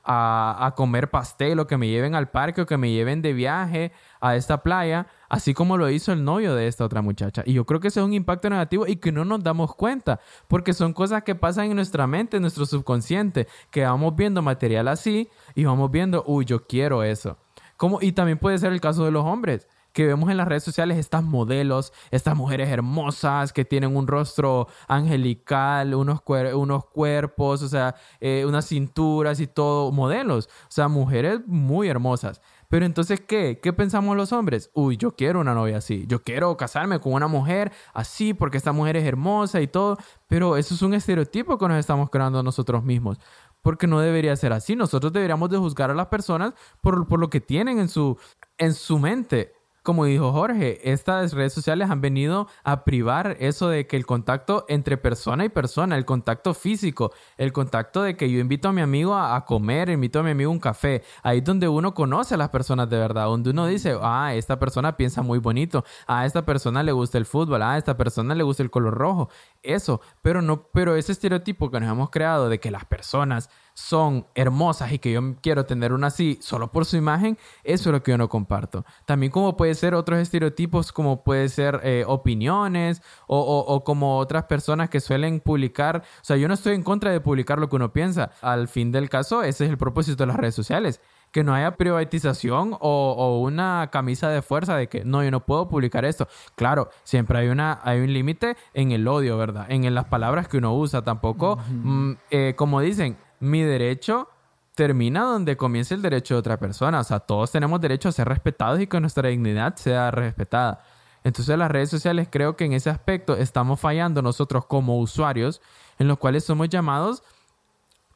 a, 0.04 0.74
comer 0.76 1.10
pastel 1.10 1.60
o 1.60 1.67
que 1.67 1.78
me 1.78 1.88
lleven 1.88 2.15
al 2.15 2.30
parque 2.30 2.62
o 2.62 2.65
que 2.65 2.78
me 2.78 2.91
lleven 2.91 3.22
de 3.22 3.34
viaje 3.34 3.91
a 4.20 4.36
esta 4.36 4.62
playa, 4.62 5.08
así 5.28 5.54
como 5.56 5.76
lo 5.76 5.89
hizo 5.89 6.12
el 6.12 6.24
novio 6.24 6.54
de 6.56 6.67
esta 6.67 6.86
otra 6.86 7.02
muchacha. 7.02 7.44
Y 7.46 7.54
yo 7.54 7.65
creo 7.65 7.80
que 7.80 7.88
ese 7.88 8.00
es 8.00 8.06
un 8.06 8.13
impacto 8.13 8.50
negativo 8.50 8.86
y 8.88 8.98
que 8.98 9.12
no 9.12 9.26
nos 9.26 9.44
damos 9.44 9.76
cuenta, 9.76 10.20
porque 10.48 10.74
son 10.74 10.94
cosas 10.94 11.24
que 11.24 11.36
pasan 11.36 11.65
en 11.65 11.76
nuestra 11.76 12.06
mente, 12.06 12.38
en 12.38 12.41
nuestro 12.41 12.65
subconsciente, 12.67 13.48
que 13.72 13.84
vamos 13.84 14.15
viendo 14.15 14.41
material 14.44 14.88
así 14.88 15.30
y 15.56 15.65
vamos 15.65 15.89
viendo, 15.89 16.24
uy, 16.28 16.46
yo 16.46 16.65
quiero 16.67 17.04
eso. 17.04 17.38
Como, 17.76 18.00
y 18.02 18.12
también 18.12 18.38
puede 18.38 18.60
ser 18.60 18.72
el 18.72 18.82
caso 18.82 19.04
de 19.06 19.12
los 19.12 19.26
hombres 19.26 19.67
que 19.93 20.08
vemos 20.08 20.30
en 20.30 20.38
las 20.38 20.47
redes 20.47 20.63
sociales 20.63 20.97
estas 20.97 21.23
modelos, 21.23 21.93
estas 22.12 22.36
mujeres 22.36 22.69
hermosas 22.69 23.54
que 23.54 23.65
tienen 23.65 23.95
un 23.95 24.08
rostro 24.08 24.67
angelical, 24.88 25.93
unos, 25.93 26.21
unos 26.54 26.86
cuerpos, 26.86 27.62
o 27.62 27.67
sea, 27.67 27.95
eh, 28.19 28.45
unas 28.47 28.65
cinturas 28.65 29.39
y 29.39 29.47
todo, 29.47 29.91
modelos, 29.91 30.49
o 30.63 30.71
sea, 30.71 30.88
mujeres 30.88 31.41
muy 31.45 31.89
hermosas. 31.89 32.41
Pero 32.69 32.86
entonces, 32.86 33.19
¿qué? 33.19 33.60
¿Qué 33.62 33.73
pensamos 33.73 34.15
los 34.15 34.32
hombres? 34.32 34.71
Uy, 34.73 34.95
yo 34.95 35.13
quiero 35.13 35.41
una 35.41 35.54
novia 35.54 35.77
así, 35.77 36.06
yo 36.08 36.23
quiero 36.23 36.56
casarme 36.56 36.99
con 37.01 37.12
una 37.12 37.27
mujer 37.27 37.73
así 37.93 38.34
porque 38.34 38.58
esta 38.58 38.71
mujer 38.71 38.95
es 38.95 39.06
hermosa 39.06 39.60
y 39.60 39.67
todo, 39.67 39.97
pero 40.27 40.56
eso 40.56 40.73
es 40.73 40.82
un 40.82 40.93
estereotipo 40.93 41.58
que 41.58 41.67
nos 41.67 41.77
estamos 41.77 42.10
creando 42.10 42.41
nosotros 42.43 42.84
mismos. 42.84 43.19
porque 43.62 43.88
no 43.88 43.99
debería 43.99 44.36
ser 44.36 44.54
así. 44.54 44.75
Nosotros 44.75 45.13
deberíamos 45.13 45.49
de 45.49 45.58
juzgar 45.58 45.91
a 45.91 45.93
las 45.93 46.08
personas 46.08 46.54
por, 46.82 47.08
por 47.08 47.19
lo 47.19 47.30
que 47.30 47.41
tienen 47.41 47.77
en 47.80 47.89
su, 47.89 48.17
en 48.58 48.73
su 48.73 48.97
mente 48.97 49.54
como 49.84 50.06
dijo 50.06 50.32
Jorge, 50.32 50.91
estas 50.91 51.34
redes 51.34 51.54
sociales 51.54 51.89
han 51.89 52.02
venido 52.02 52.48
a 52.63 52.84
privar 52.84 53.36
eso 53.39 53.67
de 53.67 53.88
que 53.88 53.98
el 53.98 54.06
contacto 54.06 54.65
entre 54.70 54.98
persona 54.98 55.44
y 55.44 55.50
persona, 55.50 55.98
el 55.98 56.06
contacto 56.06 56.54
físico, 56.54 57.12
el 57.38 57.52
contacto 57.52 58.04
de 58.04 58.15
que 58.15 58.30
yo 58.30 58.39
invito 58.39 58.70
a 58.70 58.74
mi 58.74 58.82
amigo 58.82 59.15
a, 59.15 59.44
comer, 59.46 59.89
invito 59.89 60.20
a 60.20 60.24
mi 60.24 60.32
amigo 60.32 60.52
a 60.52 60.54
un 60.54 60.60
café, 60.60 61.02
ahí 61.24 61.39
es 61.39 61.44
donde 61.44 61.67
uno 61.67 61.96
conoce 61.96 62.36
a 62.36 62.38
las 62.38 62.50
personas 62.50 62.89
de 62.89 62.98
verdad, 62.98 63.26
donde 63.26 63.50
uno 63.50 63.65
dice, 63.65 63.98
ah, 64.02 64.36
esta 64.36 64.60
persona 64.60 64.98
piensa 64.98 65.24
muy 65.24 65.39
bonito, 65.39 65.84
a 66.06 66.28
esta 66.28 66.46
persona 66.46 66.84
le 66.84 66.91
gusta 66.91 67.17
el 67.17 67.26
fútbol, 67.26 67.63
a 67.63 67.78
esta 67.78 67.98
persona 67.98 68.36
le 68.36 68.44
gusta 68.44 68.62
el 68.62 68.70
color 68.70 68.94
rojo, 68.94 69.30
eso, 69.63 70.02
pero 70.21 70.41
no, 70.41 70.67
pero 70.74 70.95
ese 70.95 71.12
estereotipo 71.12 71.69
que 71.69 71.80
nos 71.80 71.91
hemos 71.91 72.10
creado 72.10 72.50
de 72.50 72.60
que 72.60 72.71
las 72.71 72.86
personas 72.86 73.50
son 73.74 74.28
hermosas 74.36 74.91
y 74.91 75.00
que 75.00 75.13
yo 75.13 75.21
quiero 75.41 75.65
tener 75.65 75.93
una 75.93 76.08
así 76.08 76.38
solo 76.41 76.71
por 76.71 76.86
su 76.86 76.97
imagen, 76.97 77.38
eso 77.63 77.89
es 77.89 77.93
lo 77.93 78.04
que 78.04 78.12
yo 78.12 78.17
no 78.17 78.30
comparto. 78.30 78.86
También 79.06 79.32
como 79.32 79.56
puede 79.56 79.76
ser 79.76 79.95
otros 79.95 80.19
estereotipos, 80.19 80.91
como 80.91 81.24
puede 81.24 81.50
ser 81.50 81.80
eh, 81.84 82.04
opiniones 82.08 83.02
o, 83.28 83.39
o, 83.39 83.84
como 83.84 84.17
otras 84.17 84.45
personas 84.45 84.89
que 84.89 85.00
suelen 85.00 85.39
publicar. 85.39 86.04
O 86.21 86.26
sea, 86.26 86.38
yo 86.38 86.47
no 86.47 86.54
estoy 86.54 86.76
en 86.76 86.84
contra 86.84 87.12
de 87.12 87.21
publicar 87.21 87.60
lo 87.60 87.69
que 87.69 87.76
uno 87.76 87.93
piensa. 87.93 88.32
Al 88.41 88.67
fin 88.67 88.91
del 88.91 89.10
caso, 89.10 89.43
ese 89.43 89.65
es 89.65 89.71
el 89.71 89.78
propósito 89.78 90.24
de 90.24 90.28
las 90.28 90.38
redes 90.38 90.56
sociales. 90.56 91.02
Que 91.32 91.44
no 91.44 91.54
haya 91.54 91.78
privatización 91.78 92.74
o, 92.80 93.15
o 93.17 93.39
una 93.39 93.89
camisa 93.91 94.30
de 94.30 94.41
fuerza 94.41 94.76
de 94.76 94.88
que 94.88 95.06
no, 95.06 95.24
yo 95.24 95.32
no 95.32 95.46
puedo 95.46 95.70
publicar 95.70 96.04
esto. 96.06 96.28
Claro, 96.56 96.89
siempre 97.04 97.39
hay, 97.39 97.48
una, 97.48 97.80
hay 97.84 98.02
un 98.02 98.12
límite 98.12 98.58
en 98.74 98.91
el 98.91 99.08
odio, 99.08 99.38
¿verdad? 99.38 99.65
En, 99.70 99.94
las 99.96 100.06
palabras 100.06 100.48
que 100.48 100.58
uno 100.58 100.76
usa. 100.76 101.04
Tampoco, 101.04 101.58
mm, 101.70 102.12
eh, 102.32 102.54
como 102.58 102.82
dicen, 102.82 103.17
mi 103.39 103.62
derecho 103.62 104.28
termina 104.76 105.24
donde 105.24 105.58
comienza 105.58 105.94
el 105.94 106.02
derecho 106.02 106.36
de 106.36 106.39
otra 106.39 106.58
persona. 106.58 107.00
O 107.00 107.04
sea, 107.04 107.20
todos 107.20 107.52
tenemos 107.52 107.80
derecho 107.82 108.10
a 108.10 108.12
ser 108.12 108.28
respetados 108.28 108.80
y 108.80 108.88
que 108.88 109.00
nuestra 109.00 109.30
dignidad 109.30 109.76
sea 109.76 110.12
respetada. 110.12 110.84
Entonces 111.24 111.58
las 111.58 111.70
redes 111.70 111.89
sociales 111.89 112.28
creo 112.32 112.56
que 112.56 112.65
en 112.65 112.74
ese 112.74 112.89
aspecto 112.89 113.36
estamos 113.36 113.80
fallando 113.80 114.22
nosotros 114.22 114.65
como 114.65 115.00
usuarios, 115.00 115.62
en 116.00 116.08
los 116.08 116.17
cuales 116.17 116.44
somos 116.44 116.70
llamados 116.70 117.24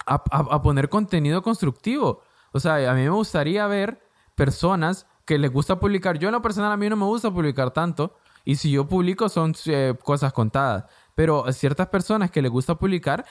a, 0.08 0.62
poner 0.62 0.90
contenido 0.90 1.42
constructivo. 1.42 2.22
O 2.56 2.60
sea, 2.62 2.90
a 2.90 2.94
mí 2.94 3.02
me 3.02 3.10
gustaría 3.10 3.68
ver 3.68 4.00
personas 4.34 5.08
que 5.26 5.38
les 5.38 5.52
gusta 5.52 5.78
publicar. 5.78 6.18
Yo 6.18 6.30
en 6.30 6.32
lo 6.32 6.42
personal 6.42 6.72
a 6.72 6.78
mí 6.78 6.88
no 6.88 6.96
me 6.96 7.04
gusta 7.04 7.30
publicar 7.30 7.72
tanto. 7.72 8.16
Y 8.46 8.56
si 8.56 8.72
yo 8.72 8.88
publico 8.88 9.28
son 9.28 9.54
eh, 9.66 9.94
cosas 10.02 10.32
contadas. 10.32 10.86
Pero 11.16 11.46
a 11.46 11.52
ciertas 11.52 11.88
personas 11.88 12.32
que 12.32 12.42
les 12.42 12.50
gusta 12.50 12.76
publicar 12.76 13.26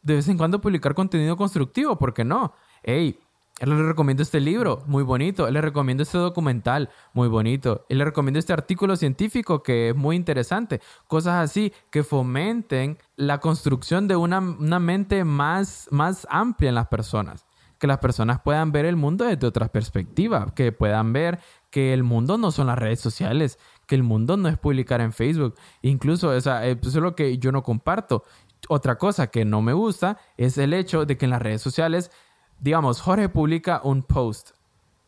de 0.00 0.14
vez 0.14 0.28
en 0.28 0.38
cuando 0.38 0.62
publicar 0.62 0.94
contenido 0.94 1.36
constructivo, 1.36 1.98
¿por 1.98 2.14
qué 2.14 2.24
no? 2.24 2.54
Hey, 2.82 3.20
le 3.60 3.82
recomiendo 3.82 4.22
este 4.22 4.40
libro, 4.40 4.82
muy 4.86 5.02
bonito. 5.02 5.50
Le 5.50 5.60
recomiendo 5.60 6.02
este 6.02 6.16
documental, 6.16 6.88
muy 7.12 7.28
bonito. 7.28 7.84
Le 7.90 8.02
recomiendo 8.02 8.38
este 8.38 8.54
artículo 8.54 8.96
científico 8.96 9.62
que 9.62 9.90
es 9.90 9.94
muy 9.94 10.16
interesante. 10.16 10.80
Cosas 11.06 11.34
así 11.44 11.70
que 11.90 12.02
fomenten 12.02 12.96
la 13.16 13.40
construcción 13.40 14.08
de 14.08 14.16
una, 14.16 14.40
mente 14.40 15.22
más, 15.24 15.86
más 15.90 16.26
amplia 16.30 16.70
en 16.70 16.76
las 16.76 16.88
personas. 16.88 17.44
Que 17.80 17.88
las 17.88 17.98
personas 17.98 18.40
puedan 18.42 18.70
ver 18.70 18.84
el 18.84 18.94
mundo 18.94 19.24
desde 19.24 19.48
otra 19.48 19.66
perspectiva. 19.72 20.54
Que 20.54 20.70
puedan 20.70 21.12
ver 21.12 21.40
que 21.70 21.92
el 21.92 22.04
mundo 22.04 22.38
no 22.38 22.52
son 22.52 22.68
las 22.68 22.78
redes 22.78 23.00
sociales. 23.00 23.58
Que 23.88 23.96
el 23.96 24.04
mundo 24.04 24.36
no 24.36 24.48
es 24.48 24.56
publicar 24.56 25.00
en 25.00 25.12
Facebook. 25.12 25.56
Incluso, 25.82 26.28
o 26.28 26.40
sea, 26.40 26.64
eso 26.64 26.88
es 26.88 26.94
lo 26.94 27.16
que 27.16 27.38
yo 27.38 27.50
no 27.50 27.64
comparto. 27.64 28.22
Otra 28.68 28.98
cosa 28.98 29.26
que 29.26 29.44
no 29.44 29.60
me 29.62 29.72
gusta 29.72 30.18
es 30.36 30.56
el 30.58 30.74
hecho 30.74 31.04
de 31.06 31.16
que 31.18 31.24
en 31.24 31.32
las 31.32 31.42
redes 31.42 31.62
sociales, 31.62 32.12
digamos, 32.60 33.00
Jorge 33.00 33.28
publica 33.28 33.80
un 33.82 34.02
post 34.04 34.50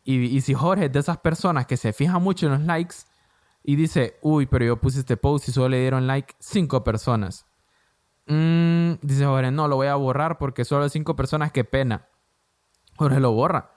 y, 0.03 0.41
si 0.41 0.53
Jorge 0.53 0.85
es 0.85 0.91
de 0.91 0.99
esas 0.99 1.17
personas 1.17 1.65
que 1.65 1.77
se 1.77 1.93
fija 1.93 2.19
mucho 2.19 2.47
en 2.47 2.53
los 2.53 2.61
likes 2.61 2.95
y 3.63 3.77
dice, 3.77 4.17
uy, 4.21 4.45
pero 4.45 4.65
yo 4.65 4.77
puse 4.77 4.99
este 4.99 5.15
post 5.15 5.47
y 5.47 5.51
solo 5.51 5.69
le 5.69 5.79
dieron 5.79 6.07
like 6.07 6.35
cinco 6.39 6.83
personas. 6.83 7.45
Mm, 8.25 8.93
dice 9.01 9.25
Jorge, 9.25 9.51
no, 9.51 9.67
lo 9.67 9.77
voy 9.77 9.87
a 9.87 9.95
borrar 9.95 10.37
porque 10.37 10.65
solo 10.65 10.89
cinco 10.89 11.15
personas, 11.15 11.51
qué 11.53 11.63
pena. 11.63 12.07
Lo 13.09 13.31
borra. 13.31 13.71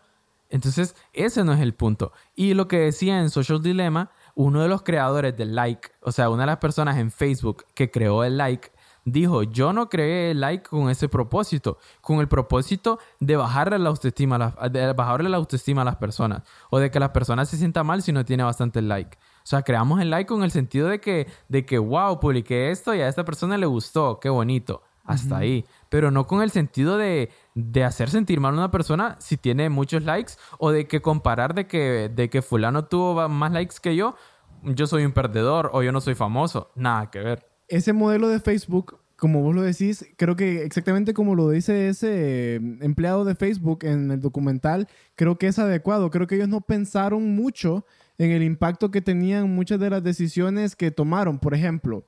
Entonces, 0.49 0.95
ese 1.13 1.45
no 1.45 1.53
es 1.53 1.61
el 1.61 1.75
punto. 1.75 2.13
Y 2.35 2.55
lo 2.55 2.69
que 2.69 2.79
decía 2.79 3.21
en 3.21 3.31
Social 3.31 3.63
Dilemma, 3.63 4.11
uno 4.35 4.63
de 4.63 4.69
los 4.69 4.83
creadores 4.83 5.37
del 5.37 5.55
like, 5.55 5.91
o 6.03 6.13
sea, 6.13 6.31
una 6.31 6.43
de 6.43 6.49
las 6.49 6.59
personas 6.59 6.99
en 6.99 7.11
Facebook 7.11 7.65
que 7.75 7.91
creó 7.91 8.23
el 8.23 8.37
like, 8.37 8.71
dijo, 9.05 9.45
yo 9.45 9.73
no 9.73 9.89
creé 9.89 10.33
el 10.33 10.41
like 10.41 10.69
con 10.69 10.91
ese 10.91 11.09
propósito, 11.09 11.79
con 12.01 12.19
el 12.19 12.29
propósito 12.29 12.99
de 13.21 13.37
bajarle 13.37 13.79
la 13.79 13.89
autoestima 13.89 14.55
a, 14.59 14.69
de 14.69 14.93
la 14.93 15.37
autoestima 15.37 15.83
a 15.83 15.85
las 15.85 15.97
personas 15.97 16.43
o 16.71 16.79
de 16.79 16.91
que 16.91 17.01
las 17.01 17.11
personas 17.11 17.49
se 17.49 17.57
sientan 17.57 17.87
mal 17.87 18.03
si 18.03 18.13
no 18.13 18.25
tiene 18.25 18.43
bastante 18.43 18.83
like. 18.83 19.17
O 19.17 19.47
sea, 19.47 19.63
creamos 19.63 20.01
el 20.01 20.11
like 20.11 20.27
con 20.27 20.43
el 20.43 20.51
sentido 20.51 20.89
de 20.89 21.01
que, 21.01 21.29
de 21.49 21.65
que, 21.65 21.79
wow, 21.79 22.19
publiqué 22.19 22.71
esto 22.71 22.95
y 22.95 23.01
a 23.01 23.09
esta 23.09 23.25
persona 23.25 23.57
le 23.57 23.67
gustó, 23.67 24.19
qué 24.21 24.29
bonito. 24.29 24.83
Hasta 25.07 25.39
ahí. 25.39 25.65
Pero 25.89 26.11
no 26.11 26.27
con 26.27 26.43
el 26.43 26.51
sentido 26.51 26.99
de, 26.99 27.31
de, 27.55 27.85
hacer 27.85 28.11
sentir 28.11 28.41
mal 28.41 28.55
a 28.55 28.59
una 28.59 28.71
persona 28.71 29.17
si 29.21 29.37
tiene 29.37 29.71
muchos 29.71 30.03
likes 30.03 30.33
o 30.59 30.71
de 30.71 30.87
que 30.89 31.01
comparar 31.01 31.55
de 31.55 31.67
que, 31.67 32.11
de 32.15 32.29
que 32.29 32.43
fulano 32.43 32.87
tuvo 32.87 33.29
más 33.29 33.53
likes 33.53 33.77
que 33.81 33.95
yo, 33.95 34.17
yo 34.63 34.87
soy 34.87 35.05
un 35.05 35.13
perdedor 35.13 35.71
o 35.73 35.83
yo 35.83 35.93
no 35.93 36.01
soy 36.01 36.15
famoso. 36.15 36.73
Nada 36.75 37.11
que 37.11 37.21
ver 37.21 37.57
ese 37.69 37.93
modelo 37.93 38.29
de 38.29 38.41
Facebook, 38.41 38.99
como 39.17 39.43
vos 39.43 39.55
lo 39.55 39.63
decís, 39.63 40.07
creo 40.17 40.37
que 40.37 40.63
exactamente 40.65 41.15
como 41.15 41.35
lo 41.35 41.51
dice 41.51 41.89
ese 41.89 42.57
em, 42.57 42.83
empleado 42.83 43.25
de 43.25 43.35
Facebook 43.35 43.85
en 43.85 44.11
el 44.11 44.21
documental, 44.21 44.89
creo 45.15 45.39
que 45.39 45.49
es 45.49 45.59
adecuado. 45.59 46.11
Creo 46.11 46.27
que 46.27 46.37
ellos 46.37 46.49
no 46.49 46.61
pensaron 46.61 47.35
mucho 47.35 47.87
en 48.19 48.31
el 48.31 48.43
impacto 48.43 48.91
que 48.91 49.01
tenían 49.01 49.55
muchas 49.55 49.81
de 49.81 49.91
las 49.91 50.03
decisiones 50.03 50.77
que 50.77 50.91
tomaron. 50.91 51.39
Por 51.39 51.55
ejemplo, 51.55 52.07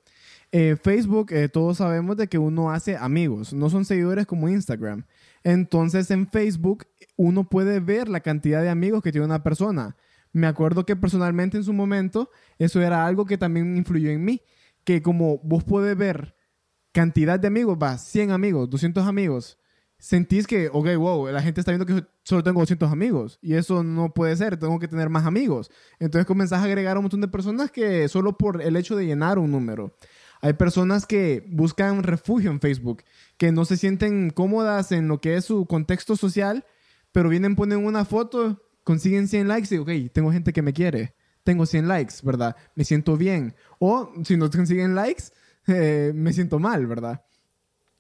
eh, 0.52 0.76
Facebook, 0.82 1.32
eh, 1.32 1.48
todos 1.48 1.78
sabemos 1.78 2.16
de 2.16 2.28
que 2.28 2.38
uno 2.38 2.70
hace 2.70 2.96
amigos, 2.96 3.52
no 3.52 3.70
son 3.70 3.84
seguidores 3.84 4.26
como 4.26 4.48
Instagram. 4.48 5.04
Entonces 5.44 6.10
en 6.10 6.28
Facebook 6.28 6.86
uno 7.16 7.48
puede 7.48 7.80
ver 7.80 8.08
la 8.08 8.20
cantidad 8.20 8.62
de 8.62 8.68
amigos 8.68 9.02
que 9.02 9.12
tiene 9.12 9.26
una 9.26 9.42
persona. 9.42 9.96
Me 10.32 10.46
acuerdo 10.46 10.84
que 10.84 10.96
personalmente 10.96 11.56
en 11.56 11.64
su 11.64 11.72
momento 11.72 12.30
eso 12.58 12.80
era 12.82 13.06
algo 13.06 13.24
que 13.24 13.38
también 13.38 13.76
influyó 13.76 14.10
en 14.10 14.24
mí 14.24 14.42
que 14.88 15.02
como 15.02 15.38
vos 15.42 15.64
podés 15.64 15.96
ver 15.98 16.34
cantidad 16.92 17.38
de 17.38 17.46
amigos, 17.46 17.76
va, 17.80 17.98
100 17.98 18.30
amigos, 18.30 18.70
200 18.70 19.06
amigos, 19.06 19.58
sentís 19.98 20.46
que, 20.46 20.70
ok, 20.72 20.96
wow, 20.96 21.28
la 21.28 21.42
gente 21.42 21.60
está 21.60 21.72
viendo 21.72 21.84
que 21.84 22.06
solo 22.22 22.42
tengo 22.42 22.60
200 22.60 22.90
amigos 22.90 23.38
y 23.42 23.52
eso 23.54 23.82
no 23.82 24.14
puede 24.14 24.34
ser, 24.34 24.56
tengo 24.56 24.78
que 24.78 24.88
tener 24.88 25.10
más 25.10 25.26
amigos. 25.26 25.70
Entonces 25.98 26.26
comenzás 26.26 26.60
a 26.60 26.64
agregar 26.64 26.96
a 26.96 27.00
un 27.00 27.04
montón 27.04 27.20
de 27.20 27.28
personas 27.28 27.70
que 27.70 28.08
solo 28.08 28.38
por 28.38 28.62
el 28.62 28.76
hecho 28.76 28.96
de 28.96 29.04
llenar 29.04 29.38
un 29.38 29.50
número. 29.50 29.94
Hay 30.40 30.52
personas 30.54 31.06
que 31.06 31.44
buscan 31.48 32.02
refugio 32.02 32.50
en 32.50 32.60
Facebook, 32.60 33.02
que 33.36 33.52
no 33.52 33.64
se 33.64 33.76
sienten 33.76 34.30
cómodas 34.30 34.92
en 34.92 35.08
lo 35.08 35.20
que 35.20 35.36
es 35.36 35.44
su 35.44 35.66
contexto 35.66 36.16
social, 36.16 36.64
pero 37.12 37.28
vienen, 37.28 37.56
ponen 37.56 37.84
una 37.84 38.04
foto, 38.04 38.62
consiguen 38.84 39.28
100 39.28 39.48
likes 39.48 39.74
y, 39.74 39.78
ok, 39.78 40.12
tengo 40.12 40.32
gente 40.32 40.52
que 40.52 40.62
me 40.62 40.72
quiere 40.72 41.14
tengo 41.48 41.64
100 41.64 41.88
likes, 41.88 42.16
¿verdad? 42.22 42.56
Me 42.74 42.84
siento 42.84 43.16
bien. 43.16 43.54
O 43.78 44.12
si 44.22 44.36
no 44.36 44.50
consiguen 44.50 44.94
likes, 44.94 45.24
eh, 45.66 46.12
me 46.14 46.34
siento 46.34 46.58
mal, 46.58 46.86
¿verdad? 46.86 47.22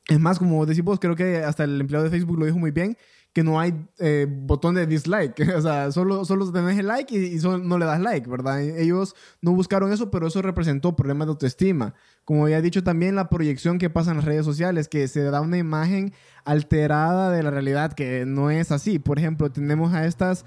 Es 0.06 0.20
más, 0.20 0.38
como 0.38 0.66
decimos, 0.66 0.98
creo 1.00 1.16
que 1.16 1.38
hasta 1.38 1.64
el 1.64 1.80
empleado 1.80 2.04
de 2.04 2.10
Facebook 2.10 2.38
lo 2.38 2.44
dijo 2.44 2.58
muy 2.58 2.72
bien, 2.72 2.98
que 3.32 3.44
no 3.44 3.60
hay 3.60 3.74
eh, 3.98 4.26
botón 4.28 4.74
de 4.74 4.86
dislike. 4.86 5.40
o 5.56 5.60
sea, 5.60 5.92
solo, 5.92 6.24
solo 6.24 6.50
tenés 6.50 6.78
el 6.78 6.86
like 6.86 7.14
y, 7.14 7.38
no 7.38 7.78
le 7.78 7.84
das 7.84 8.00
like, 8.00 8.28
¿verdad? 8.28 8.62
Ellos 8.62 9.14
no 9.40 9.52
buscaron 9.52 9.92
eso, 9.92 10.10
pero 10.10 10.26
eso 10.26 10.42
representó 10.42 10.96
problemas 10.96 11.26
de 11.26 11.32
autoestima. 11.32 11.94
Como 12.24 12.44
había 12.44 12.60
dicho 12.60 12.82
también, 12.82 13.14
la 13.14 13.28
proyección 13.28 13.78
que 13.78 13.90
pasa 13.90 14.10
en 14.10 14.18
las 14.18 14.26
redes 14.26 14.44
sociales, 14.44 14.88
que 14.88 15.06
se 15.08 15.22
da 15.22 15.40
una 15.40 15.58
imagen 15.58 16.12
alterada 16.44 17.30
de 17.30 17.42
la 17.42 17.50
realidad 17.50 17.92
que 17.92 18.24
no 18.26 18.50
es 18.50 18.72
así. 18.72 18.98
Por 18.98 19.18
ejemplo, 19.18 19.50
tenemos 19.50 19.92
a 19.94 20.06
estas 20.06 20.44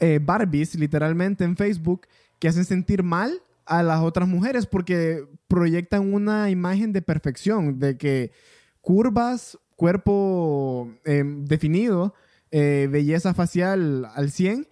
eh, 0.00 0.20
Barbies, 0.22 0.74
literalmente, 0.74 1.44
en 1.44 1.56
Facebook, 1.56 2.06
que 2.38 2.48
hacen 2.48 2.64
sentir 2.64 3.02
mal 3.02 3.42
a 3.64 3.82
las 3.82 4.00
otras 4.00 4.28
mujeres 4.28 4.66
porque 4.66 5.26
proyectan 5.48 6.12
una 6.12 6.50
imagen 6.50 6.92
de 6.92 7.02
perfección, 7.02 7.78
de 7.78 7.96
que 7.96 8.32
curvas, 8.80 9.58
cuerpo 9.76 10.90
em, 11.04 11.44
definido, 11.44 12.14
eh, 12.50 12.88
belleza 12.90 13.34
facial 13.34 14.06
al 14.14 14.30
100, 14.30 14.66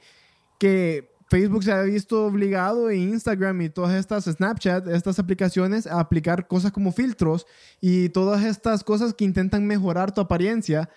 que 0.58 1.14
Facebook 1.28 1.64
se 1.64 1.72
ha 1.72 1.82
visto 1.82 2.26
obligado 2.26 2.90
e 2.90 2.96
Instagram 2.96 3.62
y 3.62 3.68
todas 3.68 3.94
estas 3.94 4.24
Snapchat, 4.24 4.88
estas 4.88 5.18
aplicaciones 5.18 5.86
a 5.86 6.00
aplicar 6.00 6.46
cosas 6.46 6.72
como 6.72 6.92
filtros 6.92 7.46
y 7.80 8.08
todas 8.10 8.44
estas 8.44 8.84
cosas 8.84 9.14
que 9.14 9.24
intentan 9.24 9.66
mejorar 9.66 10.12
tu 10.12 10.20
apariencia 10.20 10.88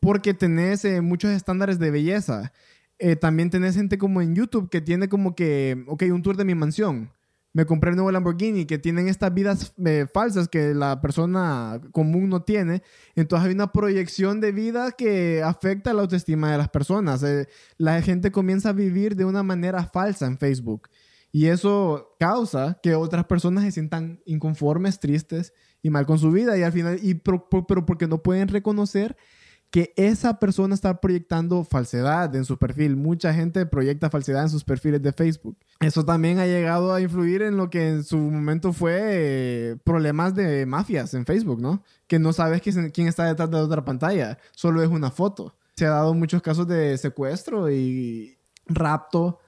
porque 0.00 0.34
tenés 0.34 0.84
eh, 0.84 1.00
muchos 1.00 1.30
estándares 1.30 1.78
de 1.78 1.90
belleza. 1.90 2.52
Eh, 2.98 3.16
también 3.16 3.50
tenés 3.50 3.74
gente 3.74 3.98
como 3.98 4.22
en 4.22 4.34
YouTube 4.34 4.70
que 4.70 4.80
tiene 4.80 5.08
como 5.08 5.34
que, 5.34 5.84
ok, 5.86 6.04
un 6.10 6.22
tour 6.22 6.36
de 6.36 6.44
mi 6.44 6.54
mansión. 6.54 7.10
Me 7.56 7.64
compré 7.64 7.88
el 7.88 7.96
nuevo 7.96 8.12
Lamborghini, 8.12 8.66
que 8.66 8.76
tienen 8.76 9.08
estas 9.08 9.32
vidas 9.32 9.72
eh, 9.82 10.04
falsas 10.12 10.46
que 10.46 10.74
la 10.74 11.00
persona 11.00 11.80
común 11.90 12.28
no 12.28 12.42
tiene. 12.42 12.82
Entonces 13.14 13.48
hay 13.48 13.54
una 13.54 13.72
proyección 13.72 14.42
de 14.42 14.52
vida 14.52 14.92
que 14.92 15.42
afecta 15.42 15.94
la 15.94 16.02
autoestima 16.02 16.52
de 16.52 16.58
las 16.58 16.68
personas. 16.68 17.22
Eh, 17.22 17.48
la 17.78 18.02
gente 18.02 18.30
comienza 18.30 18.68
a 18.68 18.72
vivir 18.74 19.16
de 19.16 19.24
una 19.24 19.42
manera 19.42 19.86
falsa 19.86 20.26
en 20.26 20.36
Facebook. 20.36 20.90
Y 21.32 21.46
eso 21.46 22.14
causa 22.20 22.78
que 22.82 22.94
otras 22.94 23.24
personas 23.24 23.64
se 23.64 23.72
sientan 23.72 24.20
inconformes, 24.26 25.00
tristes 25.00 25.54
y 25.80 25.88
mal 25.88 26.04
con 26.04 26.18
su 26.18 26.30
vida. 26.30 26.58
Y 26.58 26.62
al 26.62 26.72
final, 26.72 26.98
y 27.00 27.14
pero 27.14 27.48
porque 27.86 28.06
no 28.06 28.22
pueden 28.22 28.48
reconocer 28.48 29.16
que 29.70 29.94
esa 29.96 30.38
persona 30.38 30.74
está 30.74 31.00
proyectando 31.00 31.64
falsedad 31.64 32.36
en 32.36 32.44
su 32.44 32.58
perfil. 32.58 32.96
Mucha 32.96 33.32
gente 33.32 33.64
proyecta 33.64 34.10
falsedad 34.10 34.42
en 34.42 34.50
sus 34.50 34.62
perfiles 34.62 35.00
de 35.00 35.14
Facebook. 35.14 35.56
Eso 35.80 36.04
también 36.04 36.38
ha 36.38 36.46
llegado 36.46 36.94
a 36.94 37.00
influir 37.00 37.42
en 37.42 37.56
lo 37.56 37.68
que 37.68 37.88
en 37.88 38.04
su 38.04 38.16
momento 38.16 38.72
fue 38.72 38.98
eh, 39.02 39.76
problemas 39.84 40.34
de 40.34 40.64
mafias 40.64 41.12
en 41.12 41.26
Facebook, 41.26 41.60
¿no? 41.60 41.82
Que 42.06 42.18
no 42.18 42.32
sabes 42.32 42.62
quién 42.62 43.08
está 43.08 43.24
detrás 43.24 43.50
de 43.50 43.58
otra 43.58 43.84
pantalla, 43.84 44.38
solo 44.52 44.82
es 44.82 44.88
una 44.88 45.10
foto. 45.10 45.54
Se 45.76 45.86
ha 45.86 45.90
dado 45.90 46.14
muchos 46.14 46.40
casos 46.40 46.66
de 46.66 46.96
secuestro 46.96 47.70
y 47.70 48.38
rapto. 48.66 49.40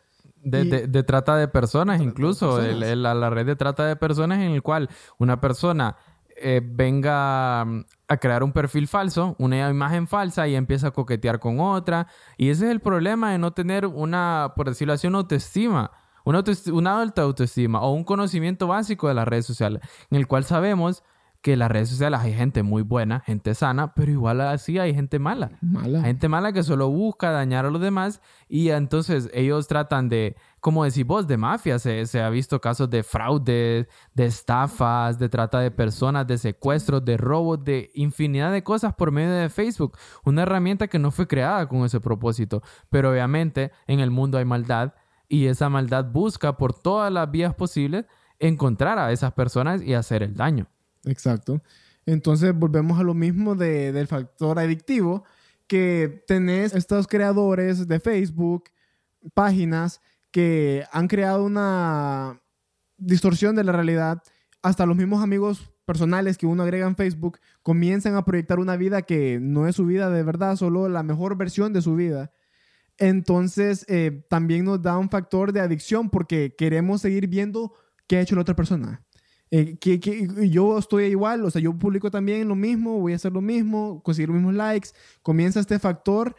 De, 0.43 1.03
trata 1.03 1.37
de 1.37 1.49
personas, 1.49 2.01
incluso 2.01 2.61
la 2.61 3.31
red 3.31 3.47
de 3.47 3.57
trata 3.57 3.87
de 3.87 3.97
personas 3.97 4.39
en 4.39 4.53
el 4.53 4.62
cual 4.62 4.89
una 5.18 5.41
persona 5.41 5.97
eh, 6.41 6.61
venga 6.64 7.64
mm, 7.64 7.85
a 8.07 8.16
crear 8.18 8.45
un 8.45 8.53
perfil 8.53 8.87
falso, 8.87 9.35
una 9.39 9.68
imagen 9.68 10.07
falsa 10.07 10.47
y 10.47 10.55
empieza 10.55 10.89
a 10.89 10.91
coquetear 10.93 11.41
con 11.41 11.59
otra. 11.59 12.07
Y 12.37 12.51
ese 12.51 12.66
es 12.66 12.70
el 12.70 12.81
problema 12.81 13.33
de 13.33 13.39
no 13.39 13.53
tener 13.53 13.87
una, 13.87 14.53
por 14.55 14.68
decirlo 14.68 14.93
así, 14.93 15.07
una 15.07 15.18
autoestima, 15.18 15.91
una, 16.29 16.45
una 16.72 17.01
alta 17.01 17.22
autoestima 17.22 17.81
o 17.81 17.93
un 17.93 18.05
conocimiento 18.05 18.66
básico 18.66 19.09
de 19.09 19.14
las 19.14 19.26
redes 19.26 19.47
sociales, 19.47 19.83
en 20.11 20.18
el 20.18 20.26
cual 20.26 20.45
sabemos 20.45 21.03
que 21.41 21.53
en 21.53 21.61
las 21.61 21.70
redes 21.70 21.89
sociales 21.89 22.18
hay 22.20 22.35
gente 22.35 22.62
muy 22.62 22.83
buena, 22.83 23.20
gente 23.20 23.55
sana, 23.55 23.95
pero 23.95 24.11
igual 24.11 24.41
así 24.41 24.79
hay 24.79 24.93
gente 24.93 25.18
mala. 25.18 25.53
Mala. 25.61 26.03
Gente 26.03 26.29
mala 26.29 26.53
que 26.53 26.64
solo 26.64 26.89
busca 26.91 27.31
dañar 27.31 27.64
a 27.64 27.70
los 27.70 27.81
demás 27.81 28.20
y 28.49 28.70
entonces 28.70 29.31
ellos 29.33 29.68
tratan 29.68 30.09
de, 30.09 30.37
como 30.59 30.85
decís 30.85 31.07
vos, 31.07 31.29
de 31.29 31.37
mafia. 31.37 31.79
Se, 31.79 32.20
ha 32.20 32.31
visto 32.31 32.61
casos 32.61 32.91
de 32.91 33.05
fraude, 33.05 33.89
de 34.14 34.24
estafas, 34.24 35.18
de 35.18 35.29
trata 35.29 35.61
de 35.61 35.70
personas, 35.70 36.26
de 36.26 36.39
secuestros, 36.39 37.05
de 37.05 37.16
robos, 37.16 37.62
de 37.62 37.91
infinidad 37.95 38.51
de 38.51 38.64
cosas 38.64 38.95
por 38.95 39.12
medio 39.12 39.33
de 39.33 39.49
Facebook. 39.49 39.97
Una 40.24 40.43
herramienta 40.43 40.89
que 40.89 40.99
no 40.99 41.12
fue 41.12 41.29
creada 41.29 41.68
con 41.68 41.85
ese 41.85 42.01
propósito. 42.01 42.62
Pero 42.91 43.12
obviamente 43.12 43.70
en 43.87 44.01
el 44.01 44.11
mundo 44.11 44.39
hay 44.39 44.45
maldad 44.45 44.93
y 45.29 45.47
esa 45.47 45.68
maldad 45.68 46.07
busca 46.11 46.57
por 46.57 46.72
todas 46.72 47.12
las 47.12 47.31
vías 47.31 47.55
posibles 47.55 48.07
encontrar 48.39 48.99
a 48.99 49.12
esas 49.12 49.33
personas 49.33 49.83
y 49.83 49.95
hacer 49.95 50.22
el 50.22 50.35
daño. 50.35 50.66
Exacto. 51.05 51.62
Entonces 52.07 52.55
volvemos 52.55 52.99
a 52.99 53.03
lo 53.03 53.14
mismo 53.14 53.55
del 53.55 54.07
factor 54.07 54.59
adictivo, 54.59 55.24
que 55.66 56.24
tenés 56.26 56.74
estos 56.74 57.07
creadores 57.07 57.87
de 57.87 58.01
Facebook, 58.01 58.64
páginas 59.35 60.01
que 60.31 60.85
han 60.93 61.09
creado 61.09 61.45
una 61.45 62.41
distorsión 62.97 63.57
de 63.57 63.64
la 63.64 63.72
realidad. 63.72 64.22
Hasta 64.62 64.87
los 64.87 64.97
mismos 64.97 65.22
amigos 65.22 65.70
personales 65.85 66.39
que 66.39 66.47
uno 66.47 66.62
agrega 66.62 66.87
en 66.87 66.97
Facebook 66.97 67.39
comienzan 67.62 68.14
a 68.14 68.24
proyectar 68.24 68.59
una 68.59 68.76
vida 68.76 69.03
que 69.03 69.39
no 69.41 69.66
es 69.66 69.76
su 69.76 69.85
vida 69.85 70.11
de 70.11 70.22
verdad, 70.22 70.57
solo 70.57 70.89
la 70.89 71.03
mejor 71.03 71.37
versión 71.37 71.72
de 71.72 71.83
su 71.83 71.95
vida. 71.95 72.31
Entonces 72.99 73.84
eh, 73.88 74.24
también 74.28 74.64
nos 74.64 74.82
da 74.82 74.99
un 74.99 75.09
factor 75.09 75.53
de 75.53 75.61
adicción 75.61 76.11
porque 76.11 76.55
queremos 76.57 77.01
seguir 77.01 77.28
viendo 77.28 77.72
qué 78.07 78.16
ha 78.16 78.20
hecho 78.20 78.34
la 78.34 78.42
otra 78.42 78.57
persona. 78.57 79.05
Eh, 79.51 79.78
que, 79.78 80.28
yo 80.51 80.78
estoy 80.78 81.05
igual, 81.05 81.44
o 81.44 81.51
sea, 81.51 81.62
yo 81.62 81.72
publico 81.78 82.11
también 82.11 82.46
lo 82.49 82.55
mismo, 82.55 83.01
voy 83.01 83.14
a 83.14 83.16
hacer 83.16 83.32
lo 83.32 83.40
mismo, 83.40 84.03
conseguir 84.03 84.28
los 84.28 84.36
mismos 84.36 84.55
likes. 84.55 84.90
Comienza 85.22 85.61
este 85.61 85.78
factor 85.78 86.34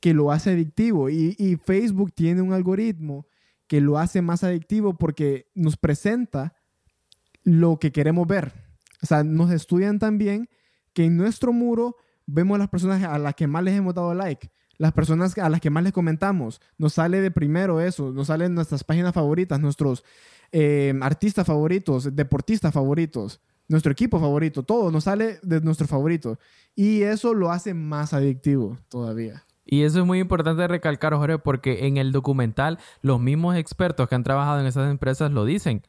que 0.00 0.12
lo 0.12 0.32
hace 0.32 0.50
adictivo 0.50 1.08
y, 1.08 1.36
y, 1.38 1.56
Facebook 1.56 2.12
tiene 2.12 2.42
un 2.42 2.52
algoritmo 2.52 3.26
que 3.66 3.80
lo 3.80 3.98
hace 3.98 4.20
más 4.20 4.42
adictivo 4.44 4.96
porque 4.96 5.48
nos 5.54 5.76
presenta 5.76 6.54
lo 7.44 7.78
que 7.78 7.92
queremos 7.92 8.26
ver. 8.26 8.52
O 9.02 9.06
sea, 9.06 9.22
nos 9.24 9.50
estudian 9.52 9.98
también 9.98 10.48
que 10.92 11.04
en 11.04 11.16
nuestro 11.16 11.52
muro 11.52 11.96
vemos 12.26 12.56
a 12.56 12.58
las 12.58 12.68
personas 12.68 13.02
a 13.04 13.18
las 13.18 13.34
que 13.34 13.46
más 13.46 13.62
les 13.62 13.74
hemos 13.74 13.94
dado 13.94 14.14
like, 14.14 14.50
las 14.80 14.94
personas 14.94 15.36
a 15.36 15.50
las 15.50 15.60
que 15.60 15.68
más 15.68 15.84
les 15.84 15.92
comentamos. 15.92 16.62
Nos 16.78 16.94
sale 16.94 17.20
de 17.20 17.30
primero 17.30 17.82
eso, 17.82 18.12
nos 18.12 18.28
salen 18.28 18.54
nuestras 18.54 18.82
páginas 18.82 19.12
favoritas, 19.12 19.60
nuestros 19.60 20.04
eh, 20.52 20.94
artistas 21.02 21.46
favoritos, 21.46 22.16
deportistas 22.16 22.72
favoritos, 22.72 23.42
nuestro 23.68 23.92
equipo 23.92 24.18
favorito, 24.18 24.62
todo 24.62 24.90
nos 24.90 25.04
sale 25.04 25.38
de 25.42 25.60
nuestro 25.60 25.86
favorito. 25.86 26.38
Y 26.74 27.02
eso 27.02 27.34
lo 27.34 27.50
hace 27.50 27.74
más 27.74 28.14
adictivo 28.14 28.78
todavía. 28.88 29.44
Y 29.66 29.82
eso 29.82 30.00
es 30.00 30.06
muy 30.06 30.18
importante 30.18 30.66
recalcar, 30.66 31.12
Jorge, 31.14 31.36
porque 31.36 31.86
en 31.86 31.98
el 31.98 32.10
documental 32.10 32.78
los 33.02 33.20
mismos 33.20 33.56
expertos 33.56 34.08
que 34.08 34.14
han 34.14 34.24
trabajado 34.24 34.60
en 34.60 34.66
esas 34.66 34.90
empresas 34.90 35.30
lo 35.30 35.44
dicen. 35.44 35.82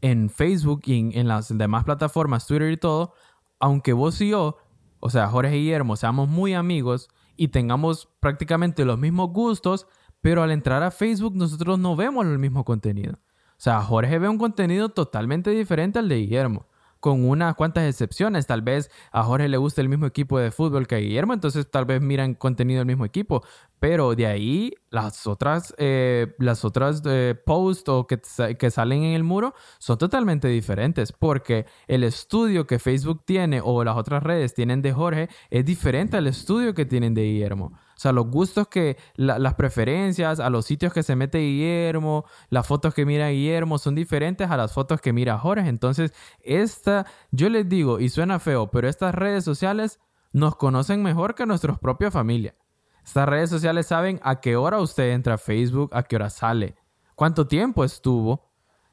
En 0.00 0.30
Facebook 0.30 0.82
y 0.86 1.16
en, 1.16 1.28
las 1.28 1.56
demás 1.56 1.84
plataformas, 1.84 2.48
Twitter 2.48 2.72
y 2.72 2.76
todo, 2.76 3.14
aunque 3.60 3.92
vos 3.92 4.20
y 4.20 4.30
yo, 4.30 4.56
o 4.98 5.10
sea, 5.10 5.28
Jorge 5.28 5.56
y 5.56 5.60
Guillermo, 5.60 5.94
seamos 5.94 6.28
muy 6.28 6.54
amigos 6.54 7.08
y 7.36 7.48
tengamos 7.48 8.08
prácticamente 8.20 8.84
los 8.84 8.98
mismos 8.98 9.30
gustos, 9.30 9.86
pero 10.20 10.42
al 10.42 10.50
entrar 10.50 10.82
a 10.82 10.90
Facebook 10.90 11.34
nosotros 11.36 11.78
no 11.78 11.96
vemos 11.96 12.26
el 12.26 12.38
mismo 12.38 12.64
contenido. 12.64 13.14
O 13.14 13.64
sea, 13.64 13.80
Jorge 13.80 14.18
ve 14.18 14.28
un 14.28 14.38
contenido 14.38 14.88
totalmente 14.88 15.50
diferente 15.50 15.98
al 15.98 16.08
de 16.08 16.16
Guillermo 16.16 16.66
con 17.02 17.28
unas 17.28 17.56
cuantas 17.56 17.84
excepciones. 17.88 18.46
Tal 18.46 18.62
vez 18.62 18.88
a 19.10 19.24
Jorge 19.24 19.48
le 19.48 19.56
gusta 19.56 19.80
el 19.80 19.88
mismo 19.88 20.06
equipo 20.06 20.38
de 20.38 20.52
fútbol 20.52 20.86
que 20.86 20.94
a 20.94 20.98
Guillermo, 20.98 21.34
entonces 21.34 21.68
tal 21.68 21.84
vez 21.84 22.00
miran 22.00 22.34
contenido 22.34 22.78
del 22.78 22.86
mismo 22.86 23.04
equipo. 23.04 23.42
Pero 23.80 24.14
de 24.14 24.26
ahí, 24.28 24.72
las 24.90 25.26
otras, 25.26 25.74
eh, 25.78 26.36
las 26.38 26.64
otras 26.64 27.02
eh, 27.04 27.34
posts 27.44 27.88
o 27.88 28.06
que, 28.06 28.20
que 28.56 28.70
salen 28.70 29.02
en 29.02 29.14
el 29.14 29.24
muro 29.24 29.52
son 29.78 29.98
totalmente 29.98 30.46
diferentes 30.46 31.10
porque 31.10 31.66
el 31.88 32.04
estudio 32.04 32.68
que 32.68 32.78
Facebook 32.78 33.24
tiene 33.24 33.60
o 33.60 33.82
las 33.82 33.96
otras 33.96 34.22
redes 34.22 34.54
tienen 34.54 34.80
de 34.80 34.92
Jorge 34.92 35.28
es 35.50 35.64
diferente 35.64 36.16
al 36.16 36.28
estudio 36.28 36.72
que 36.72 36.86
tienen 36.86 37.14
de 37.14 37.24
Guillermo. 37.24 37.72
O 38.02 38.08
sea, 38.10 38.10
los 38.10 38.26
gustos 38.26 38.66
que, 38.66 38.96
las 39.14 39.54
preferencias, 39.54 40.40
a 40.40 40.50
los 40.50 40.66
sitios 40.66 40.92
que 40.92 41.04
se 41.04 41.14
mete 41.14 41.38
Guillermo, 41.38 42.24
las 42.50 42.66
fotos 42.66 42.94
que 42.94 43.06
mira 43.06 43.28
Guillermo 43.28 43.78
son 43.78 43.94
diferentes 43.94 44.50
a 44.50 44.56
las 44.56 44.72
fotos 44.72 45.00
que 45.00 45.12
mira 45.12 45.38
Jorge. 45.38 45.68
Entonces, 45.68 46.12
esta, 46.40 47.06
yo 47.30 47.48
les 47.48 47.68
digo, 47.68 48.00
y 48.00 48.08
suena 48.08 48.40
feo, 48.40 48.72
pero 48.72 48.88
estas 48.88 49.14
redes 49.14 49.44
sociales 49.44 50.00
nos 50.32 50.56
conocen 50.56 51.04
mejor 51.04 51.36
que 51.36 51.46
nuestros 51.46 51.78
propias 51.78 52.12
familias. 52.12 52.56
Estas 53.04 53.28
redes 53.28 53.50
sociales 53.50 53.86
saben 53.86 54.18
a 54.24 54.40
qué 54.40 54.56
hora 54.56 54.80
usted 54.80 55.12
entra 55.12 55.34
a 55.34 55.38
Facebook, 55.38 55.90
a 55.92 56.02
qué 56.02 56.16
hora 56.16 56.28
sale, 56.28 56.74
cuánto 57.14 57.46
tiempo 57.46 57.84
estuvo, 57.84 58.50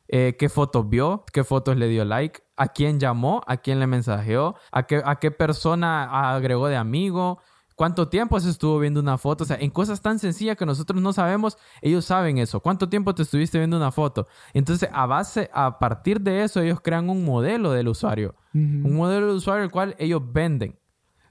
eh, 0.07 0.35
qué 0.37 0.49
fotos 0.49 0.87
vio, 0.87 1.25
qué 1.33 1.43
fotos 1.43 1.77
le 1.77 1.87
dio 1.87 2.05
like, 2.05 2.43
a 2.55 2.67
quién 2.67 2.99
llamó, 2.99 3.41
a 3.47 3.57
quién 3.57 3.79
le 3.79 3.87
mensajeó, 3.87 4.55
a 4.71 4.83
qué, 4.85 5.01
a 5.03 5.15
qué 5.15 5.31
persona 5.31 6.35
agregó 6.35 6.67
de 6.67 6.75
amigo, 6.75 7.39
cuánto 7.79 8.09
tiempo 8.09 8.37
se 8.41 8.49
estuvo 8.49 8.77
viendo 8.77 8.99
una 8.99 9.17
foto. 9.17 9.45
O 9.45 9.47
sea, 9.47 9.55
en 9.55 9.69
cosas 9.69 10.01
tan 10.01 10.19
sencillas 10.19 10.57
que 10.57 10.65
nosotros 10.65 11.01
no 11.01 11.13
sabemos, 11.13 11.57
ellos 11.81 12.03
saben 12.03 12.37
eso. 12.37 12.59
¿Cuánto 12.59 12.89
tiempo 12.89 13.15
te 13.15 13.21
estuviste 13.21 13.57
viendo 13.57 13.77
una 13.77 13.89
foto? 13.89 14.27
Entonces, 14.53 14.89
a 14.91 15.05
base, 15.05 15.49
a 15.53 15.79
partir 15.79 16.19
de 16.19 16.43
eso, 16.43 16.59
ellos 16.59 16.81
crean 16.81 17.09
un 17.09 17.23
modelo 17.23 17.71
del 17.71 17.87
usuario. 17.87 18.35
Un 18.53 18.97
modelo 18.97 19.27
del 19.27 19.37
usuario 19.37 19.63
el 19.63 19.71
cual 19.71 19.95
ellos 19.97 20.21
venden. 20.29 20.77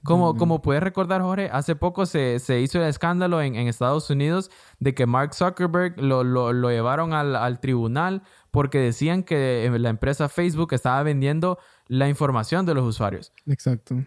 Como, 0.03 0.37
como 0.37 0.63
puedes 0.63 0.81
recordar, 0.81 1.21
Jorge, 1.21 1.51
hace 1.53 1.75
poco 1.75 2.07
se, 2.07 2.39
se 2.39 2.59
hizo 2.61 2.79
el 2.79 2.85
escándalo 2.85 3.43
en, 3.43 3.53
en, 3.53 3.67
Estados 3.67 4.09
Unidos 4.09 4.49
de 4.79 4.95
que 4.95 5.05
Mark 5.05 5.35
Zuckerberg 5.35 6.01
lo, 6.01 6.23
lo, 6.23 6.51
lo 6.51 6.71
llevaron 6.71 7.13
al, 7.13 7.35
al, 7.35 7.59
tribunal 7.59 8.23
porque 8.49 8.79
decían 8.79 9.21
que 9.21 9.69
la 9.77 9.89
empresa 9.89 10.29
Facebook 10.29 10.73
estaba 10.73 11.03
vendiendo 11.03 11.59
la 11.87 12.09
información 12.09 12.65
de 12.65 12.73
los 12.73 12.85
usuarios. 12.85 13.33
Exacto. 13.45 13.97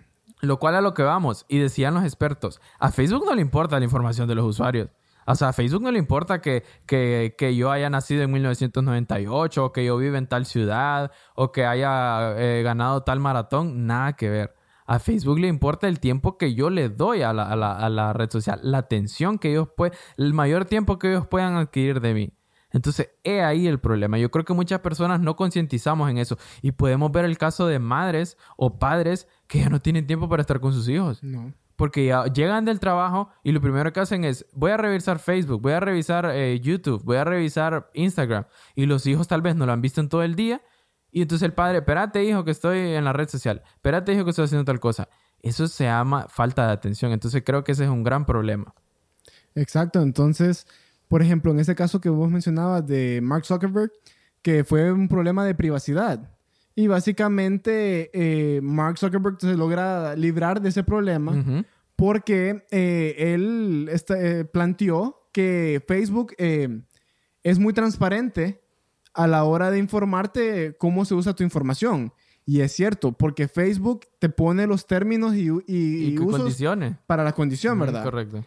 Lo 0.44 0.58
cual 0.58 0.74
a 0.74 0.80
lo 0.80 0.92
que 0.92 1.04
vamos, 1.04 1.46
y 1.48 1.58
decían 1.58 1.94
los 1.94 2.02
expertos, 2.02 2.60
a 2.80 2.90
Facebook 2.90 3.24
no 3.24 3.32
le 3.32 3.40
importa 3.40 3.78
la 3.78 3.84
información 3.84 4.26
de 4.26 4.34
los 4.34 4.44
usuarios. 4.44 4.88
O 5.24 5.36
sea, 5.36 5.50
a 5.50 5.52
Facebook 5.52 5.82
no 5.82 5.92
le 5.92 6.00
importa 6.00 6.40
que, 6.40 6.64
que, 6.84 7.36
que, 7.38 7.54
yo 7.54 7.70
haya 7.70 7.88
nacido 7.88 8.24
en 8.24 8.32
1998, 8.32 9.64
o 9.64 9.72
que 9.72 9.84
yo 9.84 9.96
viva 9.96 10.18
en 10.18 10.26
tal 10.26 10.44
ciudad, 10.44 11.12
o 11.36 11.52
que 11.52 11.64
haya 11.64 12.34
eh, 12.38 12.64
ganado 12.64 13.04
tal 13.04 13.20
maratón. 13.20 13.86
Nada 13.86 14.14
que 14.14 14.30
ver. 14.30 14.54
A 14.84 14.98
Facebook 14.98 15.38
le 15.38 15.46
importa 15.46 15.86
el 15.86 16.00
tiempo 16.00 16.36
que 16.36 16.54
yo 16.54 16.70
le 16.70 16.88
doy 16.88 17.22
a 17.22 17.32
la, 17.32 17.44
a 17.44 17.54
la, 17.54 17.76
a 17.76 17.88
la 17.88 18.12
red 18.12 18.28
social, 18.28 18.58
la 18.64 18.78
atención 18.78 19.38
que 19.38 19.50
ellos 19.52 19.68
pueden, 19.76 19.96
el 20.16 20.34
mayor 20.34 20.64
tiempo 20.64 20.98
que 20.98 21.10
ellos 21.10 21.28
puedan 21.28 21.54
adquirir 21.54 22.00
de 22.00 22.14
mí. 22.14 22.32
Entonces, 22.72 23.10
he 23.22 23.42
ahí 23.42 23.66
el 23.66 23.78
problema. 23.78 24.18
Yo 24.18 24.30
creo 24.30 24.44
que 24.44 24.54
muchas 24.54 24.80
personas 24.80 25.20
no 25.20 25.36
concientizamos 25.36 26.10
en 26.10 26.18
eso. 26.18 26.38
Y 26.62 26.72
podemos 26.72 27.12
ver 27.12 27.24
el 27.24 27.38
caso 27.38 27.66
de 27.66 27.78
madres 27.78 28.38
o 28.56 28.78
padres 28.78 29.28
que 29.52 29.58
ya 29.58 29.68
no 29.68 29.82
tienen 29.82 30.06
tiempo 30.06 30.30
para 30.30 30.40
estar 30.40 30.60
con 30.60 30.72
sus 30.72 30.88
hijos. 30.88 31.22
No. 31.22 31.52
porque 31.76 32.06
ya 32.06 32.24
llegan 32.24 32.64
del 32.64 32.80
trabajo 32.80 33.28
y 33.44 33.52
lo 33.52 33.60
primero 33.60 33.92
que 33.92 34.00
hacen 34.00 34.24
es, 34.24 34.46
voy 34.54 34.70
a 34.70 34.78
revisar 34.78 35.18
Facebook, 35.18 35.60
voy 35.60 35.72
a 35.72 35.80
revisar 35.80 36.24
eh, 36.32 36.58
YouTube, 36.58 37.02
voy 37.04 37.18
a 37.18 37.24
revisar 37.24 37.90
Instagram. 37.92 38.46
Y 38.74 38.86
los 38.86 39.06
hijos 39.06 39.28
tal 39.28 39.42
vez 39.42 39.54
no 39.54 39.66
lo 39.66 39.72
han 39.72 39.82
visto 39.82 40.00
en 40.00 40.08
todo 40.08 40.22
el 40.22 40.36
día. 40.36 40.62
Y 41.10 41.20
entonces 41.20 41.44
el 41.44 41.52
padre, 41.52 41.78
espérate 41.78 42.24
hijo 42.24 42.44
que 42.44 42.50
estoy 42.50 42.78
en 42.78 43.04
la 43.04 43.12
red 43.12 43.28
social, 43.28 43.60
espérate 43.74 44.14
hijo 44.14 44.24
que 44.24 44.30
estoy 44.30 44.46
haciendo 44.46 44.64
tal 44.64 44.80
cosa. 44.80 45.10
Eso 45.42 45.68
se 45.68 45.84
llama 45.84 46.28
falta 46.30 46.66
de 46.66 46.72
atención. 46.72 47.12
Entonces 47.12 47.42
creo 47.44 47.62
que 47.62 47.72
ese 47.72 47.84
es 47.84 47.90
un 47.90 48.04
gran 48.04 48.24
problema. 48.24 48.74
Exacto. 49.54 50.00
Entonces, 50.00 50.66
por 51.08 51.20
ejemplo, 51.20 51.50
en 51.50 51.60
ese 51.60 51.74
caso 51.74 52.00
que 52.00 52.08
vos 52.08 52.30
mencionabas 52.30 52.86
de 52.86 53.20
Mark 53.22 53.44
Zuckerberg, 53.44 53.92
que 54.40 54.64
fue 54.64 54.90
un 54.90 55.08
problema 55.08 55.44
de 55.44 55.54
privacidad. 55.54 56.30
Y 56.74 56.86
básicamente 56.86 58.10
eh, 58.14 58.60
Mark 58.62 58.98
Zuckerberg 58.98 59.38
se 59.40 59.54
logra 59.56 60.16
librar 60.16 60.60
de 60.62 60.70
ese 60.70 60.82
problema 60.82 61.32
porque 61.96 62.64
eh, 62.70 63.14
él 63.34 63.88
este, 63.92 64.40
eh, 64.40 64.44
planteó 64.44 65.28
que 65.32 65.82
Facebook 65.86 66.34
eh, 66.38 66.80
es 67.42 67.58
muy 67.58 67.72
transparente 67.72 68.62
a 69.14 69.26
la 69.26 69.44
hora 69.44 69.70
de 69.70 69.78
informarte 69.78 70.74
cómo 70.78 71.04
se 71.04 71.14
usa 71.14 71.34
tu 71.34 71.42
información. 71.42 72.12
Y 72.44 72.60
es 72.60 72.72
cierto, 72.72 73.12
porque 73.12 73.46
Facebook 73.46 74.00
te 74.18 74.28
pone 74.28 74.66
los 74.66 74.86
términos 74.86 75.34
y, 75.36 75.48
y- 75.48 75.62
Y, 75.68 76.06
y 76.06 76.14
con 76.16 76.26
usos 76.28 76.40
condiciones. 76.40 76.96
para 77.06 77.22
la 77.22 77.32
condición, 77.32 77.78
¿verdad? 77.78 78.02
Correcto. 78.02 78.44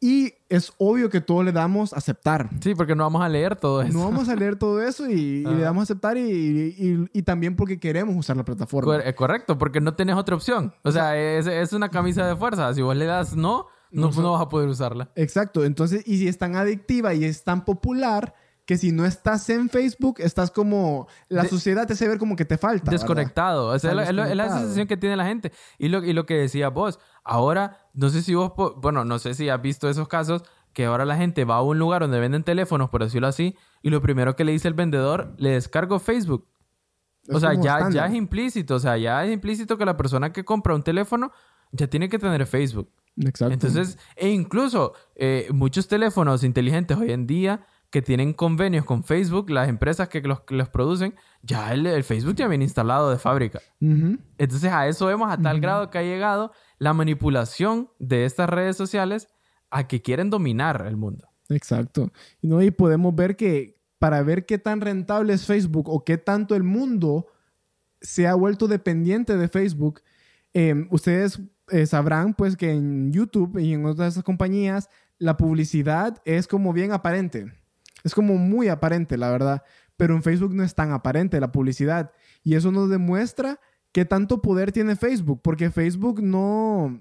Y 0.00 0.32
es 0.48 0.72
obvio 0.78 1.08
que 1.10 1.20
todos 1.20 1.44
le 1.44 1.52
damos 1.52 1.92
aceptar. 1.92 2.50
Sí, 2.60 2.74
porque 2.74 2.94
no 2.96 3.04
vamos 3.04 3.22
a 3.22 3.28
leer 3.28 3.54
todo 3.56 3.82
eso. 3.82 3.92
No 3.96 4.04
vamos 4.04 4.28
a 4.28 4.34
leer 4.34 4.56
todo 4.56 4.82
eso 4.82 5.08
y, 5.08 5.12
y 5.12 5.44
le 5.44 5.60
damos 5.60 5.84
aceptar 5.84 6.16
y, 6.16 6.22
y- 6.22 7.08
y 7.12 7.22
también 7.22 7.54
porque 7.56 7.78
queremos 7.78 8.16
usar 8.16 8.36
la 8.36 8.44
plataforma. 8.44 8.92
Cor- 8.94 9.06
eh, 9.06 9.14
correcto, 9.14 9.56
porque 9.58 9.80
no 9.80 9.94
tenés 9.94 10.16
otra 10.16 10.34
opción. 10.34 10.74
O 10.82 10.90
sea, 10.92 11.16
es, 11.16 11.46
es 11.46 11.72
una 11.72 11.90
camisa 11.90 12.26
de 12.26 12.34
fuerza. 12.36 12.72
Si 12.74 12.82
vos 12.82 12.96
le 12.96 13.04
das 13.06 13.36
no, 13.36 13.66
no, 13.90 14.10
No, 14.10 14.22
no 14.22 14.32
vas 14.32 14.42
a 14.42 14.48
poder 14.48 14.68
usarla. 14.68 15.10
Exacto. 15.14 15.64
Entonces, 15.64 16.02
y 16.06 16.18
si 16.18 16.28
es 16.28 16.38
tan 16.38 16.56
adictiva 16.56 17.14
y 17.14 17.24
es 17.24 17.44
tan 17.44 17.64
popular 17.64 18.34
que 18.68 18.76
si 18.76 18.92
no 18.92 19.06
estás 19.06 19.48
en 19.48 19.70
Facebook, 19.70 20.16
estás 20.18 20.50
como... 20.50 21.08
La 21.30 21.44
De- 21.44 21.48
sociedad 21.48 21.86
te 21.86 21.94
hace 21.94 22.06
ver 22.06 22.18
como 22.18 22.36
que 22.36 22.44
te 22.44 22.58
falta. 22.58 22.90
Desconectado. 22.90 23.68
O 23.68 23.78
sea, 23.78 23.92
es, 23.92 24.12
la 24.12 24.50
sensación 24.50 24.86
que 24.86 24.98
tiene 24.98 25.16
la 25.16 25.24
gente. 25.24 25.52
Y 25.78 25.88
lo, 25.88 26.04
y 26.04 26.12
lo 26.12 26.26
que 26.26 26.34
decía 26.34 26.68
vos, 26.68 27.00
ahora, 27.24 27.88
no 27.94 28.10
sé 28.10 28.20
si 28.20 28.34
vos, 28.34 28.52
bueno, 28.76 29.06
no 29.06 29.18
sé 29.18 29.32
si 29.32 29.48
has 29.48 29.62
visto 29.62 29.88
esos 29.88 30.06
casos, 30.06 30.42
que 30.74 30.84
ahora 30.84 31.06
la 31.06 31.16
gente 31.16 31.46
va 31.46 31.56
a 31.56 31.62
un 31.62 31.78
lugar 31.78 32.02
donde 32.02 32.20
venden 32.20 32.44
teléfonos, 32.44 32.90
por 32.90 33.02
decirlo 33.02 33.28
así, 33.28 33.56
y 33.80 33.88
lo 33.88 34.02
primero 34.02 34.36
que 34.36 34.44
le 34.44 34.52
dice 34.52 34.68
el 34.68 34.74
vendedor, 34.74 35.34
le 35.38 35.52
descargo 35.52 35.98
Facebook. 35.98 36.46
Es 37.26 37.36
o 37.36 37.40
sea, 37.40 37.54
ya, 37.54 37.88
ya 37.88 38.04
es 38.04 38.12
implícito, 38.12 38.74
o 38.74 38.80
sea, 38.80 38.98
ya 38.98 39.24
es 39.24 39.32
implícito 39.32 39.78
que 39.78 39.86
la 39.86 39.96
persona 39.96 40.30
que 40.30 40.44
compra 40.44 40.74
un 40.74 40.82
teléfono 40.82 41.32
ya 41.72 41.86
tiene 41.86 42.10
que 42.10 42.18
tener 42.18 42.46
Facebook. 42.46 42.92
Exacto. 43.16 43.54
Entonces, 43.54 43.98
e 44.14 44.28
incluso 44.28 44.92
eh, 45.14 45.48
muchos 45.54 45.88
teléfonos 45.88 46.44
inteligentes 46.44 46.98
hoy 46.98 47.12
en 47.12 47.26
día 47.26 47.66
que 47.90 48.02
tienen 48.02 48.34
convenios 48.34 48.84
con 48.84 49.02
Facebook, 49.02 49.50
las 49.50 49.68
empresas 49.68 50.08
que 50.08 50.20
los, 50.20 50.40
que 50.40 50.54
los 50.54 50.68
producen, 50.68 51.14
ya 51.42 51.72
el, 51.72 51.86
el 51.86 52.04
Facebook 52.04 52.34
ya 52.34 52.46
viene 52.46 52.64
instalado 52.64 53.10
de 53.10 53.18
fábrica. 53.18 53.60
Entonces, 53.80 54.70
a 54.70 54.86
eso 54.88 55.06
vemos 55.06 55.32
a 55.32 55.38
tal 55.38 55.60
grado 55.60 55.90
que 55.90 55.98
ha 55.98 56.02
llegado 56.02 56.52
la 56.78 56.92
manipulación 56.92 57.88
de 57.98 58.24
estas 58.24 58.48
redes 58.50 58.76
sociales 58.76 59.28
a 59.70 59.86
que 59.88 60.02
quieren 60.02 60.28
dominar 60.30 60.84
el 60.86 60.96
mundo. 60.96 61.28
Exacto. 61.48 62.10
Y, 62.42 62.48
¿no? 62.48 62.62
y 62.62 62.70
podemos 62.70 63.14
ver 63.14 63.36
que 63.36 63.80
para 63.98 64.22
ver 64.22 64.46
qué 64.46 64.58
tan 64.58 64.80
rentable 64.80 65.32
es 65.32 65.46
Facebook 65.46 65.88
o 65.88 66.04
qué 66.04 66.18
tanto 66.18 66.54
el 66.54 66.62
mundo 66.62 67.26
se 68.00 68.26
ha 68.26 68.34
vuelto 68.34 68.68
dependiente 68.68 69.36
de 69.36 69.48
Facebook, 69.48 70.02
eh, 70.54 70.86
ustedes 70.90 71.40
eh, 71.70 71.86
sabrán 71.86 72.34
pues 72.34 72.56
que 72.56 72.70
en 72.70 73.12
YouTube 73.12 73.58
y 73.58 73.72
en 73.72 73.84
otras 73.86 74.22
compañías 74.22 74.88
la 75.18 75.36
publicidad 75.36 76.20
es 76.24 76.46
como 76.46 76.72
bien 76.72 76.92
aparente. 76.92 77.52
Es 78.04 78.14
como 78.14 78.34
muy 78.34 78.68
aparente, 78.68 79.16
la 79.16 79.30
verdad. 79.30 79.62
Pero 79.96 80.14
en 80.14 80.22
Facebook 80.22 80.54
no 80.54 80.62
es 80.62 80.74
tan 80.74 80.92
aparente 80.92 81.40
la 81.40 81.52
publicidad. 81.52 82.12
Y 82.42 82.54
eso 82.54 82.70
nos 82.70 82.88
demuestra 82.88 83.60
qué 83.92 84.04
tanto 84.04 84.40
poder 84.40 84.72
tiene 84.72 84.96
Facebook. 84.96 85.40
Porque 85.42 85.70
Facebook 85.70 86.22
no, 86.22 87.00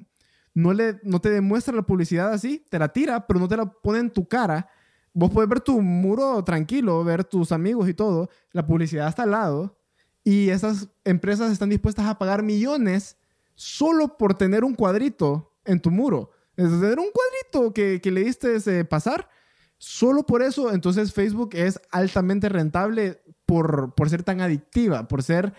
no, 0.53 0.73
le, 0.73 0.99
no 1.03 1.19
te 1.19 1.29
demuestra 1.29 1.75
la 1.75 1.83
publicidad 1.83 2.31
así. 2.33 2.65
Te 2.69 2.79
la 2.79 2.89
tira, 2.89 3.27
pero 3.27 3.39
no 3.39 3.47
te 3.47 3.57
la 3.57 3.65
pone 3.65 3.99
en 3.99 4.11
tu 4.11 4.27
cara. 4.27 4.69
Vos 5.13 5.31
puedes 5.31 5.49
ver 5.49 5.61
tu 5.61 5.81
muro 5.81 6.43
tranquilo, 6.43 7.03
ver 7.03 7.23
tus 7.23 7.51
amigos 7.51 7.89
y 7.89 7.93
todo. 7.93 8.29
La 8.51 8.65
publicidad 8.65 9.07
está 9.07 9.23
al 9.23 9.31
lado. 9.31 9.77
Y 10.23 10.49
esas 10.49 10.89
empresas 11.05 11.51
están 11.51 11.69
dispuestas 11.69 12.05
a 12.05 12.17
pagar 12.17 12.43
millones 12.43 13.17
solo 13.55 14.17
por 14.17 14.33
tener 14.33 14.63
un 14.63 14.75
cuadrito 14.75 15.53
en 15.65 15.81
tu 15.81 15.89
muro. 15.89 16.31
Es 16.55 16.69
tener 16.69 16.99
un 16.99 17.09
cuadrito 17.11 17.73
que, 17.73 18.01
que 18.01 18.11
le 18.11 18.23
diste 18.23 18.55
ese 18.55 18.83
pasar. 18.85 19.29
Solo 19.77 20.25
por 20.25 20.41
eso, 20.41 20.73
entonces 20.73 21.13
Facebook 21.13 21.51
es 21.53 21.79
altamente 21.91 22.49
rentable 22.49 23.21
por, 23.45 23.93
por 23.95 24.09
ser 24.09 24.23
tan 24.23 24.41
adictiva, 24.41 25.07
por 25.07 25.21
ser, 25.23 25.53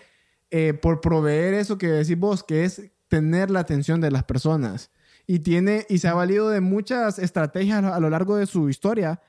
eh, 0.51 0.73
por 0.73 0.99
proveer 1.01 1.53
eso 1.53 1.77
que 1.77 1.87
decís 1.87 2.17
vos, 2.17 2.43
que 2.43 2.65
es 2.65 2.91
tener 3.07 3.49
la 3.49 3.61
atención 3.61 4.01
de 4.01 4.11
las 4.11 4.23
personas. 4.23 4.91
Y 5.25 5.39
tiene, 5.39 5.85
y 5.89 5.99
se 5.99 6.07
ha 6.07 6.13
valido 6.13 6.49
de 6.49 6.59
muchas 6.59 7.19
estrategias 7.19 7.83
a 7.83 7.99
lo 7.99 8.09
largo 8.09 8.35
de 8.35 8.45
su 8.45 8.69
historia 8.69 9.21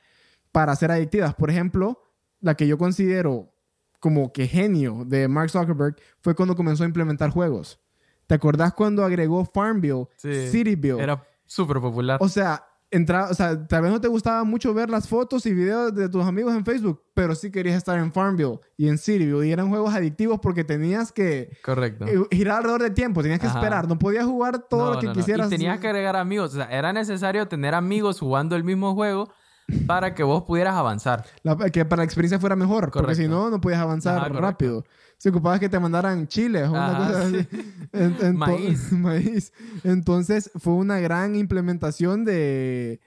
para 0.51 0.75
ser 0.75 0.91
adictivas. 0.91 1.35
Por 1.35 1.51
ejemplo, 1.51 2.03
la 2.41 2.57
que 2.57 2.67
yo 2.67 2.79
considero 2.79 3.53
como 4.01 4.33
que 4.33 4.49
genio 4.49 5.05
de 5.07 5.29
Mark 5.29 5.51
Zuckerberg 5.51 5.97
fue 6.21 6.35
cuando 6.35 6.57
comenzó 6.57 6.85
a 6.85 6.87
implementar 6.87 7.31
juegos. 7.31 7.79
¿Te 8.27 8.35
acordás 8.35 8.73
cuando 8.73 9.05
agregó 9.05 9.45
Farmville, 9.45 10.07
Sí. 10.17 10.49
Cityville? 10.51 11.01
Era 11.03 11.23
súper 11.45 11.81
popular. 11.81 12.19
O 12.23 12.29
sea, 12.29 12.65
entra, 12.91 13.29
o 13.31 13.35
sea, 13.35 13.67
tal 13.69 13.83
vez 13.83 13.93
no 13.93 14.01
te 14.01 14.09
gustaba 14.09 14.43
mucho 14.45 14.75
ver 14.75 14.91
las 14.91 15.09
fotos 15.09 15.47
y 15.47 15.55
videos 15.55 15.95
de 15.95 16.09
tus 16.09 16.25
amigos 16.25 16.55
en 16.55 16.65
Facebook, 16.65 17.03
pero 17.15 17.35
sí 17.35 17.51
querías 17.51 17.77
estar 17.77 17.99
en 17.99 18.13
Farmville 18.13 18.59
y 18.77 18.89
en 18.89 18.99
Cityville. 18.99 19.47
Y 19.47 19.53
eran 19.53 19.69
juegos 19.69 19.95
adictivos 19.95 20.41
porque 20.43 20.65
tenías 20.65 21.13
que 21.13 21.57
Correcto. 21.65 22.05
eh, 22.07 22.19
girar 22.33 22.59
alrededor 22.59 22.83
del 22.83 22.95
tiempo, 22.95 23.23
tenías 23.23 23.39
que 23.41 23.47
Ajá. 23.47 23.59
esperar, 23.59 23.87
no 23.89 23.99
podías 23.99 24.25
jugar 24.25 24.59
todo 24.69 24.87
No, 24.87 24.95
lo 24.95 25.01
que 25.01 25.07
no, 25.07 25.13
no. 25.13 25.19
quisieras. 25.19 25.47
Y 25.47 25.51
tenías 25.51 25.79
que 25.79 25.87
agregar 25.89 26.17
amigos. 26.17 26.53
O 26.53 26.57
sea, 26.57 26.67
era 26.67 26.93
necesario 26.93 27.47
tener 27.49 27.75
amigos 27.75 28.19
jugando 28.19 28.57
el 28.57 28.65
mismo 28.65 28.95
juego 28.95 29.31
para 29.87 30.15
que 30.17 30.25
vos 30.25 30.43
pudieras 30.43 30.75
avanzar. 30.75 31.25
La- 31.45 31.57
que 31.71 31.85
para 31.85 32.01
la 32.01 32.05
experiencia 32.05 32.41
fuera 32.41 32.57
mejor, 32.57 32.91
porque 32.91 33.15
si 33.15 33.29
no, 33.29 33.51
no 33.51 33.61
podías 33.61 33.81
avanzar 33.81 34.19
Ajá, 34.19 34.29
rápido. 34.31 34.85
Si 35.23 35.29
ocupabas 35.29 35.61
que 35.61 35.69
te 35.69 35.79
mandaran 35.79 36.27
chiles 36.29 36.67
o 36.67 36.71
una 36.71 36.97
Ajá, 36.97 37.07
cosa 37.09 37.29
sí. 37.29 37.37
así. 37.37 37.49
En- 37.93 38.17
ento- 38.17 38.33
Maíz. 38.39 38.91
maíz. 38.93 39.53
Entonces, 39.85 40.51
fue 40.59 40.73
una 40.73 40.99
gran 40.99 41.37
implementación 41.37 42.25
de, 42.25 43.01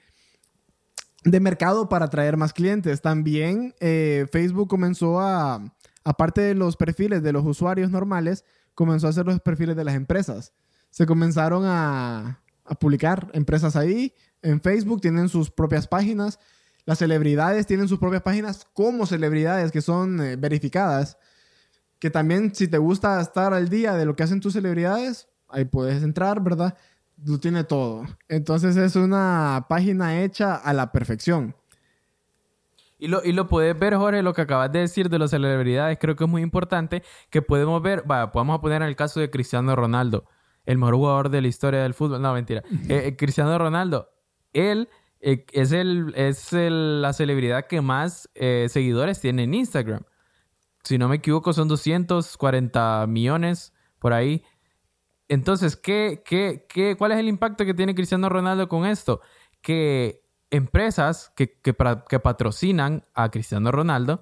de 1.24 1.40
mercado 1.40 1.90
para 1.90 2.06
atraer 2.06 2.38
más 2.38 2.54
clientes. 2.54 3.02
También 3.02 3.74
eh, 3.80 4.28
Facebook 4.32 4.68
comenzó 4.70 5.20
a, 5.22 5.64
aparte 6.04 6.42
de 6.42 6.54
los 6.54 6.78
perfiles 6.78 7.24
de 7.24 7.34
los 7.34 7.44
usuarios 7.46 7.90
normales, 7.90 8.46
comenzó 8.76 9.08
a 9.08 9.10
hacer 9.10 9.26
los 9.26 9.40
perfiles 9.40 9.76
de 9.76 9.84
las 9.84 9.96
empresas. 9.96 10.54
Se 10.92 11.08
comenzaron 11.08 11.64
a, 11.66 12.44
a 12.66 12.76
publicar 12.76 13.32
empresas 13.34 13.76
ahí. 13.76 14.14
En 14.44 14.62
Facebook 14.62 15.02
tienen 15.02 15.30
sus 15.30 15.50
propias 15.50 15.88
páginas. 15.88 16.38
Las 16.86 17.00
celebridades 17.00 17.66
tienen 17.66 17.88
sus 17.88 17.98
propias 17.98 18.22
páginas 18.22 18.68
como 18.74 19.08
celebridades 19.08 19.72
que 19.72 19.82
son 19.82 20.22
eh, 20.22 20.36
verificadas. 20.36 21.18
Que 22.04 22.10
también 22.10 22.54
si 22.54 22.68
te 22.68 22.78
gusta 22.80 23.22
estar 23.22 23.54
al 23.54 23.70
día 23.70 23.94
de 23.94 24.06
lo 24.06 24.14
que 24.14 24.24
hacen 24.24 24.42
tus 24.42 24.52
celebridades, 24.52 25.30
ahí 25.48 25.64
puedes 25.64 26.04
entrar, 26.04 26.42
¿verdad? 26.44 26.78
Lo 27.26 27.40
tiene 27.40 27.64
todo. 27.64 28.04
Entonces 28.28 28.76
es 28.76 28.98
una 28.98 29.68
página 29.70 30.22
hecha 30.22 30.54
a 30.54 30.74
la 30.74 30.92
perfección. 30.92 31.56
Y 33.00 33.08
lo, 33.08 33.24
y 33.24 33.32
lo 33.32 33.48
puedes 33.48 33.80
ver, 33.80 33.96
Jorge, 33.96 34.22
lo 34.22 34.34
que 34.34 34.42
acabas 34.42 34.70
de 34.74 34.80
decir 34.80 35.08
de 35.10 35.18
las 35.18 35.30
celebridades, 35.32 35.98
creo 35.98 36.18
que 36.18 36.26
es 36.26 36.30
muy 36.30 36.42
importante 36.42 37.04
que 37.30 37.42
podemos 37.42 37.82
ver, 37.82 38.04
vaya, 38.06 38.34
podemos 38.34 38.60
poner 38.60 38.82
en 38.82 38.90
el 38.90 38.98
caso 38.98 39.22
de 39.22 39.30
Cristiano 39.30 39.74
Ronaldo, 39.74 40.26
el 40.66 40.78
mejor 40.78 40.96
jugador 40.96 41.30
de 41.30 41.42
la 41.42 41.48
historia 41.48 41.84
del 41.84 41.94
fútbol, 41.94 42.22
no, 42.22 42.34
mentira. 42.34 42.64
Eh, 42.90 43.04
eh, 43.08 43.16
Cristiano 43.16 43.58
Ronaldo, 43.58 44.10
él 44.52 44.90
eh, 45.22 45.46
es, 45.54 45.72
el, 45.72 46.12
es 46.18 46.52
el- 46.52 47.02
la 47.02 47.14
celebridad 47.14 47.66
que 47.68 47.80
más 47.80 48.30
seguidores 48.68 49.22
tiene 49.22 49.44
en 49.44 49.54
Instagram. 49.54 50.04
Si 50.84 50.98
no 50.98 51.08
me 51.08 51.18
equivoco, 51.18 51.54
son 51.54 51.68
240 51.68 53.06
millones 53.08 53.74
por 54.00 54.14
ahí. 54.14 54.44
Entonces, 55.30 55.76
¿qué, 55.76 56.22
qué, 56.26 56.66
qué, 56.68 56.96
¿cuál 56.98 57.14
es 57.14 57.20
el 57.20 57.28
impacto 57.28 57.66
que 57.66 57.74
tiene 57.74 57.96
Cristiano 57.96 58.28
Ronaldo 58.30 58.68
con 58.68 58.86
esto? 58.86 59.22
Que 59.62 60.26
empresas 60.52 61.32
que, 61.36 61.60
que, 61.62 61.76
que 62.10 62.20
patrocinan 62.20 63.06
a 63.14 63.32
Cristiano 63.32 63.72
Ronaldo, 63.72 64.22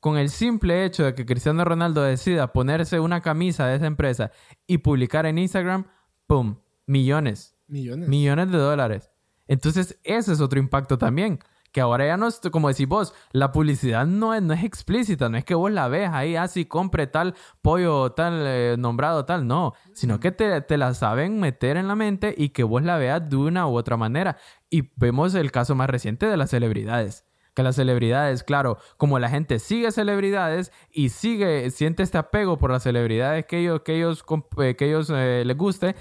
con 0.00 0.18
el 0.18 0.30
simple 0.30 0.84
hecho 0.84 1.04
de 1.04 1.14
que 1.14 1.24
Cristiano 1.24 1.64
Ronaldo 1.64 2.02
decida 2.02 2.52
ponerse 2.52 3.00
una 3.00 3.20
camisa 3.20 3.66
de 3.66 3.76
esa 3.76 3.86
empresa 3.86 4.32
y 4.66 4.78
publicar 4.78 5.26
en 5.26 5.38
Instagram, 5.38 5.86
¡pum! 6.26 6.56
Millones, 6.86 7.56
Millones. 7.68 8.08
millones 8.08 8.50
de 8.50 8.58
dólares. 8.58 9.10
Entonces, 9.46 9.98
ese 10.02 10.32
es 10.32 10.40
otro 10.40 10.58
impacto 10.58 10.98
también. 10.98 11.38
Que 11.72 11.80
ahora 11.80 12.06
ya 12.06 12.16
no 12.16 12.28
es, 12.28 12.40
como 12.52 12.68
decís 12.68 12.86
vos, 12.86 13.14
la 13.32 13.50
publicidad 13.50 14.06
no 14.06 14.34
es, 14.34 14.42
no 14.42 14.52
es 14.52 14.62
explícita, 14.62 15.28
no 15.28 15.38
es 15.38 15.44
que 15.44 15.54
vos 15.54 15.72
la 15.72 15.88
ves 15.88 16.10
ahí, 16.12 16.36
así 16.36 16.62
ah, 16.62 16.68
compre 16.68 17.06
tal 17.06 17.34
pollo, 17.62 18.12
tal 18.12 18.44
eh, 18.46 18.76
nombrado, 18.78 19.24
tal, 19.24 19.46
no, 19.46 19.72
sino 19.94 20.20
que 20.20 20.32
te, 20.32 20.60
te 20.60 20.76
la 20.76 20.94
saben 20.94 21.40
meter 21.40 21.78
en 21.78 21.88
la 21.88 21.96
mente 21.96 22.34
y 22.36 22.50
que 22.50 22.62
vos 22.62 22.82
la 22.82 22.98
veas 22.98 23.28
de 23.28 23.36
una 23.36 23.66
u 23.66 23.76
otra 23.76 23.96
manera. 23.96 24.36
Y 24.68 24.92
vemos 24.96 25.34
el 25.34 25.50
caso 25.50 25.74
más 25.74 25.88
reciente 25.88 26.26
de 26.26 26.36
las 26.36 26.50
celebridades 26.50 27.24
que 27.54 27.62
las 27.62 27.76
celebridades, 27.76 28.44
claro, 28.44 28.78
como 28.96 29.18
la 29.18 29.28
gente 29.28 29.58
sigue 29.58 29.92
celebridades 29.92 30.72
y 30.90 31.10
sigue, 31.10 31.70
siente 31.70 32.02
este 32.02 32.16
apego 32.16 32.56
por 32.56 32.70
las 32.70 32.82
celebridades 32.82 33.44
que 33.44 33.58
ellos, 33.58 33.82
que 33.82 33.96
ellos, 33.96 34.24
eh, 34.58 34.74
que 34.74 34.86
ellos 34.86 35.10
eh, 35.14 35.42
les 35.44 35.56
guste, 35.56 35.94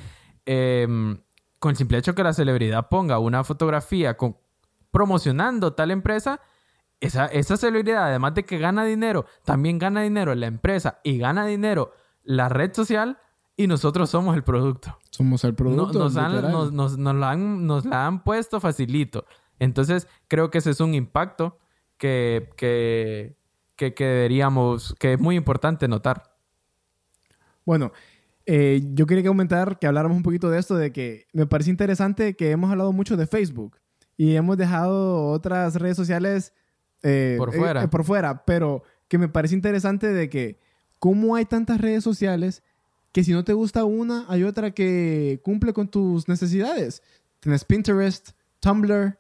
em, 0.46 1.22
con 1.60 1.72
el 1.72 1.76
simple 1.76 1.98
hecho 1.98 2.16
que 2.16 2.24
la 2.24 2.32
celebridad 2.32 2.88
ponga 2.88 3.20
una 3.20 3.44
fotografía 3.44 4.16
con, 4.16 4.38
promocionando 4.92 5.74
tal 5.74 5.92
empresa, 5.92 6.42
esa, 7.00 7.26
esa 7.26 7.58
celebridad, 7.58 8.06
además 8.06 8.36
de 8.36 8.46
que 8.46 8.58
gana 8.60 8.86
dinero, 8.86 9.26
también 9.44 9.80
gana 9.80 10.02
dinero 10.02 10.36
la 10.36 10.48
empresa 10.48 11.00
y 11.04 11.18
gana 11.18 11.46
dinero 11.46 11.94
la 12.24 12.50
red 12.50 12.74
social 12.74 13.18
y 13.58 13.68
nosotros 13.68 14.10
somos 14.10 14.36
el 14.36 14.44
producto. 14.44 14.98
Somos 15.10 15.44
el 15.44 15.56
producto. 15.56 16.10
nos, 16.10 16.72
nos, 16.72 16.98
nos, 16.98 17.16
la 17.16 17.32
han, 17.32 17.66
nos 17.66 17.86
la 17.86 18.08
han 18.08 18.24
puesto 18.24 18.60
facilito. 18.60 19.26
Entonces, 19.60 20.08
creo 20.28 20.50
que 20.50 20.60
ese 20.60 20.72
es 20.72 20.80
un 20.80 20.94
impacto 20.94 21.60
que, 21.98 22.50
que, 22.58 23.36
que, 23.76 23.94
que 23.94 24.06
deberíamos, 24.06 24.96
que 25.00 25.14
es 25.14 25.20
muy 25.20 25.36
importante 25.36 25.88
notar. 25.88 26.36
Bueno, 27.66 27.92
eh, 28.46 28.82
yo 28.94 29.06
quería 29.06 29.24
comentar 29.24 29.78
que 29.78 29.88
habláramos 29.88 30.18
un 30.18 30.24
poquito 30.24 30.50
de 30.50 30.60
esto, 30.60 30.76
de 30.76 30.92
que 30.92 31.28
me 31.34 31.46
parece 31.46 31.70
interesante 31.70 32.36
que 32.36 32.52
hemos 32.52 32.72
hablado 32.72 32.92
mucho 32.92 33.18
de 33.18 33.28
Facebook 33.28 33.78
y 34.22 34.36
hemos 34.36 34.56
dejado 34.56 35.30
otras 35.32 35.74
redes 35.78 35.98
sociales 35.98 36.54
eh, 37.02 37.38
por, 37.40 37.52
fuera. 37.56 37.82
Eh, 37.82 37.88
por 37.88 38.04
fuera, 38.04 38.46
pero 38.46 38.84
que 39.08 39.18
me 39.18 39.28
parece 39.28 39.56
interesante 39.56 40.14
de 40.14 40.30
que 40.30 40.60
cómo 41.00 41.36
hay 41.36 41.46
tantas 41.46 41.82
redes 41.82 42.04
sociales 42.04 42.62
que 43.12 43.24
si 43.24 43.32
no 43.32 43.44
te 43.44 43.54
gusta 43.54 43.84
una, 43.84 44.28
hay 44.30 44.44
otra 44.44 44.70
que 44.76 45.42
cumple 45.44 45.74
con 45.74 45.88
tus 45.88 46.28
necesidades. 46.28 47.02
Tienes 47.40 47.66
Pinterest, 47.66 48.30
Tumblr, 48.60 49.18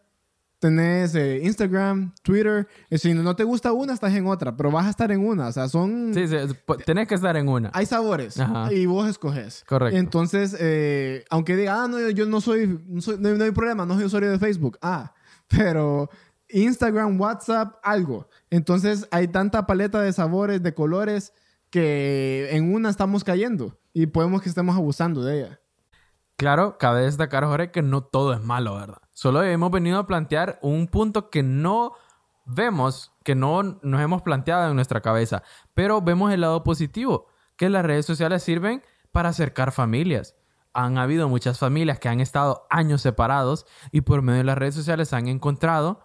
tenés 0.62 1.16
eh, 1.16 1.42
Instagram, 1.44 2.14
Twitter. 2.22 2.68
Eh, 2.90 2.98
si 3.00 3.14
no 3.16 3.36
te 3.36 3.44
gusta 3.44 3.74
una, 3.74 3.94
estás 3.94 4.14
en 4.14 4.28
otra, 4.28 4.56
pero 4.56 4.70
vas 4.70 4.86
a 4.86 4.92
estar 4.92 5.12
en 5.12 5.26
una. 5.26 5.48
O 5.48 5.52
sea, 5.52 5.68
son. 5.68 6.14
Sí, 6.14 6.28
sí, 6.28 6.38
tenés 6.86 7.08
que 7.08 7.16
estar 7.16 7.36
en 7.36 7.50
una. 7.50 7.72
Hay 7.74 7.88
sabores 7.88 8.40
y 8.70 8.86
vos 8.86 9.10
escoges. 9.10 9.66
Correcto. 9.68 9.98
Entonces, 9.98 10.56
eh, 10.60 11.26
aunque 11.32 11.58
diga, 11.58 11.84
ah, 11.84 11.88
no, 11.88 12.10
yo 12.12 12.28
no 12.28 12.40
soy, 12.40 12.80
no, 12.88 13.44
hay 13.44 13.52
problema, 13.52 13.86
no 13.86 13.96
soy 13.96 14.06
usuario 14.06 14.30
de 14.30 14.38
Facebook. 14.38 14.78
Ah, 14.82 15.14
pero 15.48 16.10
Instagram, 16.50 17.20
WhatsApp, 17.20 17.76
algo. 17.84 18.30
Entonces, 18.52 19.08
hay 19.10 19.28
tanta 19.28 19.66
paleta 19.66 20.00
de 20.02 20.14
sabores, 20.14 20.62
de 20.62 20.76
colores, 20.76 21.34
que 21.72 22.50
en 22.52 22.72
una 22.72 22.90
estamos 22.90 23.24
cayendo 23.24 23.80
y 23.94 24.06
podemos 24.06 24.44
que 24.44 24.50
estemos 24.50 24.76
abusando 24.76 25.24
de 25.24 25.40
ella. 25.40 25.60
Claro, 26.38 26.78
cabe 26.78 27.04
destacar, 27.04 27.46
Jorge, 27.46 27.72
que 27.72 27.82
no 27.82 28.04
todo 28.04 28.34
es 28.34 28.42
malo, 28.42 28.76
¿verdad? 28.76 29.02
Solo 29.22 29.44
hemos 29.44 29.70
venido 29.70 30.00
a 30.00 30.08
plantear 30.08 30.58
un 30.64 30.88
punto 30.88 31.30
que 31.30 31.44
no 31.44 31.94
vemos, 32.44 33.12
que 33.24 33.36
no 33.36 33.62
nos 33.62 34.02
hemos 34.02 34.24
planteado 34.24 34.68
en 34.68 34.76
nuestra 34.76 35.02
cabeza, 35.02 35.44
pero 35.76 36.02
vemos 36.02 36.34
el 36.34 36.42
lado 36.42 36.64
positivo, 36.64 37.28
que 37.56 37.70
las 37.70 37.86
redes 37.86 38.08
sociales 38.08 38.42
sirven 38.42 38.82
para 39.12 39.30
acercar 39.30 39.74
familias. 39.74 40.36
Han 40.74 40.98
habido 40.98 41.30
muchas 41.30 41.60
familias 41.60 42.00
que 42.00 42.10
han 42.10 42.20
estado 42.20 42.66
años 42.72 43.04
separados 43.04 43.68
y 43.92 44.02
por 44.02 44.24
medio 44.24 44.40
de 44.40 44.46
las 44.46 44.58
redes 44.58 44.74
sociales 44.74 45.10
se 45.10 45.16
han 45.16 45.28
encontrado 45.28 46.02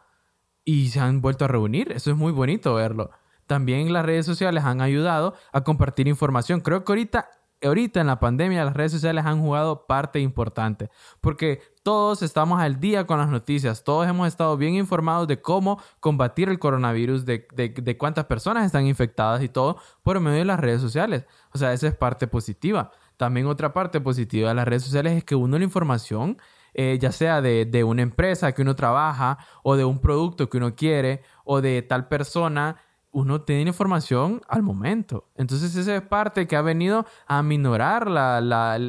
y 0.62 0.90
se 0.90 1.00
han 1.00 1.22
vuelto 1.22 1.46
a 1.46 1.48
reunir. 1.48 1.92
Eso 1.92 2.10
es 2.10 2.18
muy 2.18 2.32
bonito 2.32 2.74
verlo. 2.74 3.12
También 3.46 3.94
las 3.94 4.04
redes 4.04 4.26
sociales 4.26 4.62
han 4.64 4.82
ayudado 4.82 5.32
a 5.54 5.62
compartir 5.62 6.06
información. 6.06 6.60
Creo 6.60 6.84
que 6.84 6.92
ahorita 6.92 7.30
ahorita 7.62 8.00
en 8.00 8.06
la 8.06 8.18
pandemia 8.18 8.64
las 8.64 8.74
redes 8.74 8.92
sociales 8.92 9.24
han 9.24 9.40
jugado 9.40 9.86
parte 9.86 10.20
importante, 10.20 10.90
porque 11.20 11.62
todos 11.82 12.22
estamos 12.22 12.60
al 12.60 12.80
día 12.80 13.06
con 13.06 13.18
las 13.18 13.28
noticias, 13.28 13.84
todos 13.84 14.06
hemos 14.08 14.28
estado 14.28 14.56
bien 14.56 14.74
informados 14.74 15.28
de 15.28 15.40
cómo 15.40 15.80
combatir 16.00 16.48
el 16.48 16.58
coronavirus, 16.58 17.24
de, 17.24 17.46
de, 17.54 17.96
cuántas 17.96 18.24
personas 18.26 18.66
están 18.66 18.86
infectadas 18.86 19.42
y 19.42 19.48
todo 19.48 19.78
por 20.02 20.18
medio 20.20 20.38
de 20.38 20.44
las 20.44 20.60
redes 20.60 20.80
sociales. 20.80 21.24
O 21.52 21.58
sea, 21.58 21.72
esa 21.72 21.86
es 21.88 21.94
parte 21.94 22.26
positiva. 22.26 22.90
También 23.16 23.46
otra 23.46 23.72
parte 23.72 24.00
positiva 24.00 24.50
de 24.50 24.54
las 24.54 24.68
redes 24.68 24.82
sociales 24.82 25.14
es 25.14 25.24
que 25.24 25.34
uno 25.34 25.58
la 25.58 25.64
información, 25.64 26.38
eh, 26.74 26.98
ya 27.00 27.12
sea 27.12 27.40
de, 27.40 27.64
de 27.64 27.84
una 27.84 28.02
empresa 28.02 28.52
que 28.52 28.62
uno 28.62 28.76
trabaja 28.76 29.38
o 29.62 29.76
de 29.76 29.84
un 29.84 30.00
producto 30.00 30.50
que 30.50 30.58
uno 30.58 30.74
quiere 30.74 31.22
o 31.44 31.60
de 31.60 31.82
tal 31.82 32.08
persona, 32.08 32.76
uno 33.16 33.40
tiene 33.40 33.62
información 33.62 34.42
al 34.46 34.62
momento. 34.62 35.30
Entonces 35.36 35.74
esa 35.74 35.96
es 35.96 36.02
parte 36.02 36.46
que 36.46 36.54
ha 36.54 36.60
venido 36.60 37.06
a 37.26 37.42
minorar 37.42 38.08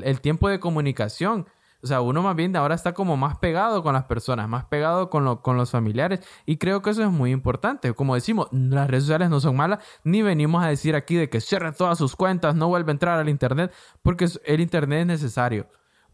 el 0.04 0.20
tiempo 0.20 0.50
de 0.50 0.60
comunicación. 0.60 1.48
O 1.82 1.88
sea, 1.88 2.02
uno 2.02 2.22
más 2.22 2.36
bien 2.36 2.54
ahora 2.58 2.76
está 2.76 2.94
como 2.94 3.16
más 3.16 3.38
pegado 3.38 3.82
con 3.84 3.94
las 3.94 4.04
personas, 4.04 4.50
más 4.50 4.66
pegado 4.66 5.10
con, 5.10 5.38
con 5.38 5.56
los 5.56 5.72
familiares. 5.72 6.20
Y 6.46 6.58
creo 6.58 6.82
que 6.82 6.90
eso 6.90 7.04
es 7.04 7.10
muy 7.10 7.32
importante. 7.32 7.94
Como 7.94 8.16
decimos, 8.16 8.50
las 8.52 8.90
redes 8.90 9.06
sociales 9.06 9.30
no 9.30 9.40
son 9.40 9.56
malas, 9.56 9.80
ni 10.04 10.22
venimos 10.22 10.62
a 10.62 10.68
decir 10.68 10.94
aquí 10.96 11.16
de 11.16 11.30
que 11.30 11.40
cierren 11.40 11.74
todas 11.74 11.98
sus 11.98 12.18
cuentas, 12.18 12.54
no 12.54 12.68
vuelva 12.68 12.90
a 12.90 12.92
entrar 12.92 13.20
al 13.20 13.30
Internet, 13.30 13.72
porque 14.02 14.28
el 14.44 14.60
Internet 14.60 15.02
es 15.02 15.08
necesario. 15.08 15.68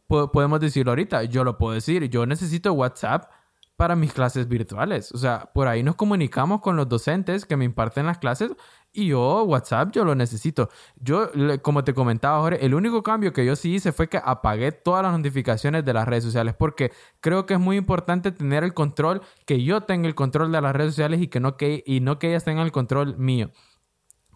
podemos 0.07 0.59
decirlo 0.59 0.91
ahorita, 0.91 1.23
yo 1.23 1.43
lo 1.43 1.57
puedo 1.57 1.73
decir, 1.73 2.07
yo 2.11 2.27
necesito 2.27 2.73
WhatsApp 2.73 3.31
para 3.75 3.95
mis 3.95 4.13
clases 4.13 4.47
virtuales. 4.47 5.11
O 5.11 5.17
sea, 5.17 5.49
por 5.53 5.67
ahí 5.67 5.83
nos 5.83 5.95
comunicamos 5.95 6.61
con 6.61 6.75
los 6.75 6.87
docentes 6.87 7.45
que 7.45 7.57
me 7.57 7.65
imparten 7.65 8.05
las 8.05 8.19
clases 8.19 8.51
y 8.91 9.07
yo 9.07 9.43
WhatsApp 9.43 9.91
yo 9.91 10.05
lo 10.05 10.13
necesito. 10.13 10.69
Yo, 10.95 11.31
como 11.61 11.83
te 11.83 11.93
comentaba, 11.93 12.39
Jorge, 12.39 12.63
el 12.63 12.75
único 12.75 13.01
cambio 13.01 13.33
que 13.33 13.45
yo 13.45 13.55
sí 13.55 13.73
hice 13.73 13.91
fue 13.91 14.07
que 14.07 14.21
apagué 14.23 14.71
todas 14.71 15.03
las 15.03 15.11
notificaciones 15.11 15.83
de 15.83 15.93
las 15.93 16.07
redes 16.07 16.23
sociales 16.23 16.55
porque 16.57 16.91
creo 17.19 17.45
que 17.45 17.55
es 17.55 17.59
muy 17.59 17.77
importante 17.77 18.31
tener 18.31 18.63
el 18.63 18.73
control, 18.73 19.21
que 19.45 19.63
yo 19.63 19.81
tenga 19.81 20.07
el 20.07 20.15
control 20.15 20.51
de 20.51 20.61
las 20.61 20.75
redes 20.75 20.91
sociales 20.91 21.21
y 21.21 21.27
que 21.27 21.39
no 21.39 21.57
que, 21.57 21.83
y 21.85 21.99
no 21.99 22.19
que 22.19 22.29
ellas 22.29 22.43
tengan 22.43 22.65
el 22.65 22.71
control 22.71 23.17
mío. 23.17 23.51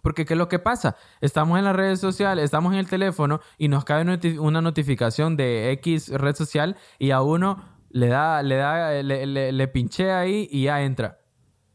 Porque 0.02 0.24
¿qué 0.24 0.34
es 0.34 0.38
lo 0.38 0.48
que 0.48 0.58
pasa? 0.58 0.96
Estamos 1.20 1.58
en 1.58 1.64
las 1.64 1.76
redes 1.76 2.00
sociales, 2.00 2.44
estamos 2.44 2.72
en 2.72 2.78
el 2.78 2.88
teléfono 2.88 3.40
y 3.56 3.68
nos 3.68 3.84
cae 3.84 4.04
una 4.38 4.60
notificación 4.60 5.36
de 5.36 5.70
X 5.72 6.08
red 6.08 6.34
social 6.34 6.76
y 6.98 7.10
a 7.10 7.20
uno 7.20 7.77
le 7.90 8.08
da, 8.08 8.42
le 8.42 8.56
da, 8.56 9.02
le, 9.02 9.52
le, 9.52 9.68
pinché 9.68 10.12
ahí 10.12 10.48
y 10.50 10.64
ya 10.64 10.82
entra. 10.82 11.18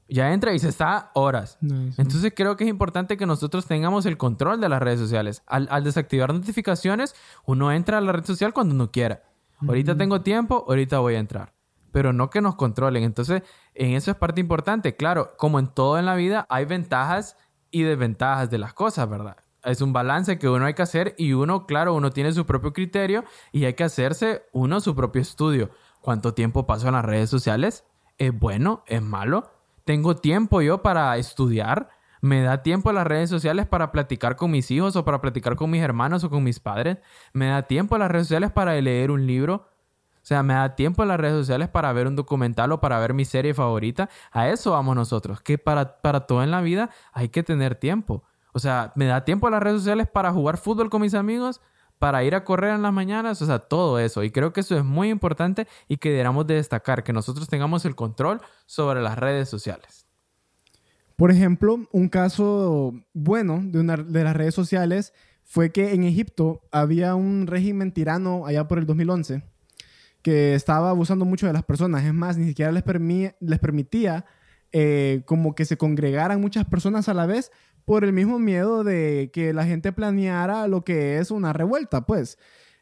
Ya 0.07 0.31
entra 0.31 0.53
y 0.53 0.59
se 0.59 0.69
está 0.69 1.11
horas. 1.15 1.57
Entonces 1.61 2.33
creo 2.35 2.55
que 2.55 2.65
es 2.65 2.69
importante 2.69 3.17
que 3.17 3.25
nosotros 3.25 3.65
tengamos 3.65 4.05
el 4.05 4.17
control 4.17 4.61
de 4.61 4.69
las 4.69 4.81
redes 4.81 4.99
sociales. 4.99 5.43
Al, 5.47 5.83
desactivar 5.83 6.33
notificaciones, 6.33 7.15
uno 7.45 7.71
entra 7.71 7.97
a 7.97 8.01
la 8.01 8.11
red 8.11 8.25
social 8.25 8.53
cuando 8.53 8.75
uno 8.75 8.91
quiera. 8.91 9.23
Ahorita 9.67 9.97
tengo 9.97 10.21
tiempo, 10.21 10.65
ahorita 10.67 10.99
voy 10.99 11.15
a 11.15 11.19
entrar. 11.19 11.53
Pero 11.91 12.11
no 12.11 12.29
que 12.29 12.41
nos 12.41 12.55
controlen. 12.55 13.03
Entonces, 13.03 13.43
en 13.73 13.91
eso 13.91 14.11
es 14.11 14.17
parte 14.17 14.41
importante. 14.41 14.95
Claro, 14.95 15.33
como 15.37 15.57
en 15.57 15.67
todo 15.67 15.97
en 15.97 16.05
la 16.05 16.15
vida, 16.15 16.45
hay 16.49 16.65
ventajas 16.65 17.37
y 17.71 17.83
desventajas 17.83 18.51
de 18.51 18.57
las 18.57 18.73
cosas, 18.73 19.09
¿verdad? 19.09 19.37
Es 19.63 19.81
un 19.81 19.93
balance 19.93 20.37
que 20.37 20.49
uno 20.49 20.65
hay 20.65 20.73
que 20.73 20.81
hacer 20.81 21.15
y 21.17 21.33
uno, 21.33 21.65
claro, 21.65 21.95
uno 21.95 22.11
tiene 22.11 22.33
su 22.33 22.45
propio 22.45 22.73
criterio 22.73 23.23
y 23.51 23.65
hay 23.65 23.73
que 23.73 23.85
hacerse 23.85 24.43
uno 24.51 24.81
su 24.81 24.93
propio 24.93 25.21
estudio 25.21 25.71
cuánto 26.03 26.33
tiempo 26.33 26.67
paso 26.67 26.87
en 26.87 26.93
las 26.93 27.05
redes 27.05 27.29
sociales. 27.29 27.85
¿Es 28.19 28.37
bueno? 28.37 28.83
¿Es 28.87 29.01
malo? 29.01 29.49
¿Tengo 29.85 30.15
tiempo 30.15 30.61
yo 30.61 30.83
para 30.83 31.17
estudiar? 31.17 31.89
¿Me 32.21 32.41
da 32.41 32.61
tiempo 32.61 32.91
las 32.91 33.07
redes 33.07 33.29
sociales 33.29 33.67
para 33.67 33.91
platicar 33.91 34.35
con 34.35 34.51
mis 34.51 34.69
hijos 34.69 34.95
o 34.95 35.03
para 35.05 35.21
platicar 35.21 35.55
con 35.55 35.71
mis 35.71 35.81
hermanos 35.81 36.23
o 36.23 36.29
con 36.29 36.43
mis 36.43 36.59
padres? 36.59 36.97
¿Me 37.31 37.47
da 37.47 37.63
tiempo 37.63 37.97
las 37.97 38.11
redes 38.11 38.27
sociales 38.27 38.51
para 38.51 38.79
leer 38.79 39.11
un 39.11 39.25
libro? 39.25 39.69
O 40.15 40.25
sea, 40.25 40.43
me 40.43 40.53
da 40.53 40.75
tiempo 40.75 41.03
en 41.03 41.09
las 41.09 41.19
redes 41.19 41.35
sociales 41.35 41.69
para 41.69 41.91
ver 41.93 42.07
un 42.07 42.15
documental 42.15 42.71
o 42.73 42.81
para 42.81 42.99
ver 42.99 43.13
mi 43.13 43.25
serie 43.25 43.53
favorita. 43.53 44.09
A 44.31 44.49
eso 44.49 44.71
vamos 44.71 44.95
nosotros, 44.95 45.41
que 45.41 45.57
para, 45.57 46.01
para 46.01 46.27
todo 46.27 46.43
en 46.43 46.51
la 46.51 46.61
vida 46.61 46.89
hay 47.13 47.29
que 47.29 47.43
tener 47.43 47.75
tiempo. 47.75 48.23
O 48.53 48.59
sea, 48.59 48.91
me 48.95 49.05
da 49.05 49.25
tiempo 49.25 49.47
en 49.47 49.53
las 49.53 49.63
redes 49.63 49.79
sociales 49.79 50.07
para 50.07 50.31
jugar 50.31 50.57
fútbol 50.57 50.89
con 50.89 51.01
mis 51.01 51.13
amigos 51.13 51.61
para 52.03 52.21
ir 52.25 52.35
a 52.35 52.43
correr 52.43 52.75
en 52.75 52.81
las 52.81 52.91
mañanas, 52.91 53.41
o 53.41 53.45
sea, 53.45 53.59
todo 53.59 53.97
eso. 53.97 54.25
Y 54.25 54.31
creo 54.31 54.51
que 54.51 54.59
eso 54.59 54.77
es 54.77 54.83
muy 54.83 55.07
importante 55.07 55.69
y 55.87 55.95
que 55.95 56.09
deberíamos 56.09 56.45
de 56.45 56.55
destacar, 56.55 57.01
que 57.01 57.13
nosotros 57.13 57.47
tengamos 57.47 57.85
el 57.85 57.95
control 57.95 58.41
sobre 58.65 59.01
las 59.01 59.17
redes 59.17 59.47
sociales. 59.47 60.05
Por 61.15 61.31
ejemplo, 61.31 61.87
un 61.93 62.09
caso 62.09 62.93
bueno 63.13 63.61
de, 63.63 63.79
una, 63.79 63.95
de 63.95 64.21
las 64.25 64.35
redes 64.35 64.53
sociales 64.53 65.13
fue 65.45 65.71
que 65.71 65.93
en 65.93 66.03
Egipto 66.03 66.67
había 66.73 67.15
un 67.15 67.47
régimen 67.47 67.93
tirano 67.93 68.47
allá 68.47 68.67
por 68.67 68.79
el 68.79 68.85
2011 68.85 69.41
que 70.21 70.55
estaba 70.55 70.89
abusando 70.89 71.23
mucho 71.23 71.47
de 71.47 71.53
las 71.53 71.63
personas. 71.63 72.03
Es 72.03 72.13
más, 72.13 72.37
ni 72.37 72.47
siquiera 72.47 72.73
les, 72.73 72.83
les 73.39 73.59
permitía 73.59 74.25
eh, 74.73 75.21
como 75.25 75.55
que 75.55 75.63
se 75.63 75.77
congregaran 75.77 76.41
muchas 76.41 76.65
personas 76.65 77.07
a 77.07 77.13
la 77.13 77.27
vez 77.27 77.53
por 77.85 78.03
el 78.03 78.13
mismo 78.13 78.39
miedo 78.39 78.83
de 78.83 79.29
que 79.33 79.53
la 79.53 79.65
gente 79.65 79.91
planeara 79.91 80.67
lo 80.67 80.83
que 80.83 81.17
es 81.17 81.31
una 81.31 81.53
revuelta, 81.53 82.05
pues. 82.05 82.37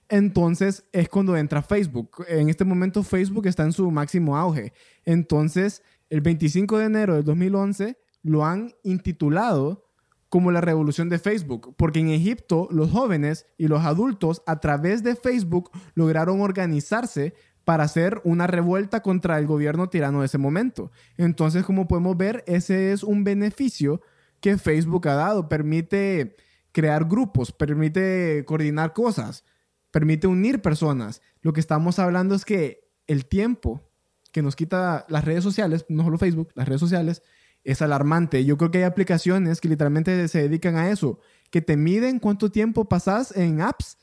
Entonces 0.10 0.86
es 0.92 1.08
cuando 1.08 1.38
entra 1.38 1.62
Facebook. 1.62 2.26
En 2.28 2.50
este 2.50 2.66
momento 2.66 3.02
Facebook 3.04 3.48
está 3.48 3.64
en 3.64 3.72
su 3.72 3.90
máximo 3.92 4.38
auge. 4.38 4.74
Entonces 5.06 5.84
el 6.10 6.22
25 6.22 6.78
de 6.78 6.86
enero 6.86 7.16
del 7.16 7.24
2011 7.24 7.98
lo 8.24 8.46
han 8.46 8.74
intitulado 8.84 9.88
como 10.28 10.52
la 10.52 10.62
revolución 10.62 11.10
de 11.10 11.20
Facebook, 11.20 11.76
porque 11.78 12.00
en 12.00 12.10
Egipto 12.10 12.68
los 12.72 12.92
jóvenes 12.92 13.48
y 13.58 13.68
los 13.68 13.84
adultos 13.84 14.44
a 14.46 14.60
través 14.60 15.04
de 15.04 15.16
Facebook 15.16 15.72
lograron 15.94 16.40
organizarse 16.42 17.34
para 17.66 17.84
hacer 17.84 18.22
una 18.24 18.48
revuelta 18.48 19.02
contra 19.02 19.38
el 19.38 19.46
gobierno 19.46 19.90
tirano 19.90 20.22
de 20.22 20.26
ese 20.26 20.38
momento. 20.38 20.92
Entonces, 21.18 21.64
como 21.64 21.88
podemos 21.88 22.18
ver, 22.18 22.44
ese 22.48 22.92
es 22.92 23.04
un 23.04 23.24
beneficio 23.24 24.02
que 24.42 24.58
Facebook 24.58 25.08
ha 25.08 25.16
dado. 25.16 25.48
Permite 25.48 26.36
crear 26.72 27.06
grupos, 27.06 27.52
permite 27.52 28.44
coordinar 28.46 28.94
cosas, 28.94 29.46
permite 29.92 30.28
unir 30.28 30.62
personas. 30.62 31.22
Lo 31.42 31.54
que 31.54 31.60
estamos 31.60 32.00
hablando 32.00 32.36
es 32.36 32.44
que 32.44 32.92
el 33.08 33.26
tiempo 33.26 33.90
que 34.32 34.42
nos 34.42 34.56
quita 34.56 35.06
las 35.10 35.26
redes 35.26 35.44
sociales, 35.44 35.86
no 35.90 36.04
solo 36.04 36.18
Facebook, 36.18 36.50
las 36.56 36.68
redes 36.68 36.80
sociales, 36.80 37.22
es 37.64 37.82
alarmante. 37.82 38.44
Yo 38.46 38.58
creo 38.58 38.72
que 38.72 38.80
hay 38.80 38.84
aplicaciones 38.86 39.62
que 39.62 39.70
literalmente 39.70 40.28
se 40.28 40.42
dedican 40.42 40.78
a 40.78 40.90
eso, 40.90 41.20
que 41.50 41.62
te 41.62 41.78
miden 41.78 42.20
cuánto 42.20 42.50
tiempo 42.50 42.86
pasas 42.86 43.36
en 43.36 43.62
apps 43.62 43.98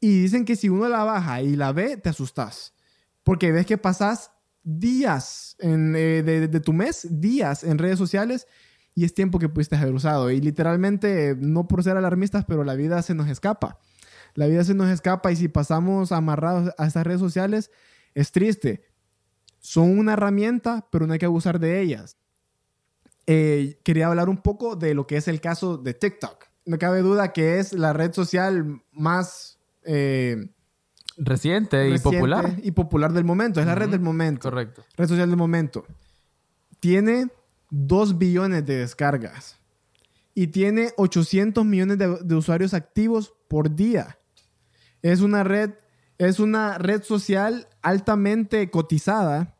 y 0.00 0.22
dicen 0.22 0.44
que 0.44 0.56
si 0.56 0.68
uno 0.68 0.88
la 0.88 1.04
baja 1.04 1.42
y 1.42 1.56
la 1.56 1.72
ve, 1.72 1.96
te 1.96 2.08
asustas. 2.08 2.74
Porque 3.22 3.52
ves 3.52 3.66
que 3.66 3.78
pasas 3.78 4.30
días 4.62 5.56
eh, 5.60 6.22
de, 6.24 6.60
tu 6.60 6.72
mes, 6.72 7.06
días 7.10 7.64
en 7.64 7.78
redes 7.78 7.98
sociales 7.98 8.46
y 8.98 9.04
es 9.04 9.14
tiempo 9.14 9.38
que 9.38 9.48
pudiste 9.48 9.76
haber 9.76 9.94
usado. 9.94 10.28
Y 10.28 10.40
literalmente, 10.40 11.36
no 11.38 11.68
por 11.68 11.84
ser 11.84 11.96
alarmistas, 11.96 12.44
pero 12.44 12.64
la 12.64 12.74
vida 12.74 13.00
se 13.02 13.14
nos 13.14 13.28
escapa. 13.28 13.78
La 14.34 14.48
vida 14.48 14.64
se 14.64 14.74
nos 14.74 14.88
escapa 14.88 15.30
y 15.30 15.36
si 15.36 15.46
pasamos 15.46 16.10
amarrados 16.10 16.74
a 16.76 16.86
estas 16.88 17.06
redes 17.06 17.20
sociales, 17.20 17.70
es 18.16 18.32
triste. 18.32 18.82
Son 19.60 19.96
una 19.96 20.14
herramienta, 20.14 20.88
pero 20.90 21.06
no 21.06 21.12
hay 21.12 21.20
que 21.20 21.26
abusar 21.26 21.60
de 21.60 21.80
ellas. 21.80 22.16
Eh, 23.28 23.78
quería 23.84 24.08
hablar 24.08 24.28
un 24.28 24.38
poco 24.38 24.74
de 24.74 24.94
lo 24.94 25.06
que 25.06 25.16
es 25.16 25.28
el 25.28 25.40
caso 25.40 25.78
de 25.78 25.94
TikTok. 25.94 26.46
No 26.66 26.76
cabe 26.76 27.00
duda 27.00 27.32
que 27.32 27.60
es 27.60 27.72
la 27.74 27.92
red 27.92 28.12
social 28.12 28.82
más... 28.90 29.60
Eh, 29.84 30.50
Reciente, 31.16 31.88
y 31.88 31.98
popular. 32.00 32.56
Y 32.64 32.72
popular 32.72 33.12
del 33.12 33.24
momento. 33.24 33.60
Es 33.60 33.66
la 33.66 33.76
red 33.76 33.90
del 33.90 34.00
momento. 34.00 34.50
Correcto. 34.50 34.84
Red 34.96 35.06
social 35.06 35.28
del 35.28 35.38
momento. 35.38 35.86
Tiene 36.80 37.28
2 37.70 38.18
billones 38.18 38.64
de 38.66 38.78
descargas. 38.78 39.58
Y 40.34 40.48
tiene 40.48 40.92
800 40.96 41.64
millones 41.64 41.98
de, 41.98 42.34
usuarios 42.34 42.74
activos 42.74 43.34
por 43.48 43.74
día. 43.74 44.18
Es 45.02 45.20
una 45.20 45.42
red, 45.42 45.72
es 46.18 46.38
una 46.38 46.78
red 46.78 47.02
social 47.02 47.68
altamente 47.82 48.70
cotizada. 48.70 49.56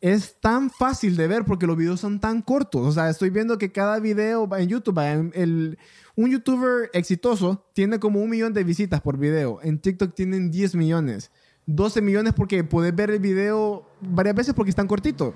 Es 0.00 0.40
tan 0.40 0.70
fácil 0.70 1.16
de 1.16 1.26
ver 1.26 1.44
porque 1.44 1.66
los 1.66 1.76
videos 1.76 2.00
son 2.00 2.20
tan 2.20 2.42
cortos. 2.42 2.86
O 2.86 2.92
sea, 2.92 3.08
estoy 3.08 3.30
viendo 3.30 3.56
que 3.56 3.72
cada 3.72 3.98
video 4.00 4.48
en 4.56 4.68
YouTube, 4.68 4.98
el, 5.34 5.78
un 6.16 6.30
youtuber 6.30 6.90
exitoso 6.92 7.64
tiene 7.72 7.98
como 8.00 8.20
un 8.20 8.30
millón 8.30 8.52
de 8.52 8.64
visitas 8.64 9.00
por 9.00 9.18
video. 9.18 9.60
En 9.62 9.78
TikTok 9.78 10.14
tienen 10.14 10.50
10 10.50 10.74
millones. 10.74 11.30
12 11.66 12.00
millones 12.00 12.32
porque 12.32 12.62
puedes 12.64 12.94
ver 12.94 13.10
el 13.10 13.18
video 13.18 13.88
varias 14.00 14.34
veces 14.34 14.54
porque 14.54 14.70
están 14.70 14.86
cortitos. 14.86 15.34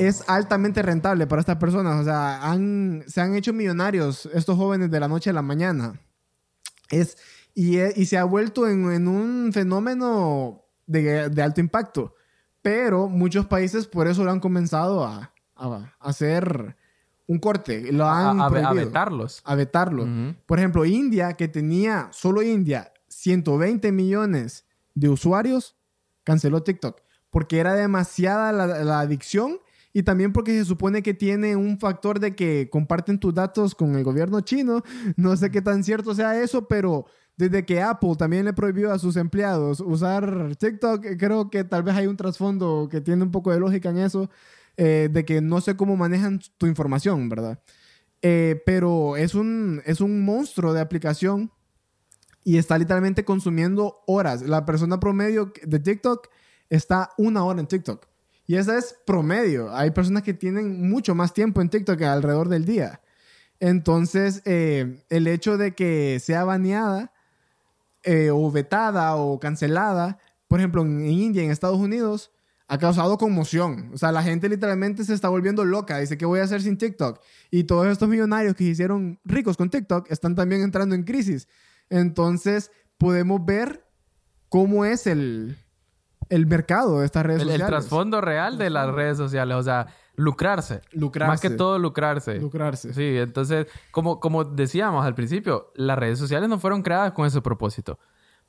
Es 0.00 0.24
altamente 0.28 0.82
rentable 0.82 1.26
para 1.26 1.40
estas 1.40 1.56
personas. 1.56 2.00
O 2.00 2.04
sea, 2.04 2.40
se 3.06 3.20
han 3.20 3.34
hecho 3.34 3.52
millonarios 3.52 4.28
estos 4.32 4.56
jóvenes 4.56 4.90
de 4.90 5.00
la 5.00 5.08
noche 5.08 5.30
a 5.30 5.32
la 5.32 5.42
mañana. 5.42 6.00
Es, 6.90 7.16
y, 7.54 7.76
se 8.06 8.18
ha 8.18 8.24
vuelto 8.24 8.68
en, 8.68 9.08
un 9.08 9.52
fenómeno 9.52 10.64
de, 10.86 11.42
alto 11.42 11.60
impacto. 11.60 12.14
Pero 12.62 13.08
muchos 13.08 13.46
países 13.46 13.86
por 13.86 14.06
eso 14.06 14.24
lo 14.24 14.30
han 14.30 14.40
comenzado 14.40 15.04
a, 15.04 15.32
a 15.56 15.94
hacer 16.00 16.76
un 17.30 17.38
corte, 17.38 17.92
lo 17.92 18.08
han 18.08 18.40
a, 18.40 18.46
a, 18.46 18.72
vetarlos. 18.72 19.40
A 19.44 19.54
vetarlos. 19.54 20.08
Por 20.46 20.58
ejemplo, 20.58 20.84
India, 20.84 21.34
que 21.34 21.46
tenía, 21.46 22.08
solo 22.10 22.42
India, 22.42 22.92
120 23.06 23.92
millones 23.92 24.64
de 24.94 25.08
usuarios, 25.08 25.76
canceló 26.24 26.64
TikTok. 26.64 27.00
Porque 27.30 27.60
era 27.60 27.74
demasiada 27.74 28.50
la, 28.52 28.98
adicción 28.98 29.60
y 29.92 30.02
también 30.02 30.32
porque 30.32 30.52
se 30.58 30.64
supone 30.64 31.02
que 31.02 31.14
tiene 31.14 31.56
un 31.56 31.78
factor 31.78 32.20
de 32.20 32.34
que 32.34 32.68
comparten 32.70 33.18
tus 33.18 33.34
datos 33.34 33.74
con 33.74 33.94
el 33.96 34.04
gobierno 34.04 34.40
chino. 34.40 34.82
No 35.16 35.36
sé 35.36 35.50
qué 35.50 35.62
tan 35.62 35.82
cierto 35.82 36.14
sea 36.14 36.40
eso, 36.40 36.68
pero 36.68 37.06
desde 37.36 37.64
que 37.64 37.82
Apple 37.82 38.14
también 38.16 38.44
le 38.44 38.52
prohibió 38.52 38.92
a 38.92 38.98
sus 38.98 39.16
empleados 39.16 39.80
usar 39.80 40.54
TikTok, 40.56 41.04
creo 41.18 41.50
que 41.50 41.64
tal 41.64 41.82
vez 41.82 41.96
hay 41.96 42.06
un 42.06 42.16
trasfondo 42.16 42.88
que 42.90 43.00
tiene 43.00 43.24
un 43.24 43.30
poco 43.30 43.50
de 43.50 43.58
lógica 43.58 43.90
en 43.90 43.98
eso. 43.98 44.30
Eh, 44.76 45.10
de 45.12 45.26
que 45.26 45.42
no 45.42 45.60
sé 45.60 45.76
cómo 45.76 45.94
manejan 45.94 46.40
tu 46.56 46.66
información, 46.66 47.28
¿verdad? 47.28 47.62
Eh, 48.22 48.62
pero 48.64 49.16
es 49.16 49.34
un, 49.34 49.82
es 49.84 50.00
un 50.00 50.24
monstruo 50.24 50.72
de 50.72 50.80
aplicación 50.80 51.52
y 52.44 52.56
está 52.56 52.78
literalmente 52.78 53.24
consumiendo 53.24 54.02
horas. 54.06 54.40
La 54.40 54.64
persona 54.64 54.98
promedio 54.98 55.52
de 55.62 55.80
TikTok 55.80 56.28
está 56.70 57.10
una 57.18 57.44
hora 57.44 57.60
en 57.60 57.66
TikTok. 57.66 58.06
Y 58.50 58.56
esa 58.56 58.76
es 58.76 58.96
promedio. 59.06 59.72
Hay 59.72 59.92
personas 59.92 60.24
que 60.24 60.34
tienen 60.34 60.90
mucho 60.90 61.14
más 61.14 61.32
tiempo 61.32 61.60
en 61.60 61.68
TikTok 61.68 62.02
alrededor 62.02 62.48
del 62.48 62.64
día. 62.64 63.00
Entonces, 63.60 64.42
eh, 64.44 65.04
el 65.08 65.28
hecho 65.28 65.56
de 65.56 65.76
que 65.76 66.18
sea 66.20 66.42
baneada 66.42 67.12
o 68.32 68.50
vetada 68.50 69.14
o 69.14 69.38
cancelada, 69.38 70.18
por 70.48 70.58
ejemplo, 70.58 70.82
en 70.82 71.06
India, 71.06 71.44
en 71.44 71.52
Estados 71.52 71.78
Unidos, 71.78 72.32
ha 72.66 72.76
causado 72.76 73.18
conmoción. 73.18 73.92
O 73.94 73.98
sea, 73.98 74.10
la 74.10 74.24
gente 74.24 74.48
literalmente 74.48 75.04
se 75.04 75.14
está 75.14 75.28
volviendo 75.28 75.64
loca. 75.64 76.00
Dice, 76.00 76.18
¿qué 76.18 76.26
voy 76.26 76.40
a 76.40 76.42
hacer 76.42 76.60
sin 76.60 76.76
TikTok? 76.76 77.20
Y 77.52 77.62
todos 77.62 77.86
estos 77.86 78.08
millonarios 78.08 78.56
que 78.56 78.64
se 78.64 78.70
hicieron 78.70 79.20
ricos 79.24 79.56
con 79.56 79.70
TikTok 79.70 80.10
están 80.10 80.34
también 80.34 80.62
entrando 80.62 80.96
en 80.96 81.04
crisis. 81.04 81.46
Entonces, 81.88 82.72
podemos 82.98 83.46
ver 83.46 83.86
cómo 84.48 84.84
es 84.84 85.06
el, 85.06 85.56
el 86.30 86.46
mercado 86.46 87.00
de 87.00 87.06
estas 87.06 87.26
redes 87.26 87.42
sociales. 87.42 87.62
El 87.62 87.68
trasfondo 87.68 88.20
real 88.20 88.56
de 88.56 88.70
las 88.70 88.90
redes 88.90 89.18
sociales. 89.18 89.56
O 89.56 89.62
sea, 89.62 89.86
lucrarse. 90.16 90.80
Lucrarse. 90.92 91.30
Más 91.30 91.40
que 91.40 91.50
todo 91.50 91.78
lucrarse. 91.78 92.40
Lucrarse. 92.40 92.94
Sí, 92.94 93.18
entonces, 93.18 93.66
como, 93.90 94.20
como 94.20 94.44
decíamos 94.44 95.04
al 95.04 95.14
principio, 95.14 95.72
las 95.74 95.98
redes 95.98 96.18
sociales 96.18 96.48
no 96.48 96.58
fueron 96.58 96.82
creadas 96.82 97.12
con 97.12 97.26
ese 97.26 97.42
propósito. 97.42 97.98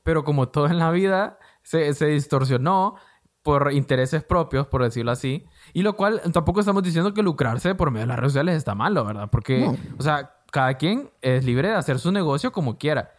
Pero 0.04 0.24
como 0.24 0.50
todo 0.50 0.68
en 0.68 0.80
la 0.80 0.90
vida 0.92 1.38
se, 1.64 1.94
se 1.94 2.08
distorsionó, 2.08 2.96
por 3.44 3.72
intereses 3.74 4.24
propios, 4.24 4.68
por 4.68 4.84
decirlo 4.84 5.12
así. 5.12 5.46
Y 5.74 5.82
lo 5.82 5.96
cual 5.96 6.22
tampoco 6.32 6.60
estamos 6.60 6.84
diciendo 6.84 7.14
que 7.14 7.24
lucrarse 7.24 7.76
por 7.76 7.92
medio 7.92 8.04
de 8.06 8.08
las 8.08 8.20
redes 8.20 8.34
sociales 8.34 8.56
está 8.56 8.76
malo, 8.76 9.04
¿verdad? 9.06 9.30
Porque, 9.32 9.70
o 9.98 10.04
sea, 10.04 10.36
cada 10.52 10.76
quien 10.76 11.10
es 11.22 11.44
libre 11.44 11.70
de 11.70 11.76
hacer 11.76 12.00
su 12.00 12.12
negocio 12.12 12.52
como 12.52 12.78
quiera. 12.78 13.12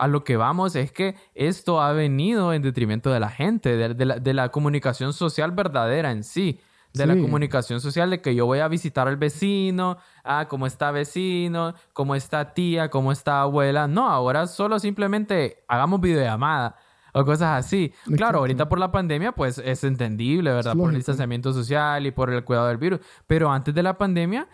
A 0.00 0.08
lo 0.08 0.24
que 0.24 0.38
vamos 0.38 0.76
es 0.76 0.92
que 0.92 1.14
esto 1.34 1.82
ha 1.82 1.92
venido 1.92 2.54
en 2.54 2.62
detrimento 2.62 3.10
de 3.10 3.20
la 3.20 3.28
gente, 3.28 3.76
de, 3.76 4.34
la, 4.34 4.48
comunicación 4.48 5.12
social 5.12 5.50
verdadera 5.50 6.10
en 6.10 6.24
sí. 6.24 6.58
De 6.94 7.04
la 7.04 7.14
comunicación 7.16 7.82
social 7.82 8.08
de 8.08 8.22
que 8.22 8.34
yo 8.34 8.46
voy 8.46 8.60
a 8.60 8.68
visitar 8.68 9.08
al 9.08 9.18
vecino, 9.18 9.98
ah, 10.24 10.46
cómo 10.48 10.66
está 10.66 10.90
vecino, 10.90 11.74
cómo 11.92 12.14
está 12.14 12.54
tía, 12.54 12.88
cómo 12.88 13.12
está 13.12 13.42
abuela. 13.42 13.86
No, 13.86 14.08
ahora 14.08 14.46
solo 14.46 14.78
simplemente 14.78 15.62
hagamos 15.68 16.00
videollamada 16.00 16.76
o 17.12 17.22
cosas 17.26 17.64
así. 17.64 17.92
Claro, 18.16 18.38
ahorita 18.38 18.70
por 18.70 18.78
la 18.78 18.90
pandemia, 18.90 19.32
pues 19.32 19.58
es 19.58 19.84
entendible, 19.84 20.50
¿verdad? 20.50 20.74
por 20.76 20.90
el 20.90 20.96
distanciamiento 20.96 21.52
social 21.52 22.06
y 22.06 22.10
por 22.10 22.30
el 22.30 22.42
cuidado 22.42 22.68
del 22.68 22.78
virus. 22.78 23.00
Pero 23.26 23.52
antes 23.52 23.74
de 23.74 23.82
la 23.82 23.98
pandemia, 23.98 24.48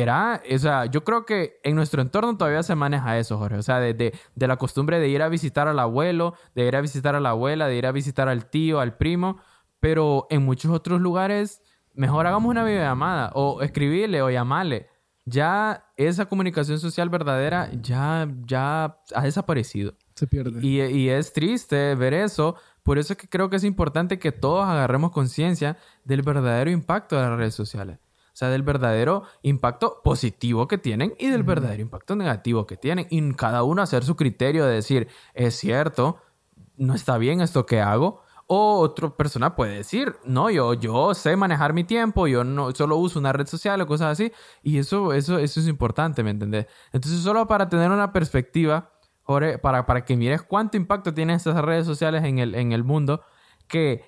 era, 0.00 0.42
o 0.52 0.58
sea, 0.58 0.86
yo 0.86 1.04
creo 1.04 1.24
que 1.24 1.58
en 1.62 1.74
nuestro 1.74 2.02
entorno 2.02 2.36
todavía 2.36 2.62
se 2.62 2.74
maneja 2.74 3.18
eso, 3.18 3.38
Jorge. 3.38 3.56
O 3.56 3.62
sea, 3.62 3.80
de, 3.80 3.94
de, 3.94 4.46
la 4.46 4.56
costumbre 4.56 4.98
de 4.98 5.08
ir 5.08 5.22
a 5.22 5.28
visitar 5.28 5.68
al 5.68 5.78
abuelo, 5.78 6.34
de 6.54 6.66
ir 6.66 6.76
a 6.76 6.80
visitar 6.80 7.14
a 7.14 7.20
la 7.20 7.30
abuela, 7.30 7.66
de 7.66 7.76
ir 7.76 7.86
a 7.86 7.92
visitar 7.92 8.28
al 8.28 8.50
tío, 8.50 8.80
al 8.80 8.96
primo. 8.96 9.38
Pero 9.80 10.26
en 10.30 10.44
muchos 10.44 10.70
otros 10.70 11.00
lugares, 11.00 11.62
mejor 11.94 12.26
hagamos 12.26 12.50
una 12.50 12.64
videollamada 12.64 13.30
o 13.34 13.62
escribirle 13.62 14.22
o 14.22 14.30
llamarle. 14.30 14.88
Ya 15.24 15.86
esa 15.96 16.26
comunicación 16.26 16.78
social 16.78 17.08
verdadera 17.08 17.70
ya, 17.80 18.28
ya 18.44 18.98
ha 19.14 19.22
desaparecido. 19.22 19.94
Se 20.14 20.26
pierde. 20.26 20.64
Y, 20.64 21.08
es 21.08 21.32
triste 21.32 21.94
ver 21.94 22.14
eso. 22.14 22.56
Por 22.82 22.98
eso 22.98 23.12
es 23.12 23.18
que 23.18 23.28
creo 23.28 23.50
que 23.50 23.56
es 23.56 23.64
importante 23.64 24.18
que 24.18 24.30
todos 24.30 24.66
agarremos 24.66 25.10
conciencia 25.10 25.76
del 26.04 26.22
verdadero 26.22 26.70
impacto 26.70 27.16
de 27.16 27.22
las 27.22 27.36
redes 27.36 27.54
sociales. 27.54 27.98
O 28.36 28.38
sea, 28.38 28.50
del 28.50 28.62
verdadero 28.62 29.22
impacto 29.40 30.02
positivo 30.04 30.68
que 30.68 30.76
tienen 30.76 31.14
y 31.18 31.28
del 31.28 31.42
verdadero 31.42 31.80
impacto 31.80 32.16
negativo 32.16 32.66
que 32.66 32.76
tienen. 32.76 33.06
Y 33.08 33.32
cada 33.32 33.62
uno 33.62 33.80
hacer 33.80 34.04
su 34.04 34.14
criterio 34.14 34.66
de 34.66 34.74
decir, 34.74 35.08
es 35.32 35.54
cierto, 35.54 36.18
no 36.76 36.94
está 36.94 37.16
bien 37.16 37.40
esto 37.40 37.64
que 37.64 37.80
hago. 37.80 38.20
O 38.46 38.80
otra 38.80 39.08
persona 39.08 39.56
puede 39.56 39.76
decir, 39.76 40.16
no, 40.26 40.50
yo, 40.50 40.74
yo 40.74 41.14
sé 41.14 41.34
manejar 41.34 41.72
mi 41.72 41.84
tiempo, 41.84 42.26
yo 42.26 42.44
no 42.44 42.72
solo 42.72 42.98
uso 42.98 43.18
una 43.18 43.32
red 43.32 43.46
social 43.46 43.80
o 43.80 43.86
cosas 43.86 44.12
así. 44.12 44.30
Y 44.62 44.76
eso, 44.76 45.14
eso, 45.14 45.38
eso 45.38 45.58
es 45.58 45.66
importante, 45.66 46.22
¿me 46.22 46.28
entendés? 46.28 46.66
Entonces, 46.92 47.22
solo 47.22 47.46
para 47.46 47.70
tener 47.70 47.90
una 47.90 48.12
perspectiva 48.12 48.92
para, 49.62 49.86
para 49.86 50.04
que 50.04 50.14
mires 50.14 50.42
cuánto 50.42 50.76
impacto 50.76 51.14
tienen 51.14 51.36
estas 51.36 51.56
redes 51.64 51.86
sociales 51.86 52.22
en 52.22 52.38
el, 52.38 52.54
en 52.54 52.72
el 52.72 52.84
mundo, 52.84 53.22
que 53.66 54.04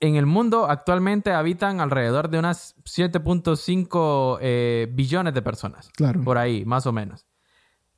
en 0.00 0.16
el 0.16 0.26
mundo 0.26 0.68
actualmente 0.68 1.32
habitan 1.32 1.80
alrededor 1.80 2.30
de 2.30 2.38
unas 2.38 2.74
7.5 2.84 4.38
eh, 4.40 4.88
billones 4.90 5.34
de 5.34 5.42
personas. 5.42 5.90
Claro. 5.94 6.22
Por 6.22 6.38
ahí, 6.38 6.64
más 6.64 6.86
o 6.86 6.92
menos. 6.92 7.26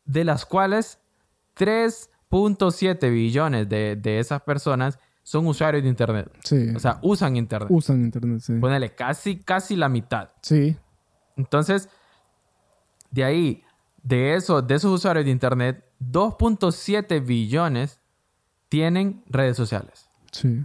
De 0.05 0.25
las 0.25 0.45
cuales 0.45 0.99
3.7 1.57 3.11
billones 3.11 3.69
de, 3.69 3.97
de 3.97 4.19
esas 4.19 4.43
personas 4.43 4.99
son 5.23 5.47
usuarios 5.47 5.85
de 5.85 5.89
Internet. 5.89 6.29
Sí. 6.43 6.71
O 6.75 6.81
sea, 6.81 6.99
usan 7.03 7.37
Internet. 7.37 7.69
Usan 7.71 8.03
internet, 8.03 8.41
sí. 8.41 8.55
Ponele 8.55 8.95
casi, 8.95 9.39
casi 9.39 9.77
la 9.77 9.89
mitad. 9.89 10.31
Sí. 10.43 10.77
Entonces, 11.37 11.89
de 13.13 13.23
ahí, 13.23 13.65
de, 14.03 14.35
eso, 14.35 14.61
de 14.61 14.75
esos 14.75 14.93
usuarios 14.93 15.25
de 15.25 15.31
Internet, 15.31 15.85
2.7 16.01 17.25
billones 17.25 18.01
tienen 18.69 19.23
redes 19.29 19.57
sociales. 19.57 20.09
Sí. 20.33 20.65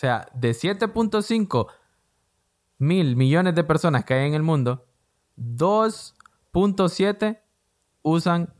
sea, 0.00 0.26
de 0.32 0.52
7.5 0.52 1.66
mil 2.78 3.16
millones 3.16 3.54
de 3.54 3.64
personas 3.64 4.06
que 4.06 4.14
hay 4.14 4.26
en 4.26 4.32
el 4.32 4.42
mundo, 4.42 4.86
2.7 5.36 7.38
usan 8.00 8.54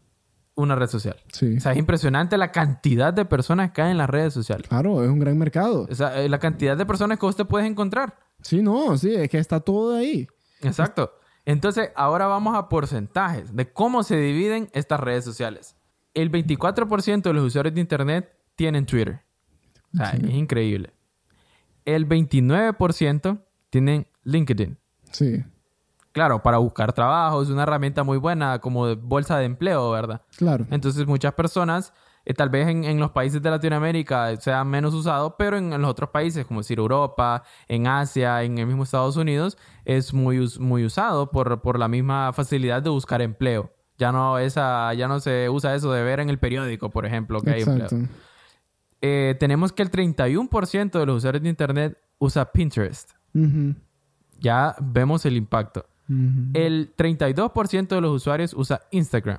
una 0.55 0.75
red 0.75 0.89
social. 0.89 1.17
Sí. 1.33 1.57
O 1.57 1.61
sea, 1.61 1.73
es 1.73 1.79
impresionante 1.79 2.37
la 2.37 2.53
cantidad 2.53 3.15
de 3.15 3.25
personas 3.25 3.71
que 3.71 3.81
hay 3.81 3.93
en 3.93 3.97
las 3.97 4.11
redes 4.11 4.35
sociales. 4.35 4.69
Claro, 4.69 5.03
es 5.03 5.09
un 5.09 5.19
gran 5.19 5.39
mercado. 5.39 5.89
O 5.91 5.95
sea, 5.95 6.21
eh, 6.21 6.29
la 6.29 6.39
cantidad 6.39 6.77
de 6.77 6.85
personas 6.85 7.19
que 7.19 7.25
usted 7.25 7.47
puede 7.47 7.67
encontrar. 7.67 8.19
Sí, 8.43 8.61
no, 8.61 8.99
sí, 8.99 9.15
es 9.15 9.31
que 9.31 9.39
está 9.39 9.61
todo 9.61 9.97
ahí. 9.97 10.29
Exacto. 10.61 11.11
Entonces, 11.47 11.89
ahora 11.97 12.27
vamos 12.27 12.55
a 12.55 12.69
porcentajes 12.69 13.57
de 13.57 13.73
cómo 13.73 14.03
se 14.03 14.19
dividen 14.19 14.69
estas 14.75 15.01
redes 15.01 15.25
sociales. 15.25 15.75
El 16.13 16.31
24% 16.31 17.23
de 17.23 17.33
los 17.33 17.45
usuarios 17.45 17.75
de 17.75 17.81
Internet 17.81 18.31
tienen 18.57 18.85
Twitter. 18.85 19.23
O 19.95 19.97
sea, 19.97 20.11
es 20.11 20.35
increíble. 20.35 20.93
El 21.95 22.09
29% 22.09 23.43
tienen 23.71 24.07
LinkedIn. 24.25 24.79
Sí, 25.13 25.45
Claro, 26.13 26.43
para 26.43 26.59
buscar 26.59 26.93
trabajo 26.93 27.41
es 27.43 27.51
una 27.51 27.63
herramienta 27.63 28.03
muy 28.03 28.19
buena 28.19 28.59
como 28.59 28.87
de 28.87 28.95
bolsa 28.97 29.39
de 29.39 29.45
empleo, 29.45 29.91
¿verdad? 29.91 30.23
claro. 30.37 30.67
Entonces 30.71 31.07
muchas 31.07 31.35
personas, 31.35 31.93
eh, 32.25 32.35
tal 32.35 32.49
vez 32.49 32.67
en, 32.67 32.83
en 32.85 32.99
los 32.99 33.13
países 33.13 33.41
de 33.41 33.49
Latinoamérica 33.49 34.35
sea 34.37 34.65
menos 34.65 34.93
usado, 34.93 35.37
pero 35.37 35.57
en, 35.57 35.73
en 35.73 35.81
los 35.81 35.91
otros 35.91 36.11
países, 36.11 36.45
como 36.45 36.61
decir 36.61 36.79
Europa, 36.79 37.45
en 37.69 37.87
Asia, 37.87 38.43
en 38.43 38.59
el 38.59 38.67
mismo 38.67 38.83
Estados 38.83 39.17
Unidos, 39.17 39.57
es 39.85 40.13
muy, 40.13 40.49
muy 40.59 40.85
usado 40.85 41.31
por, 41.31 41.63
por 41.63 41.79
la 41.79 41.87
misma 41.87 42.33
facilidad 42.33 42.83
de 42.83 42.91
buscar 42.91 43.23
empleo. 43.23 43.73
Ya 43.97 44.11
no, 44.11 44.39
esa, 44.39 44.93
ya 44.95 45.07
no 45.07 45.21
se 45.21 45.49
usa 45.49 45.75
eso 45.77 45.93
de 45.93 46.03
ver 46.03 46.19
en 46.19 46.29
el 46.29 46.39
periódico, 46.39 46.91
por 46.91 47.07
ejemplo, 47.07 47.41
que 47.41 47.51
hay 47.51 47.63
empleo. 47.63 47.89
Eh, 49.03 49.35
tenemos 49.41 49.73
que 49.73 49.83
el 49.83 49.91
31% 49.91 50.99
de 50.99 51.07
los 51.07 51.17
usuarios 51.19 51.43
de 51.43 51.49
Internet 51.49 51.99
usa 52.19 52.53
Pinterest. 52.53 53.11
Ya 54.41 54.75
vemos 54.81 55.25
el 55.27 55.37
impacto. 55.37 55.87
El 56.55 56.95
32% 56.97 57.89
de 57.89 58.01
los 58.01 58.11
usuarios 58.17 58.53
usa 58.55 58.81
Instagram. 58.91 59.39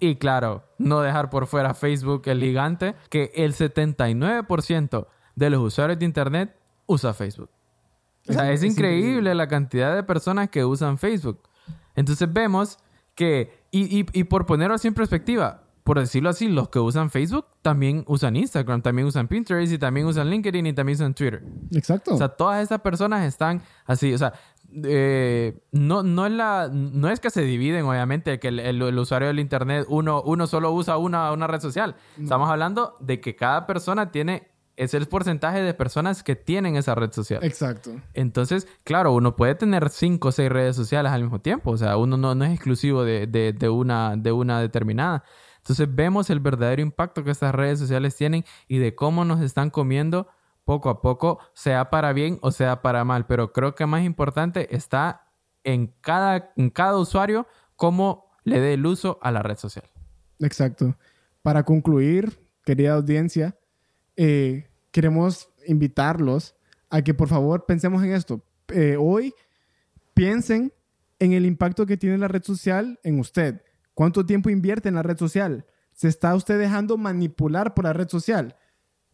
Y 0.00 0.16
claro, 0.16 0.64
no 0.78 1.00
dejar 1.00 1.30
por 1.30 1.46
fuera 1.46 1.72
Facebook, 1.72 2.22
el 2.26 2.40
gigante, 2.40 2.94
que 3.10 3.30
el 3.34 3.54
79% 3.54 5.06
de 5.36 5.50
los 5.50 5.60
usuarios 5.60 5.98
de 5.98 6.04
Internet 6.04 6.54
usa 6.86 7.14
Facebook. 7.14 7.50
O 8.28 8.32
sea, 8.32 8.50
es, 8.52 8.62
Es 8.62 8.70
increíble 8.72 9.34
la 9.34 9.46
cantidad 9.48 9.94
de 9.94 10.02
personas 10.02 10.48
que 10.50 10.64
usan 10.64 10.98
Facebook. 10.98 11.40
Entonces 11.94 12.30
vemos 12.32 12.78
que, 13.14 13.52
y, 13.70 14.00
y- 14.00 14.06
y 14.12 14.24
por 14.24 14.46
ponerlo 14.46 14.74
así 14.74 14.88
en 14.88 14.94
perspectiva, 14.94 15.62
por 15.86 15.98
decirlo 16.00 16.28
así, 16.28 16.48
los 16.48 16.68
que 16.68 16.78
usan 16.80 17.08
Facebook 17.10 17.46
también 17.62 18.04
usan 18.08 18.34
Instagram, 18.36 18.82
también 18.82 19.06
usan 19.08 19.28
Pinterest 19.28 19.72
y 19.72 19.78
también 19.78 20.06
usan 20.06 20.28
LinkedIn 20.28 20.66
y 20.66 20.72
también 20.74 20.96
usan 20.96 21.14
Twitter. 21.14 21.42
Exacto. 21.72 22.14
O 22.14 22.18
sea, 22.18 22.28
todas 22.28 22.60
estas 22.62 22.80
personas 22.80 23.24
están 23.24 23.62
así, 23.86 24.12
o 24.12 24.18
sea, 24.18 24.34
eh, 24.84 25.58
no, 25.72 26.02
no, 26.02 26.26
es 26.26 26.32
la, 26.32 26.68
no 26.72 27.08
es 27.08 27.20
que 27.20 27.30
se 27.30 27.42
dividen, 27.42 27.84
obviamente, 27.84 28.38
que 28.38 28.48
el, 28.48 28.58
el- 28.60 28.82
el 28.82 28.98
usuario 28.98 29.28
del 29.28 29.38
Internet, 29.38 29.86
uno, 29.88 30.22
uno 30.22 30.46
solo 30.46 30.72
usa 30.72 30.96
una, 30.98 31.32
una 31.32 31.46
red 31.46 31.60
social. 31.60 31.94
Estamos 32.20 32.50
hablando 32.50 32.96
de 33.00 33.20
que 33.20 33.36
cada 33.36 33.66
persona 33.66 34.10
tiene, 34.10 34.48
es 34.76 34.92
el 34.92 35.06
porcentaje 35.06 35.62
de 35.62 35.72
personas 35.72 36.22
que 36.22 36.36
tienen 36.36 36.76
esa 36.76 36.94
red 36.94 37.12
social. 37.12 37.42
Exacto. 37.44 37.92
Entonces, 38.12 38.66
claro, 38.84 39.12
uno 39.12 39.36
puede 39.36 39.54
tener 39.54 39.88
cinco 39.88 40.28
o 40.28 40.32
seis 40.32 40.50
redes 40.50 40.76
sociales 40.76 41.12
al 41.12 41.22
mismo 41.22 41.40
tiempo. 41.40 41.70
O 41.70 41.76
sea, 41.76 41.96
uno 41.96 42.16
no, 42.16 42.34
no 42.34 42.44
es 42.44 42.52
exclusivo 42.52 43.04
de, 43.04 43.26
de- 43.26 43.52
de 43.52 43.68
una, 43.68 44.16
de 44.16 44.32
una 44.32 44.60
determinada. 44.60 45.22
Entonces, 45.66 45.92
vemos 45.92 46.30
el 46.30 46.38
verdadero 46.38 46.80
impacto 46.80 47.24
que 47.24 47.32
estas 47.32 47.52
redes 47.52 47.80
sociales 47.80 48.14
tienen 48.14 48.44
y 48.68 48.78
de 48.78 48.94
cómo 48.94 49.24
nos 49.24 49.40
están 49.40 49.70
comiendo 49.70 50.28
poco 50.64 50.90
a 50.90 51.02
poco, 51.02 51.40
sea 51.54 51.90
para 51.90 52.12
bien 52.12 52.38
o 52.40 52.52
sea 52.52 52.82
para 52.82 53.04
mal. 53.04 53.26
Pero 53.26 53.52
creo 53.52 53.74
que 53.74 53.84
más 53.84 54.04
importante 54.04 54.74
está 54.76 55.26
en 55.64 55.92
cada, 56.00 56.52
en 56.54 56.70
cada 56.70 56.96
usuario 56.98 57.48
cómo 57.74 58.30
le 58.44 58.60
dé 58.60 58.74
el 58.74 58.86
uso 58.86 59.18
a 59.22 59.32
la 59.32 59.42
red 59.42 59.56
social. 59.56 59.84
Exacto. 60.38 60.96
Para 61.42 61.64
concluir, 61.64 62.38
querida 62.64 62.94
audiencia, 62.94 63.58
eh, 64.14 64.68
queremos 64.92 65.50
invitarlos 65.66 66.54
a 66.90 67.02
que 67.02 67.12
por 67.12 67.26
favor 67.26 67.66
pensemos 67.66 68.04
en 68.04 68.12
esto. 68.12 68.40
Eh, 68.68 68.96
hoy 68.96 69.34
piensen 70.14 70.72
en 71.18 71.32
el 71.32 71.44
impacto 71.44 71.86
que 71.86 71.96
tiene 71.96 72.18
la 72.18 72.28
red 72.28 72.44
social 72.44 73.00
en 73.02 73.18
usted. 73.18 73.62
¿Cuánto 73.96 74.26
tiempo 74.26 74.50
invierte 74.50 74.90
en 74.90 74.96
la 74.96 75.02
red 75.02 75.16
social? 75.16 75.64
¿Se 75.94 76.08
está 76.08 76.34
usted 76.34 76.58
dejando 76.58 76.98
manipular 76.98 77.72
por 77.72 77.84
la 77.86 77.94
red 77.94 78.10
social? 78.10 78.54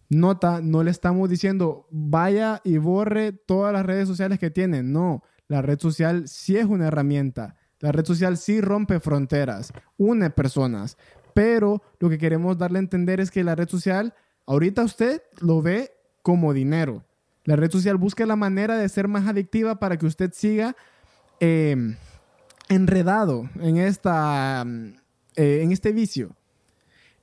Nota, 0.08 0.60
no 0.60 0.82
le 0.82 0.90
estamos 0.90 1.30
diciendo 1.30 1.86
vaya 1.92 2.60
y 2.64 2.78
borre 2.78 3.30
todas 3.30 3.72
las 3.72 3.86
redes 3.86 4.08
sociales 4.08 4.40
que 4.40 4.50
tiene. 4.50 4.82
No, 4.82 5.22
la 5.46 5.62
red 5.62 5.78
social 5.78 6.26
sí 6.26 6.56
es 6.56 6.64
una 6.64 6.88
herramienta. 6.88 7.54
La 7.78 7.92
red 7.92 8.04
social 8.04 8.36
sí 8.36 8.60
rompe 8.60 8.98
fronteras, 8.98 9.72
une 9.98 10.30
personas. 10.30 10.98
Pero 11.32 11.80
lo 12.00 12.10
que 12.10 12.18
queremos 12.18 12.58
darle 12.58 12.80
a 12.80 12.82
entender 12.82 13.20
es 13.20 13.30
que 13.30 13.44
la 13.44 13.54
red 13.54 13.68
social, 13.68 14.14
ahorita 14.46 14.82
usted 14.82 15.22
lo 15.38 15.62
ve 15.62 15.92
como 16.22 16.52
dinero. 16.52 17.04
La 17.44 17.54
red 17.54 17.70
social 17.70 17.98
busca 17.98 18.26
la 18.26 18.34
manera 18.34 18.76
de 18.76 18.88
ser 18.88 19.06
más 19.06 19.28
adictiva 19.28 19.78
para 19.78 19.96
que 19.96 20.06
usted 20.06 20.32
siga 20.32 20.74
eh, 21.38 21.94
enredado 22.74 23.48
en, 23.60 23.76
esta, 23.76 24.64
eh, 25.36 25.60
en 25.62 25.72
este 25.72 25.92
vicio. 25.92 26.36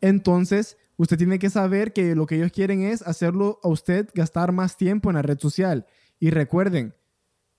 Entonces, 0.02 0.78
usted 0.98 1.18
tiene 1.18 1.40
que 1.40 1.50
saber 1.50 1.94
que 1.94 2.16
lo 2.16 2.26
que 2.26 2.36
ellos 2.36 2.52
quieren 2.52 2.82
es 2.82 3.02
hacerlo 3.02 3.60
a 3.64 3.68
usted 3.68 4.10
gastar 4.14 4.52
más 4.52 4.78
tiempo 4.78 5.10
en 5.10 5.16
la 5.16 5.22
red 5.22 5.40
social. 5.40 5.86
Y 6.20 6.32
recuerden, 6.32 6.96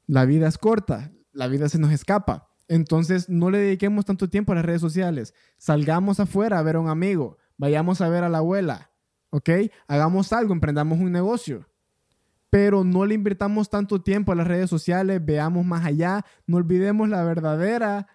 la 0.06 0.24
vida 0.24 0.48
es 0.48 0.58
corta, 0.58 1.12
la 1.32 1.48
vida 1.48 1.68
se 1.68 1.78
nos 1.78 1.92
escapa. 1.92 2.48
Entonces, 2.68 3.28
no 3.28 3.50
le 3.50 3.58
dediquemos 3.58 4.04
tanto 4.04 4.28
tiempo 4.28 4.52
a 4.52 4.54
las 4.56 4.64
redes 4.64 4.80
sociales. 4.80 5.34
Salgamos 5.58 6.20
afuera 6.20 6.58
a 6.58 6.62
ver 6.62 6.76
a 6.76 6.80
un 6.80 6.88
amigo, 6.88 7.38
vayamos 7.56 8.00
a 8.00 8.08
ver 8.08 8.24
a 8.24 8.28
la 8.28 8.38
abuela, 8.38 8.90
¿ok? 9.30 9.50
Hagamos 9.88 10.32
algo, 10.32 10.52
emprendamos 10.52 10.98
un 10.98 11.10
negocio. 11.10 11.66
Pero 12.50 12.84
no 12.84 13.06
le 13.06 13.14
invirtamos 13.14 13.70
tanto 13.70 14.02
tiempo 14.02 14.32
a 14.32 14.34
las 14.34 14.46
redes 14.46 14.68
sociales, 14.68 15.24
veamos 15.24 15.64
más 15.64 15.84
allá, 15.84 16.24
no 16.46 16.56
olvidemos 16.56 17.08
la 17.08 17.22
verdadera, 17.22 18.08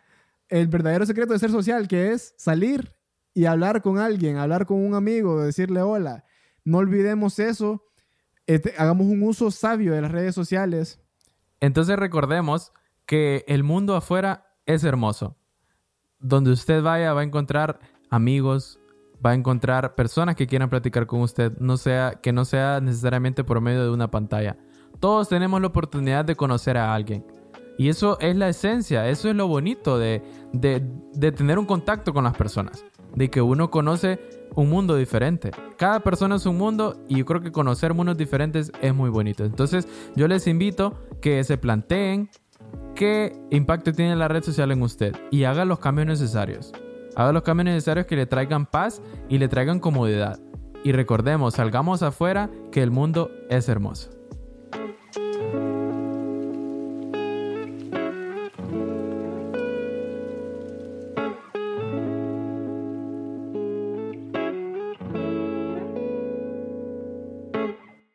el 0.50 0.68
verdadero 0.68 1.06
secreto 1.06 1.34
de 1.34 1.40
ser 1.40 1.52
social, 1.52 1.88
que 1.88 2.12
es 2.12 2.36
salir 2.38 2.94
y 3.34 3.46
hablar 3.46 3.82
con 3.82 3.98
alguien, 3.98 4.38
hablar 4.38 4.66
con 4.66 4.86
un 4.86 4.94
amigo, 4.94 5.42
decirle 5.42 5.82
hola. 5.82 6.26
No 6.64 6.80
olvidemos 6.80 7.40
eso, 7.40 7.86
este, 8.48 8.74
hagamos 8.78 9.08
un 9.08 9.24
uso 9.24 9.52
sabio 9.52 9.94
de 9.94 10.02
las 10.02 10.12
redes 10.12 10.36
sociales. 10.36 11.00
Entonces 11.60 11.98
recordemos 11.98 12.74
que 13.06 13.44
el 13.48 13.64
mundo 13.64 13.96
afuera 13.96 14.48
es 14.66 14.84
hermoso. 14.84 15.38
Donde 16.20 16.52
usted 16.52 16.82
vaya 16.82 17.14
va 17.14 17.22
a 17.22 17.26
encontrar 17.26 17.80
amigos, 18.10 18.80
va 19.26 19.32
a 19.32 19.34
encontrar 19.34 19.96
personas 19.96 20.36
que 20.36 20.46
quieran 20.46 20.70
platicar 20.70 21.08
con 21.08 21.22
usted, 21.22 21.58
no 21.60 21.78
sea, 21.78 22.20
que 22.22 22.32
no 22.32 22.46
sea 22.46 22.80
necesariamente 22.82 23.44
por 23.44 23.60
medio 23.62 23.84
de 23.84 23.90
una 23.90 24.12
pantalla. 24.12 24.58
Todos 25.00 25.30
tenemos 25.30 25.60
la 25.62 25.68
oportunidad 25.68 26.26
de 26.26 26.36
conocer 26.36 26.78
a 26.78 26.94
alguien. 26.94 27.26
Y 27.78 27.90
eso 27.90 28.18
es 28.22 28.36
la 28.36 28.48
esencia, 28.48 29.10
eso 29.10 29.30
es 29.30 29.36
lo 29.36 29.48
bonito 29.48 29.98
de, 29.98 30.22
de, 30.54 31.32
tener 31.32 31.60
un 31.60 31.66
contacto 31.66 32.14
con 32.14 32.24
las 32.24 32.36
personas. 32.36 32.86
De 33.14 33.30
que 33.30 33.42
uno 33.42 33.70
conoce 33.70 34.20
un 34.56 34.70
mundo 34.70 34.96
diferente. 34.96 35.52
Cada 35.78 36.00
persona 36.00 36.36
es 36.36 36.46
un 36.46 36.58
mundo 36.58 37.04
y 37.10 37.18
yo 37.18 37.26
creo 37.26 37.42
que 37.42 37.52
conocer 37.52 37.94
mundos 37.94 38.18
diferentes 38.18 38.72
es 38.82 38.94
muy 38.94 39.10
bonito. 39.10 39.44
Entonces 39.44 39.88
yo 40.16 40.28
les 40.28 40.48
invito 40.48 40.94
que 41.22 41.44
se 41.44 41.58
planteen 41.58 42.30
qué 42.94 43.38
impacto 43.52 43.92
tiene 43.92 44.16
la 44.16 44.28
red 44.28 44.44
social 44.44 44.72
en 44.72 44.82
usted 44.82 45.16
y 45.32 45.44
haga 45.44 45.66
los 45.66 45.80
cambios 45.80 46.08
necesarios. 46.08 46.72
Haga 47.16 47.32
los 47.32 47.44
cambios 47.44 47.66
necesarios 47.66 48.06
que 48.06 48.16
le 48.16 48.26
traigan 48.26 48.66
paz 48.66 49.02
y 49.30 49.38
le 49.38 49.48
traigan 49.48 49.80
comodidad. 49.80 50.40
Y 50.84 50.92
recordemos, 50.92 51.56
salgamos 51.56 52.04
afuera 52.04 52.50
que 52.72 52.84
el 52.84 52.92
mundo 52.92 53.32
es 53.50 53.70
hermoso. 53.70 54.15